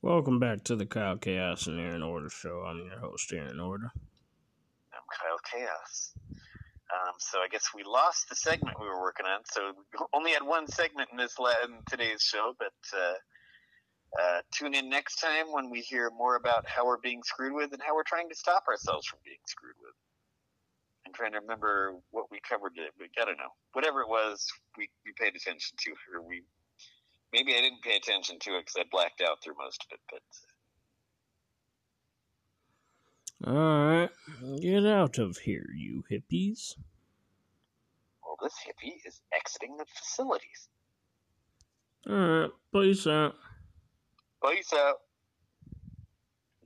Welcome 0.00 0.38
back 0.38 0.64
to 0.64 0.76
the 0.76 0.86
Kyle 0.86 1.18
Chaos 1.18 1.66
and 1.66 1.78
Aaron 1.78 2.02
Order 2.02 2.30
show. 2.30 2.64
I'm 2.66 2.78
your 2.78 2.98
host, 2.98 3.30
Aaron 3.34 3.60
Order. 3.60 3.90
I'm 3.94 5.02
Kyle 5.12 5.38
Chaos. 5.52 6.14
Um, 6.32 7.12
so 7.18 7.40
I 7.40 7.48
guess 7.48 7.68
we 7.74 7.82
lost 7.82 8.30
the 8.30 8.36
segment 8.36 8.80
we 8.80 8.86
were 8.86 9.02
working 9.02 9.26
on. 9.26 9.40
So 9.44 9.72
we 9.76 10.06
only 10.14 10.30
had 10.30 10.42
one 10.42 10.66
segment 10.66 11.10
in 11.12 11.18
this 11.18 11.36
in 11.62 11.74
today's 11.90 12.22
show, 12.22 12.54
but 12.58 12.72
uh, 12.96 14.22
uh, 14.22 14.40
tune 14.50 14.74
in 14.74 14.88
next 14.88 15.16
time 15.16 15.52
when 15.52 15.68
we 15.68 15.80
hear 15.80 16.10
more 16.16 16.36
about 16.36 16.66
how 16.66 16.86
we're 16.86 17.00
being 17.00 17.22
screwed 17.22 17.52
with 17.52 17.74
and 17.74 17.82
how 17.82 17.94
we're 17.94 18.02
trying 18.02 18.30
to 18.30 18.34
stop 18.34 18.64
ourselves 18.66 19.06
from 19.06 19.18
being 19.26 19.44
screwed 19.44 19.76
with. 19.82 19.92
I'm 21.06 21.12
trying 21.12 21.32
to 21.32 21.38
remember 21.38 21.94
what 22.10 22.30
we 22.30 22.40
covered. 22.40 22.72
It, 22.76 22.92
but 22.98 23.08
I 23.20 23.24
don't 23.24 23.38
know. 23.38 23.52
Whatever 23.72 24.00
it 24.00 24.08
was, 24.08 24.46
we, 24.76 24.88
we 25.04 25.12
paid 25.12 25.36
attention 25.36 25.76
to, 25.78 25.94
or 26.12 26.22
we 26.26 26.42
maybe 27.32 27.54
I 27.54 27.60
didn't 27.60 27.82
pay 27.82 27.96
attention 27.96 28.40
to 28.40 28.56
it 28.56 28.66
because 28.66 28.74
I 28.78 28.82
blacked 28.90 29.22
out 29.22 29.40
through 29.42 29.54
most 29.56 29.84
of 29.84 29.92
it. 29.94 30.00
But 30.10 30.22
uh. 33.48 33.50
all 33.50 33.86
right, 33.86 34.10
get 34.60 34.84
out 34.84 35.18
of 35.18 35.38
here, 35.38 35.70
you 35.76 36.02
hippies. 36.10 36.74
Well, 38.24 38.36
this 38.42 38.54
hippie 38.66 39.06
is 39.06 39.20
exiting 39.32 39.76
the 39.76 39.84
facilities. 39.84 40.68
All 42.08 42.16
right, 42.16 42.50
peace 42.72 43.06
out. 43.06 43.36
Peace 44.44 44.72
out. 44.72 45.02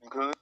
Good. 0.09 0.33